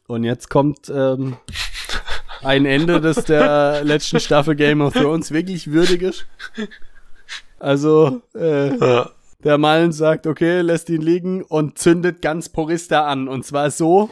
Und 0.07 0.23
jetzt 0.23 0.49
kommt 0.49 0.89
ähm, 0.89 1.37
ein 2.43 2.65
Ende, 2.65 3.01
das 3.01 3.25
der 3.25 3.83
letzten 3.83 4.19
Staffel 4.19 4.55
Game 4.55 4.81
of 4.81 4.93
Thrones 4.93 5.31
wirklich 5.31 5.71
würdig 5.71 6.01
ist. 6.01 6.25
Also, 7.59 8.21
äh, 8.35 8.75
Ja. 8.77 9.11
Der 9.43 9.57
Mallen 9.57 9.91
sagt, 9.91 10.27
okay, 10.27 10.61
lässt 10.61 10.89
ihn 10.89 11.01
liegen 11.01 11.43
und 11.43 11.77
zündet 11.77 12.21
ganz 12.21 12.49
Porista 12.49 13.05
an. 13.05 13.27
Und 13.27 13.45
zwar 13.45 13.69
so, 13.69 14.09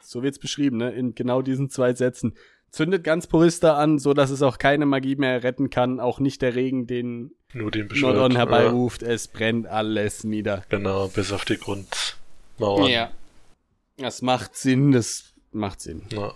so 0.00 0.22
wird's 0.22 0.38
beschrieben, 0.38 0.78
ne, 0.78 0.90
in 0.90 1.14
genau 1.14 1.42
diesen 1.42 1.70
zwei 1.70 1.94
Sätzen. 1.94 2.34
Zündet 2.70 3.02
ganz 3.02 3.26
Porista 3.26 3.76
an, 3.76 3.98
so 3.98 4.14
dass 4.14 4.30
es 4.30 4.42
auch 4.42 4.58
keine 4.58 4.86
Magie 4.86 5.16
mehr 5.16 5.42
retten 5.42 5.70
kann, 5.70 5.98
auch 5.98 6.20
nicht 6.20 6.40
der 6.40 6.54
Regen, 6.54 6.86
den 6.86 7.32
Nur 7.52 7.70
den. 7.70 7.88
Nordon 7.88 8.32
ja. 8.32 8.38
herbeiruft. 8.38 9.02
Es 9.02 9.26
brennt 9.26 9.66
alles 9.66 10.24
nieder. 10.24 10.62
Genau, 10.68 11.08
bis 11.08 11.32
auf 11.32 11.44
die 11.44 11.56
Grundmauern. 11.56 13.08
Das 13.96 14.22
macht 14.22 14.56
Sinn, 14.56 14.92
das 14.92 15.34
macht 15.52 15.80
Sinn. 15.80 16.02
Ja. 16.10 16.32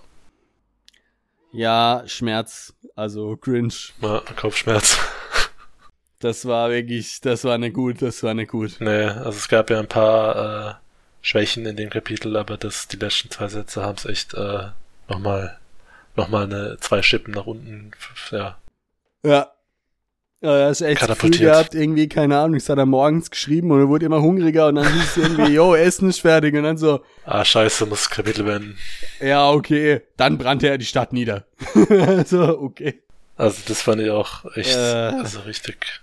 Ja, 1.52 2.02
Schmerz, 2.06 2.74
also 2.96 3.36
cringe. 3.36 3.72
Ja, 4.02 4.22
Kopfschmerz. 4.36 4.98
Das 6.24 6.46
war 6.46 6.70
wirklich, 6.70 7.20
das 7.20 7.44
war 7.44 7.58
nicht 7.58 7.74
gut, 7.74 8.00
das 8.02 8.22
war 8.22 8.34
nicht 8.34 8.50
gut. 8.50 8.76
nee, 8.80 9.04
also 9.04 9.30
es 9.38 9.48
gab 9.48 9.70
ja 9.70 9.78
ein 9.78 9.86
paar 9.88 10.70
äh, 10.70 10.74
Schwächen 11.22 11.66
in 11.66 11.76
dem 11.76 11.90
Kapitel, 11.90 12.36
aber 12.36 12.56
das, 12.56 12.88
die 12.88 12.96
letzten 12.96 13.30
zwei 13.30 13.48
Sätze 13.48 13.82
haben 13.82 13.96
es 13.98 14.04
echt 14.06 14.34
äh, 14.34 14.68
nochmal 15.08 15.58
noch 16.16 16.28
mal 16.28 16.44
eine 16.44 16.76
zwei 16.80 17.02
Schippen 17.02 17.34
nach 17.34 17.46
unten 17.46 17.90
ja, 18.30 18.56
Ja. 19.24 19.50
Ja, 20.40 20.58
er 20.58 20.70
ist 20.70 20.82
echt 20.82 21.00
Gefühl 21.00 21.08
Katapultiert. 21.08 21.52
gehabt, 21.52 21.74
irgendwie, 21.74 22.06
keine 22.08 22.38
Ahnung, 22.38 22.58
das 22.58 22.68
hat 22.68 22.76
er 22.76 22.84
morgens 22.84 23.30
geschrieben 23.30 23.70
und 23.70 23.80
er 23.80 23.88
wurde 23.88 24.04
immer 24.04 24.20
hungriger 24.20 24.66
und 24.68 24.74
dann 24.74 24.92
hieß 24.92 25.02
es 25.02 25.16
irgendwie, 25.16 25.52
yo, 25.54 25.74
Essen 25.74 26.10
ist 26.10 26.20
fertig 26.20 26.54
und 26.54 26.64
dann 26.64 26.76
so, 26.76 27.02
Ah, 27.24 27.44
scheiße, 27.46 27.86
muss 27.86 28.00
das 28.04 28.10
Kapitel 28.10 28.44
beenden. 28.44 28.76
ja, 29.20 29.50
okay, 29.50 30.02
dann 30.18 30.36
brannte 30.36 30.68
er 30.68 30.76
die 30.76 30.84
Stadt 30.84 31.14
nieder. 31.14 31.46
so, 32.26 32.58
okay. 32.60 33.00
Also 33.36 33.62
das 33.66 33.80
fand 33.80 34.02
ich 34.02 34.10
auch 34.10 34.44
echt, 34.54 34.76
Äh. 34.76 34.78
also 34.78 35.40
richtig, 35.40 36.02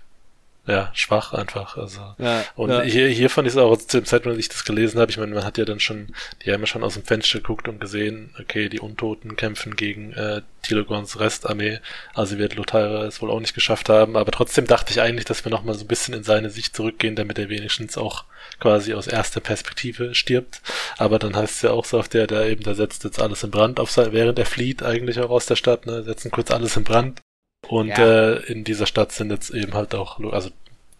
ja, 0.66 0.90
schwach 0.94 1.32
einfach. 1.32 1.76
Also 1.76 2.00
Ja, 2.18 2.44
und 2.54 2.70
ja. 2.70 2.82
hier, 2.82 3.08
hier 3.08 3.30
fand 3.30 3.48
ich 3.48 3.54
es 3.54 3.58
auch 3.58 3.76
zu 3.76 3.98
dem 3.98 4.06
Zeitpunkt, 4.06 4.36
als 4.36 4.44
ich 4.44 4.48
das 4.48 4.64
gelesen 4.64 5.00
habe. 5.00 5.10
Ich 5.10 5.18
meine, 5.18 5.34
man 5.34 5.44
hat 5.44 5.58
ja 5.58 5.64
dann 5.64 5.80
schon, 5.80 6.14
die 6.44 6.52
haben 6.52 6.60
ja 6.60 6.66
schon 6.66 6.84
aus 6.84 6.94
dem 6.94 7.04
Fenster 7.04 7.38
geguckt 7.38 7.66
und 7.66 7.80
gesehen, 7.80 8.34
okay, 8.40 8.68
die 8.68 8.78
Untoten 8.78 9.34
kämpfen 9.34 9.74
gegen 9.74 10.12
äh, 10.12 10.42
Tilogons 10.62 11.18
Restarmee. 11.18 11.80
Also 12.14 12.38
wird 12.38 12.54
Lothar 12.54 13.04
es 13.04 13.20
wohl 13.20 13.30
auch 13.30 13.40
nicht 13.40 13.54
geschafft 13.54 13.88
haben. 13.88 14.16
Aber 14.16 14.30
trotzdem 14.30 14.68
dachte 14.68 14.92
ich 14.92 15.00
eigentlich, 15.00 15.24
dass 15.24 15.44
wir 15.44 15.50
nochmal 15.50 15.74
so 15.74 15.84
ein 15.84 15.88
bisschen 15.88 16.14
in 16.14 16.22
seine 16.22 16.50
Sicht 16.50 16.76
zurückgehen, 16.76 17.16
damit 17.16 17.40
er 17.40 17.48
wenigstens 17.48 17.98
auch 17.98 18.24
quasi 18.60 18.94
aus 18.94 19.08
erster 19.08 19.40
Perspektive 19.40 20.14
stirbt. 20.14 20.62
Aber 20.96 21.18
dann 21.18 21.34
heißt 21.34 21.56
es 21.56 21.62
ja 21.62 21.72
auch 21.72 21.84
so 21.84 21.98
auf 21.98 22.08
der, 22.08 22.28
der 22.28 22.46
eben, 22.46 22.62
da 22.62 22.74
setzt 22.74 23.02
jetzt 23.02 23.20
alles 23.20 23.42
in 23.42 23.50
Brand, 23.50 23.80
auf 23.80 23.90
sein, 23.90 24.12
während 24.12 24.38
er 24.38 24.46
flieht 24.46 24.84
eigentlich 24.84 25.18
auch 25.18 25.30
aus 25.30 25.46
der 25.46 25.56
Stadt, 25.56 25.86
ne, 25.86 26.04
setzen 26.04 26.30
kurz 26.30 26.52
alles 26.52 26.76
in 26.76 26.84
Brand. 26.84 27.20
Und 27.68 27.88
Ja. 27.88 28.32
äh, 28.32 28.52
in 28.52 28.64
dieser 28.64 28.86
Stadt 28.86 29.12
sind 29.12 29.30
jetzt 29.30 29.50
eben 29.50 29.72
halt 29.74 29.94
auch, 29.94 30.18
also 30.32 30.50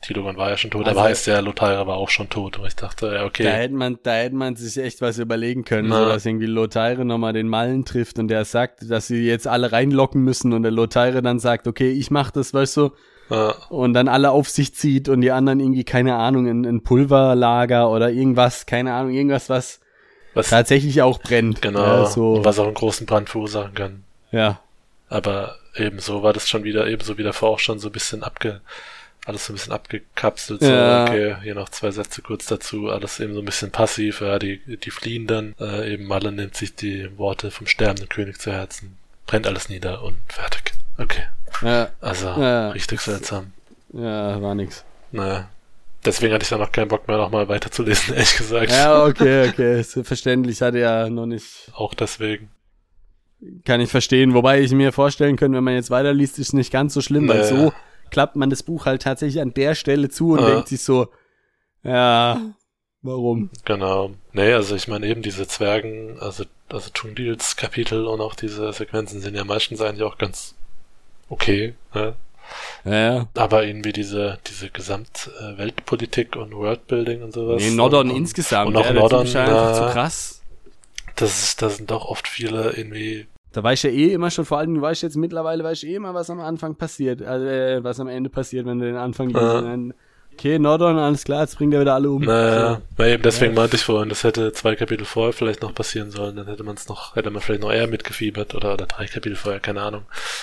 Tilogon 0.00 0.36
war 0.36 0.50
ja 0.50 0.56
schon 0.56 0.70
tot, 0.72 0.86
Also- 0.86 0.98
aber 0.98 1.08
heißt 1.08 1.26
ja, 1.28 1.38
Lothaira 1.40 1.86
war 1.86 1.96
auch 1.96 2.08
schon 2.08 2.28
tot. 2.28 2.58
Und 2.58 2.66
ich 2.66 2.74
dachte, 2.76 3.06
ja, 3.06 3.12
Da 3.20 3.24
okay. 3.24 3.44
hätte 3.48 3.74
man, 3.74 3.98
da 4.02 4.14
hätte 4.14 4.34
man 4.34 4.56
sich 4.56 4.82
echt 4.82 5.00
was 5.00 5.18
überlegen 5.18 5.64
können, 5.64 5.88
Na. 5.90 5.98
so 6.02 6.08
dass 6.08 6.26
irgendwie 6.26 6.46
Lothire 6.46 7.04
nochmal 7.04 7.32
den 7.32 7.46
Mallen 7.48 7.84
trifft 7.84 8.18
und 8.18 8.28
der 8.28 8.44
sagt, 8.44 8.90
dass 8.90 9.06
sie 9.06 9.24
jetzt 9.26 9.46
alle 9.46 9.70
reinlocken 9.70 10.22
müssen 10.22 10.52
und 10.52 10.62
der 10.64 10.72
Lothire 10.72 11.22
dann 11.22 11.38
sagt, 11.38 11.66
okay, 11.68 11.90
ich 11.92 12.10
mach 12.10 12.30
das, 12.32 12.52
weißt 12.52 12.76
du, 12.78 12.90
und 13.70 13.94
dann 13.94 14.08
alle 14.08 14.30
auf 14.32 14.48
sich 14.50 14.74
zieht 14.74 15.08
und 15.08 15.20
die 15.22 15.30
anderen 15.30 15.58
irgendwie, 15.60 15.84
keine 15.84 16.16
Ahnung, 16.16 16.46
ein, 16.48 16.64
ein 16.66 16.82
Pulverlager 16.82 17.88
oder 17.90 18.10
irgendwas, 18.10 18.66
keine 18.66 18.92
Ahnung, 18.94 19.12
irgendwas, 19.12 19.48
was 19.48 19.80
was, 20.34 20.50
tatsächlich 20.50 21.00
auch 21.02 21.18
brennt. 21.20 21.62
genau, 21.62 21.80
Ja, 21.80 22.06
so, 22.06 22.40
was 22.44 22.58
auch 22.58 22.64
einen 22.66 22.74
großen 22.74 23.06
Brand 23.06 23.28
verursachen 23.30 23.74
kann. 23.74 24.04
ja. 24.32 24.60
Aber 25.08 25.56
ebenso 25.74 26.22
war 26.22 26.32
das 26.32 26.48
schon 26.48 26.64
wieder, 26.64 26.86
ebenso 26.86 27.18
wie 27.18 27.22
davor 27.22 27.50
auch 27.50 27.58
schon 27.58 27.78
so 27.78 27.88
ein 27.88 27.92
bisschen 27.92 28.22
abge, 28.22 28.60
alles 29.24 29.46
so 29.46 29.52
ein 29.52 29.56
bisschen 29.56 29.72
abgekapselt. 29.72 30.60
So, 30.62 30.66
Ja. 30.70 31.04
okay, 31.04 31.36
hier 31.42 31.54
noch 31.54 31.68
zwei 31.68 31.90
Sätze 31.90 32.22
kurz 32.22 32.46
dazu, 32.46 32.88
alles 32.90 33.20
eben 33.20 33.34
so 33.34 33.40
ein 33.40 33.44
bisschen 33.44 33.70
passiv, 33.70 34.20
ja, 34.20 34.38
die, 34.38 34.58
die 34.76 34.90
fliehen 34.90 35.26
dann, 35.26 35.54
äh, 35.60 35.92
eben 35.92 36.06
Malle 36.06 36.32
nimmt 36.32 36.56
sich 36.56 36.74
die 36.74 37.08
Worte 37.18 37.50
vom 37.50 37.66
sterbenden 37.66 38.08
König 38.08 38.38
zu 38.40 38.52
Herzen, 38.52 38.96
brennt 39.26 39.46
alles 39.46 39.68
nieder 39.68 40.02
und 40.02 40.16
fertig. 40.28 40.72
Okay. 40.98 41.24
Ja, 41.62 41.90
Also, 42.00 42.26
Ja. 42.28 42.70
richtig 42.70 43.00
seltsam. 43.00 43.52
ja, 43.92 44.40
war 44.42 44.54
nix. 44.54 44.84
Naja. 45.12 45.48
Deswegen 46.04 46.34
hatte 46.34 46.42
ich 46.42 46.48
dann 46.48 46.58
noch 46.58 46.72
keinen 46.72 46.88
Bock 46.88 47.06
mehr, 47.06 47.16
nochmal 47.16 47.48
weiterzulesen, 47.48 48.14
ehrlich 48.14 48.36
gesagt. 48.36 48.70
Ja, 48.72 49.04
okay, 49.04 49.48
okay, 49.48 49.80
ist 49.80 49.96
verständlich, 50.02 50.60
hatte 50.60 50.80
ja 50.80 51.08
noch 51.08 51.26
nicht, 51.26 51.70
Auch 51.74 51.94
deswegen. 51.94 52.50
Kann 53.64 53.80
ich 53.80 53.90
verstehen. 53.90 54.34
Wobei 54.34 54.60
ich 54.60 54.72
mir 54.72 54.92
vorstellen 54.92 55.36
könnte, 55.36 55.56
wenn 55.56 55.64
man 55.64 55.74
jetzt 55.74 55.90
weiterliest, 55.90 56.38
ist 56.38 56.48
es 56.48 56.52
nicht 56.52 56.72
ganz 56.72 56.94
so 56.94 57.00
schlimm, 57.00 57.28
weil 57.28 57.38
Naja. 57.40 57.48
so 57.48 57.72
klappt 58.10 58.36
man 58.36 58.50
das 58.50 58.62
Buch 58.62 58.86
halt 58.86 59.02
tatsächlich 59.02 59.40
an 59.42 59.54
der 59.54 59.74
Stelle 59.74 60.08
zu 60.08 60.32
und 60.32 60.40
Ja. 60.40 60.46
denkt 60.50 60.68
sich 60.68 60.82
so, 60.82 61.08
ja, 61.82 62.40
warum? 63.02 63.50
Genau. 63.64 64.10
Nee, 64.32 64.52
also 64.52 64.74
ich 64.76 64.86
meine 64.88 65.06
eben 65.06 65.22
diese 65.22 65.46
Zwergen, 65.48 66.18
also, 66.20 66.44
also 66.68 66.90
Tungdils 66.92 67.56
Kapitel 67.56 68.06
und 68.06 68.20
auch 68.20 68.34
diese 68.34 68.72
Sequenzen 68.72 69.20
sind 69.20 69.34
ja 69.34 69.44
meistens 69.44 69.80
eigentlich 69.80 70.02
auch 70.04 70.18
ganz 70.18 70.54
okay, 71.28 71.74
ne? 71.94 72.14
Ja. 72.84 73.28
Aber 73.34 73.64
irgendwie 73.64 73.92
diese, 73.92 74.38
diese 74.46 74.68
Gesamtweltpolitik 74.68 76.36
und 76.36 76.54
Worldbuilding 76.54 77.22
und 77.22 77.32
sowas. 77.32 77.62
Nee, 77.62 77.70
Nordon 77.70 78.10
und, 78.10 78.16
insgesamt. 78.16 78.68
und 78.68 78.76
auch 78.76 78.84
ja, 78.84 78.90
einfach 78.90 79.22
äh, 79.22 79.74
zu 79.74 79.92
krass. 79.92 80.42
Das 81.16 81.42
ist, 81.42 81.62
da 81.62 81.70
sind 81.70 81.90
doch 81.90 82.04
oft 82.06 82.28
viele 82.28 82.72
irgendwie, 82.72 83.26
Da 83.52 83.62
weiß 83.62 83.84
ich 83.84 83.92
ja 83.92 83.98
eh 83.98 84.12
immer 84.14 84.30
schon, 84.30 84.44
vor 84.44 84.58
allem 84.58 84.80
weiß 84.80 84.98
ich 84.98 85.02
jetzt 85.02 85.16
mittlerweile, 85.16 85.62
weiß 85.62 85.82
ich 85.82 85.90
eh 85.90 85.94
immer, 85.96 86.14
was 86.14 86.30
am 86.30 86.40
Anfang 86.40 86.74
passiert, 86.74 87.22
also, 87.22 87.46
äh, 87.46 87.84
was 87.84 88.00
am 88.00 88.08
Ende 88.08 88.30
passiert, 88.30 88.66
wenn 88.66 88.78
du 88.78 88.86
den 88.86 88.96
Anfang 88.96 89.28
liest. 89.28 89.40
Ja. 89.40 89.76
Okay, 90.34 90.58
Nordon, 90.58 90.98
alles 90.98 91.22
klar, 91.22 91.42
jetzt 91.42 91.56
bringt 91.56 91.72
er 91.72 91.80
wieder 91.80 91.94
alle 91.94 92.10
um. 92.10 92.24
naja, 92.24 92.74
So. 92.76 92.82
na 92.98 93.06
eben 93.06 93.22
deswegen 93.22 93.54
meinte 93.54 93.76
ich 93.76 93.82
vorhin, 93.84 94.08
das 94.08 94.24
hätte 94.24 94.52
zwei 94.52 94.74
Kapitel 94.74 95.04
vorher 95.04 95.32
vielleicht 95.32 95.62
noch 95.62 95.72
passieren 95.72 96.10
sollen, 96.10 96.34
dann 96.34 96.46
hätte 96.48 96.64
man 96.64 96.74
es 96.74 96.88
noch, 96.88 97.14
hätte 97.14 97.30
man 97.30 97.40
vielleicht 97.40 97.60
noch 97.62 97.70
eher 97.72 97.86
mitgefiebert 97.86 98.54
oder, 98.56 98.74
oder 98.74 98.86
drei 98.86 99.06
Kapitel 99.06 99.36
vorher, 99.36 99.60
keine 99.60 99.82
Ahnung. 99.82 100.02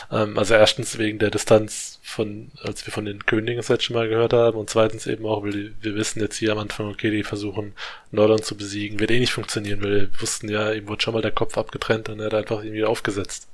Ähm, 0.09 0.37
also 0.37 0.53
erstens 0.53 0.97
wegen 0.99 1.19
der 1.19 1.31
Distanz 1.31 1.99
von, 2.01 2.49
als 2.63 2.85
wir 2.85 2.93
von 2.93 3.03
den 3.03 3.25
Königen 3.25 3.57
das 3.57 3.67
letzte 3.67 3.91
Mal 3.91 4.07
gehört 4.07 4.31
haben 4.31 4.57
und 4.57 4.69
zweitens 4.69 5.05
eben 5.05 5.25
auch, 5.25 5.43
weil 5.43 5.51
die, 5.51 5.73
wir 5.81 5.95
wissen 5.95 6.21
jetzt 6.21 6.37
hier 6.37 6.53
am 6.53 6.59
Anfang, 6.59 6.87
okay, 6.89 7.11
die 7.11 7.23
versuchen 7.23 7.73
Nordon 8.11 8.41
zu 8.41 8.55
besiegen, 8.55 8.99
wird 8.99 9.11
eh 9.11 9.19
nicht 9.19 9.33
funktionieren, 9.33 9.83
weil 9.83 9.91
wir 9.91 10.09
wussten 10.21 10.47
ja, 10.49 10.71
ihm 10.71 10.87
wurde 10.87 11.01
schon 11.01 11.13
mal 11.13 11.21
der 11.21 11.31
Kopf 11.31 11.57
abgetrennt 11.57 12.07
und 12.07 12.19
er 12.21 12.27
hat 12.27 12.33
einfach 12.35 12.63
irgendwie 12.63 12.85
aufgesetzt. 12.85 13.47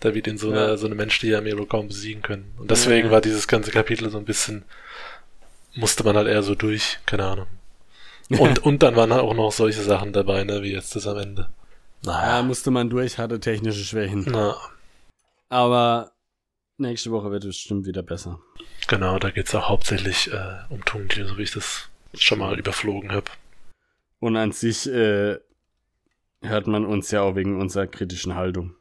Da 0.00 0.14
wird 0.14 0.26
ihn 0.28 0.38
so 0.38 0.52
Ja. 0.52 0.66
eine, 0.66 0.78
so 0.78 0.86
eine 0.86 0.94
menschliche 0.94 1.36
Armee 1.36 1.56
wohl 1.56 1.66
kaum 1.66 1.88
besiegen 1.88 2.22
können. 2.22 2.52
Und 2.58 2.70
deswegen 2.70 3.06
Ja. 3.08 3.12
war 3.12 3.20
dieses 3.20 3.48
ganze 3.48 3.70
Kapitel 3.70 4.10
so 4.10 4.18
ein 4.18 4.24
bisschen, 4.24 4.62
musste 5.74 6.04
man 6.04 6.16
halt 6.16 6.28
eher 6.28 6.42
so 6.42 6.54
durch, 6.54 6.98
keine 7.06 7.24
Ahnung. 7.26 7.46
Und, 8.38 8.60
und 8.60 8.82
dann 8.82 8.96
waren 8.96 9.12
halt 9.12 9.22
auch 9.22 9.34
noch 9.34 9.52
solche 9.52 9.82
Sachen 9.82 10.14
dabei, 10.14 10.44
ne, 10.44 10.62
wie 10.62 10.72
jetzt 10.72 10.96
das 10.96 11.06
am 11.06 11.18
Ende. 11.18 11.50
Ja, 12.02 12.12
Naja. 12.12 12.42
musste 12.42 12.70
man 12.70 12.88
durch, 12.88 13.18
hatte 13.18 13.38
technische 13.38 13.84
Schwächen. 13.84 14.24
Na, 14.26 14.56
Aber 15.50 16.12
nächste 16.78 17.10
Woche 17.10 17.30
wird 17.30 17.44
es 17.44 17.48
bestimmt 17.56 17.86
wieder 17.86 18.02
besser. 18.02 18.40
genau, 18.88 19.18
da 19.18 19.30
geht's 19.30 19.54
auch 19.54 19.68
hauptsächlich 19.68 20.32
äh, 20.32 20.56
um 20.70 20.82
Tungtier, 20.86 21.26
so 21.26 21.36
wie 21.36 21.42
ich 21.42 21.50
das 21.52 21.88
schon 22.14 22.38
mal 22.38 22.58
überflogen 22.58 23.12
habe. 23.12 23.30
Und 24.20 24.36
an 24.36 24.52
sich 24.52 24.86
äh, 24.88 25.38
hört 26.42 26.66
man 26.66 26.86
uns 26.86 27.10
ja 27.10 27.20
auch 27.22 27.36
wegen 27.36 27.60
unserer 27.60 27.86
kritischen 27.86 28.34
Haltung. 28.34 28.74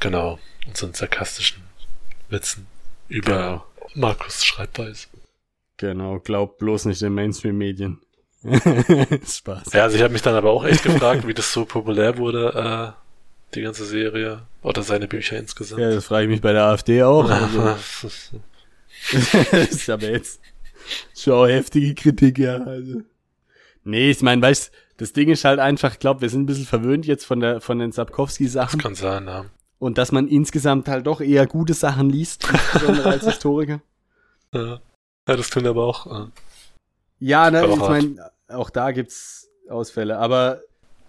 Genau, 0.00 0.38
so 0.74 0.92
sarkastischen 0.92 1.62
Witzen 2.28 2.66
über 3.08 3.32
Genau. 3.36 3.66
Markus 3.94 4.44
Schreibweise. 4.44 5.06
Genau, 5.82 6.20
glaubt 6.20 6.58
bloß 6.58 6.84
nicht 6.84 7.02
den 7.02 7.12
Mainstream-Medien. 7.12 7.98
Spaß. 8.44 9.72
Ja, 9.72 9.82
also 9.82 9.96
ich 9.96 10.02
habe 10.04 10.12
mich 10.12 10.22
dann 10.22 10.36
aber 10.36 10.50
auch 10.50 10.64
echt 10.64 10.84
gefragt, 10.84 11.26
wie 11.26 11.34
das 11.34 11.52
so 11.52 11.64
populär 11.64 12.18
wurde, 12.18 12.94
äh, 12.94 13.54
die 13.56 13.62
ganze 13.62 13.84
Serie 13.84 14.42
oder 14.62 14.84
seine 14.84 15.08
Bücher 15.08 15.38
insgesamt. 15.38 15.80
Ja, 15.80 15.90
das 15.90 16.04
frage 16.04 16.26
ich 16.26 16.30
mich 16.30 16.40
bei 16.40 16.52
der 16.52 16.66
AfD 16.66 17.02
auch. 17.02 17.28
Also, 19.02 19.42
das 19.50 19.70
ist 19.72 19.90
aber 19.90 20.08
jetzt 20.08 20.40
schon 21.16 21.48
heftige 21.48 21.96
Kritik, 21.96 22.38
ja. 22.38 22.62
Also. 22.62 23.02
Nee, 23.82 24.10
ich 24.10 24.22
meine, 24.22 24.40
weißt 24.40 24.70
das 24.98 25.12
Ding 25.12 25.30
ist 25.30 25.44
halt 25.44 25.58
einfach, 25.58 25.94
ich 25.94 25.98
glaube, 25.98 26.20
wir 26.20 26.28
sind 26.28 26.42
ein 26.42 26.46
bisschen 26.46 26.66
verwöhnt 26.66 27.06
jetzt 27.06 27.24
von 27.24 27.40
der 27.40 27.60
von 27.60 27.80
den 27.80 27.90
das 27.90 27.96
Sapkowski-Sachen 27.96 28.80
kann 28.80 28.94
sein, 28.94 29.26
ja. 29.26 29.46
und 29.80 29.98
dass 29.98 30.12
man 30.12 30.28
insgesamt 30.28 30.86
halt 30.86 31.08
doch 31.08 31.20
eher 31.20 31.48
gute 31.48 31.74
Sachen 31.74 32.08
liest, 32.08 32.46
als 33.04 33.24
Historiker. 33.24 33.82
Ja, 34.54 34.80
Ja, 35.28 35.36
das 35.36 35.50
tun 35.50 35.66
aber 35.66 35.84
auch. 35.84 36.06
Äh, 36.06 36.26
Ja, 37.20 37.50
ne, 37.50 37.66
ich 37.66 37.76
meine, 37.76 38.30
auch 38.48 38.70
da 38.70 38.90
gibt's 38.90 39.48
Ausfälle, 39.68 40.18
aber 40.18 40.60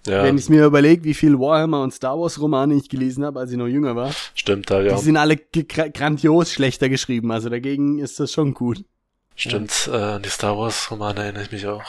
ja, 0.05 0.23
wenn 0.23 0.37
ich 0.37 0.49
mir 0.49 0.65
überlege, 0.65 1.03
wie 1.03 1.13
viel 1.13 1.39
Warhammer 1.39 1.81
und 1.81 1.93
Star 1.93 2.19
Wars 2.19 2.39
Romane 2.39 2.75
ich 2.75 2.89
gelesen 2.89 3.23
habe, 3.25 3.39
als 3.39 3.51
ich 3.51 3.57
noch 3.57 3.67
jünger 3.67 3.95
war, 3.95 4.11
stimmt 4.35 4.69
da, 4.69 4.81
ja. 4.81 4.95
die 4.95 5.01
sind 5.01 5.17
alle 5.17 5.37
grandios 5.37 6.51
schlechter 6.51 6.89
geschrieben, 6.89 7.31
also 7.31 7.49
dagegen 7.49 7.99
ist 7.99 8.19
das 8.19 8.31
schon 8.31 8.53
gut. 8.53 8.83
Stimmt, 9.35 9.89
äh, 9.91 9.95
an 9.95 10.21
die 10.21 10.29
Star 10.29 10.57
Wars 10.57 10.91
Romane 10.91 11.23
erinnere 11.23 11.43
ich 11.43 11.51
mich 11.51 11.65
auch. 11.67 11.83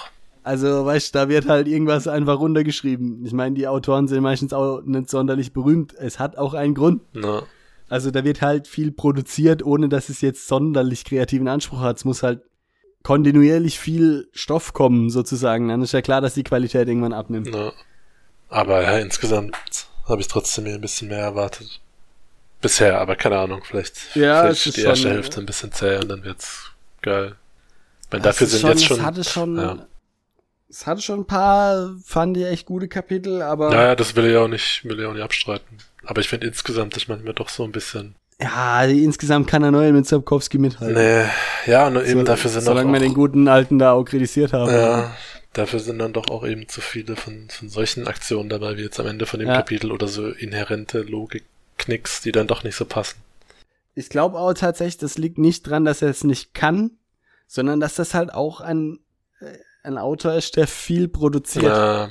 Also, 0.45 0.85
weißt 0.85 1.15
du, 1.15 1.19
da 1.19 1.29
wird 1.29 1.49
halt 1.49 1.67
irgendwas 1.67 2.07
einfach 2.07 2.39
runtergeschrieben. 2.39 3.25
Ich 3.25 3.33
meine, 3.33 3.55
die 3.55 3.67
Autoren 3.67 4.09
sind 4.09 4.23
meistens 4.23 4.53
auch 4.53 4.83
nicht 4.83 5.09
sonderlich 5.09 5.55
berühmt. 5.55 5.95
Es 5.95 6.19
hat 6.19 6.37
auch 6.37 6.53
einen 6.53 6.75
Grund. 6.75 7.01
Na, 7.15 7.45
Also, 7.89 8.11
da 8.11 8.25
wird 8.25 8.41
halt 8.43 8.67
viel 8.67 8.91
produziert, 8.93 9.63
ohne 9.65 9.89
dass 9.89 10.09
es 10.09 10.21
jetzt 10.21 10.49
sonderlich 10.49 11.05
kreativen 11.05 11.49
Anspruch 11.49 11.81
hat. 11.81 11.99
Es 11.99 12.05
muss 12.05 12.23
halt 12.23 12.41
kontinuierlich 13.03 13.79
viel 13.79 14.29
Stoff 14.33 14.73
kommen, 14.73 15.11
sozusagen. 15.11 15.69
Dann 15.69 15.83
ist 15.83 15.93
ja 15.93 16.01
klar, 16.03 16.21
dass 16.21 16.35
die 16.35 16.43
Qualität 16.45 16.89
irgendwann 16.89 17.13
abnimmt. 17.13 17.49
na. 17.53 17.73
Aber 18.49 18.83
ja, 18.83 18.99
insgesamt 18.99 19.57
habe 20.09 20.21
ich 20.21 20.29
trotzdem 20.29 20.65
mir 20.65 20.75
ein 20.75 20.81
bisschen 20.81 21.09
mehr 21.09 21.19
erwartet. 21.19 21.81
Bisher, 22.61 23.01
aber 23.01 23.17
keine 23.17 23.39
Ahnung, 23.39 23.63
vielleicht, 23.65 24.15
Ja, 24.15 24.43
vielleicht 24.43 24.67
ist 24.67 24.77
die 24.77 24.83
erste 24.83 25.03
schon- 25.03 25.11
Hälfte 25.13 25.41
ein 25.41 25.47
bisschen 25.47 25.73
zäh 25.73 25.97
und 25.97 26.09
dann 26.09 26.25
wird's 26.25 26.71
geil. 27.03 27.37
Das 28.11 28.23
dafür 28.23 28.47
sind 28.47 28.61
schon, 28.61 28.71
jetzt 28.71 28.85
schon. 28.85 28.99
Es 28.99 29.03
hatte 29.05 29.25
schon, 29.25 29.57
ja. 29.57 29.87
Es 30.69 30.87
hatte 30.87 31.03
schon 31.03 31.21
ein 31.21 31.27
paar, 31.27 31.95
fand 32.05 32.37
ich 32.37 32.45
echt 32.47 32.67
gute 32.67 32.89
Kapitel, 32.89 33.43
aber 33.43 33.71
Naja, 33.71 33.95
das 33.95 34.17
will 34.17 34.27
ich 34.31 34.37
auch 34.37 34.49
nicht, 34.49 34.85
will 34.85 34.99
ich 35.01 35.07
auch 35.07 35.13
nicht 35.13 35.23
abstreiten. 35.23 35.79
Aber 36.05 36.21
ich 36.21 36.29
finde 36.29 36.47
insgesamt 36.47 36.97
ist 36.97 37.09
manchmal 37.09 37.35
doch 37.35 37.49
so 37.49 37.65
ein 37.65 37.73
bisschen. 37.73 38.15
ja, 38.41 38.83
insgesamt 38.85 39.47
kann 39.49 39.63
er 39.63 39.71
neu 39.71 39.91
mit 39.93 40.07
Sapkowski 40.07 40.59
mithalten. 40.59 40.95
Nee, 40.97 41.25
ja, 41.71 41.89
eben 41.89 42.21
So- 42.21 42.23
dafür 42.25 42.51
sind 42.51 42.63
Solange 42.63 42.93
wir 42.93 43.01
den 43.01 43.15
guten 43.15 43.49
Alten 43.49 43.79
da 43.79 43.93
auch 43.93 44.05
kritisiert 44.05 44.53
haben. 44.53 44.71
Ja, 44.73 45.15
dafür 45.53 45.79
sind 45.79 45.99
dann 46.01 46.13
doch 46.13 46.29
auch 46.29 46.45
eben 46.47 46.69
zu 46.69 46.81
viele 46.81 47.17
von, 47.17 47.49
von 47.49 47.69
solchen 47.69 48.07
Aktionen 48.09 48.49
dabei, 48.49 48.77
wie 48.77 48.83
jetzt 48.83 48.99
am 49.01 49.07
Ende 49.07 49.25
von 49.27 49.39
dem 49.41 49.49
Ja. 49.49 49.57
Kapitel 49.57 49.93
oder 49.93 50.09
so 50.09 50.27
inhärente 50.29 51.01
Logik-Knicks, 51.03 52.23
die 52.23 52.33
dann 52.33 52.47
doch 52.49 52.65
nicht 52.65 52.77
so 52.77 52.85
passen. 52.85 53.17
Ich 53.95 54.09
glaube 54.09 54.39
auch 54.39 54.53
tatsächlich, 54.55 54.99
das 54.99 55.17
liegt 55.19 55.39
nicht 55.39 55.63
dran, 55.63 55.85
dass 55.85 56.03
er 56.03 56.09
es 56.11 56.25
nicht 56.25 56.53
kann, 56.55 56.91
sondern 57.47 57.79
dass 57.79 57.95
das 57.95 58.13
halt 58.15 58.35
auch 58.35 58.61
ein, 58.61 58.99
äh, 59.41 59.47
ein 59.85 59.99
Autor 59.99 60.35
ist, 60.35 60.57
der 60.57 60.67
viel 60.67 61.09
produziert. 61.09 61.65
Ja, 61.65 62.11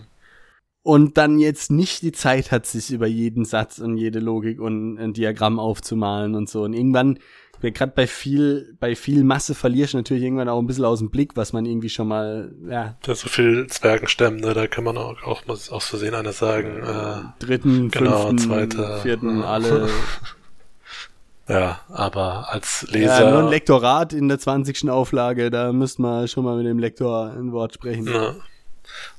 und 0.84 1.18
dann 1.18 1.40
jetzt 1.40 1.72
nicht 1.72 2.02
die 2.02 2.12
Zeit 2.12 2.52
hat, 2.52 2.66
sich 2.66 2.92
über 2.92 3.08
jeden 3.08 3.46
Satz 3.46 3.80
und 3.80 3.98
jede 3.98 4.20
Logik 4.20 4.60
und 4.60 4.98
ein 4.98 5.14
Diagramm 5.14 5.58
aufzumalen 5.58 6.36
und 6.36 6.50
so. 6.50 6.64
Und 6.64 6.74
irgendwann, 6.74 7.20
gerade 7.62 7.94
bei 7.96 8.06
viel, 8.06 8.76
bei 8.82 8.94
viel 8.94 9.24
Masse 9.24 9.56
verlierst 9.56 9.94
du 9.94 9.98
natürlich 9.98 10.24
irgendwann 10.24 10.50
auch 10.50 10.60
ein 10.60 10.68
bisschen 10.68 10.84
aus 10.84 11.00
dem 11.00 11.10
Blick, 11.10 11.38
was 11.38 11.54
man 11.54 11.66
irgendwie 11.66 11.88
schon 11.88 12.10
mal, 12.10 12.54
ja, 12.70 12.98
da 13.02 13.16
so 13.16 13.30
viel 13.30 13.68
Zwergenstämme, 13.68 14.42
ne, 14.42 14.54
da 14.54 14.68
kann 14.68 14.84
man 14.84 14.98
auch, 14.98 15.24
auch 15.24 15.48
aus 15.48 15.88
Versehen 15.88 16.16
einer 16.16 16.34
sagen, 16.34 16.84
äh, 16.84 17.44
dritten, 17.44 17.90
genau, 17.90 18.28
fünften, 18.28 18.50
zweiter, 18.50 18.98
vierten, 18.98 19.42
alle. 19.42 19.90
ja, 21.48 21.80
aber 21.90 22.50
als 22.52 22.86
Ja, 22.90 22.98
Leser. 22.98 23.32
nur 23.32 23.40
ein 23.44 23.50
Lektorat 23.50 24.14
in 24.14 24.28
der 24.30 24.40
20. 24.40 24.90
Auflage, 24.90 25.50
da 25.52 25.72
müsste 25.74 26.02
man 26.02 26.28
schon 26.28 26.44
mal 26.46 26.56
mit 26.58 26.66
dem 26.66 26.80
Lektor 26.80 27.32
ein 27.32 27.52
Wort 27.52 27.74
sprechen. 27.74 28.08
Ja. 28.08 28.36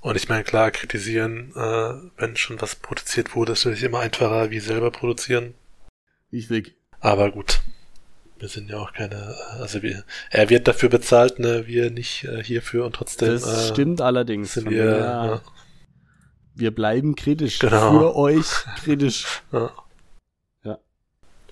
Und 0.01 0.17
ich 0.17 0.29
meine, 0.29 0.45
klar, 0.45 0.71
kritisieren, 0.71 1.53
äh, 1.57 1.95
wenn 2.21 2.37
schon 2.37 2.61
was 2.61 2.77
produziert 2.77 3.35
wurde, 3.35 3.53
ist 3.53 3.65
natürlich 3.65 3.85
immer 3.85 4.01
einfacher 4.01 4.51
wie 4.51 4.61
selber 4.61 4.91
produzieren. 4.91 5.55
Richtig. 6.33 6.77
Aber 7.01 7.31
gut, 7.31 7.61
wir 8.39 8.49
sind 8.49 8.69
ja 8.71 8.79
auch 8.79 8.93
keine, 8.93 9.17
äh, 9.57 9.61
also 9.61 9.83
wir, 9.83 10.05
er 10.31 10.51
wird 10.51 10.69
dafür 10.69 10.89
bezahlt, 10.91 11.39
ne, 11.39 11.67
wir 11.67 11.91
nicht 11.91 12.25
äh, 12.25 12.43
hierfür 12.43 12.85
und 12.87 12.95
trotzdem 12.95 13.29
Das 13.31 13.47
äh, 13.47 13.73
stimmt 13.73 14.01
allerdings. 14.01 14.53
sind 14.55 14.69
wir, 14.71 14.85
daher, 14.87 15.01
ja, 15.27 15.41
wir 16.55 16.75
bleiben 16.75 17.17
kritisch. 17.17 17.59
Genau. 17.59 17.91
Für 17.99 18.17
euch 18.17 18.47
kritisch. 18.83 19.43
ja. 19.53 19.71
Ja. 20.65 20.79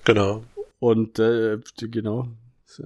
Genau. 0.04 0.44
Und 0.82 1.20
äh, 1.20 1.58
genau. 1.76 2.26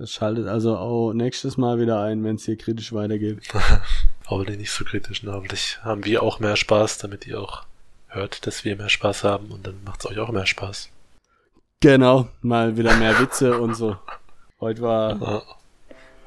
Schaltet 0.04 0.48
also 0.48 0.76
auch 0.76 1.14
nächstes 1.14 1.56
Mal 1.56 1.80
wieder 1.80 2.02
ein, 2.02 2.22
wenn 2.24 2.36
es 2.36 2.44
hier 2.44 2.58
kritisch 2.58 2.92
weitergeht. 2.92 3.38
Hoffentlich 4.26 4.58
nicht 4.58 4.70
so 4.70 4.84
kritisch, 4.84 5.22
ne? 5.22 5.32
Hoffentlich 5.32 5.82
haben 5.82 6.04
wir 6.04 6.22
auch 6.22 6.38
mehr 6.38 6.56
Spaß, 6.56 6.98
damit 6.98 7.26
ihr 7.26 7.40
auch 7.40 7.64
hört, 8.08 8.46
dass 8.46 8.66
wir 8.66 8.76
mehr 8.76 8.90
Spaß 8.90 9.24
haben 9.24 9.50
und 9.50 9.66
dann 9.66 9.82
macht 9.82 10.00
es 10.00 10.10
euch 10.10 10.18
auch 10.18 10.28
mehr 10.28 10.44
Spaß. 10.44 10.90
Genau, 11.80 12.28
mal 12.42 12.76
wieder 12.76 12.94
mehr 12.96 13.18
Witze 13.18 13.58
und 13.58 13.74
so. 13.74 13.96
Heute 14.60 14.82
war. 14.82 15.18
Ja. 15.18 15.42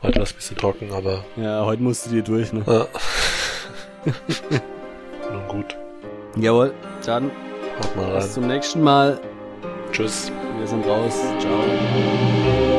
Heute 0.02 0.16
war 0.16 0.24
es 0.24 0.32
ein 0.34 0.38
bisschen 0.38 0.58
trocken, 0.58 0.92
aber. 0.92 1.24
Ja, 1.36 1.66
heute 1.66 1.84
musst 1.84 2.08
du 2.08 2.10
dir 2.10 2.24
durch, 2.24 2.52
ne? 2.52 2.64
Ja. 2.66 2.88
Nun 5.32 5.48
gut. 5.50 5.78
Jawohl, 6.36 6.74
dann 7.06 7.28
mal 7.96 8.16
bis 8.16 8.24
rein. 8.24 8.32
zum 8.32 8.48
nächsten 8.48 8.82
Mal. 8.82 9.22
Tschüss. 9.92 10.32
Wir 10.60 10.68
sind 10.68 10.86
raus. 10.86 11.24
Ciao. 11.40 12.79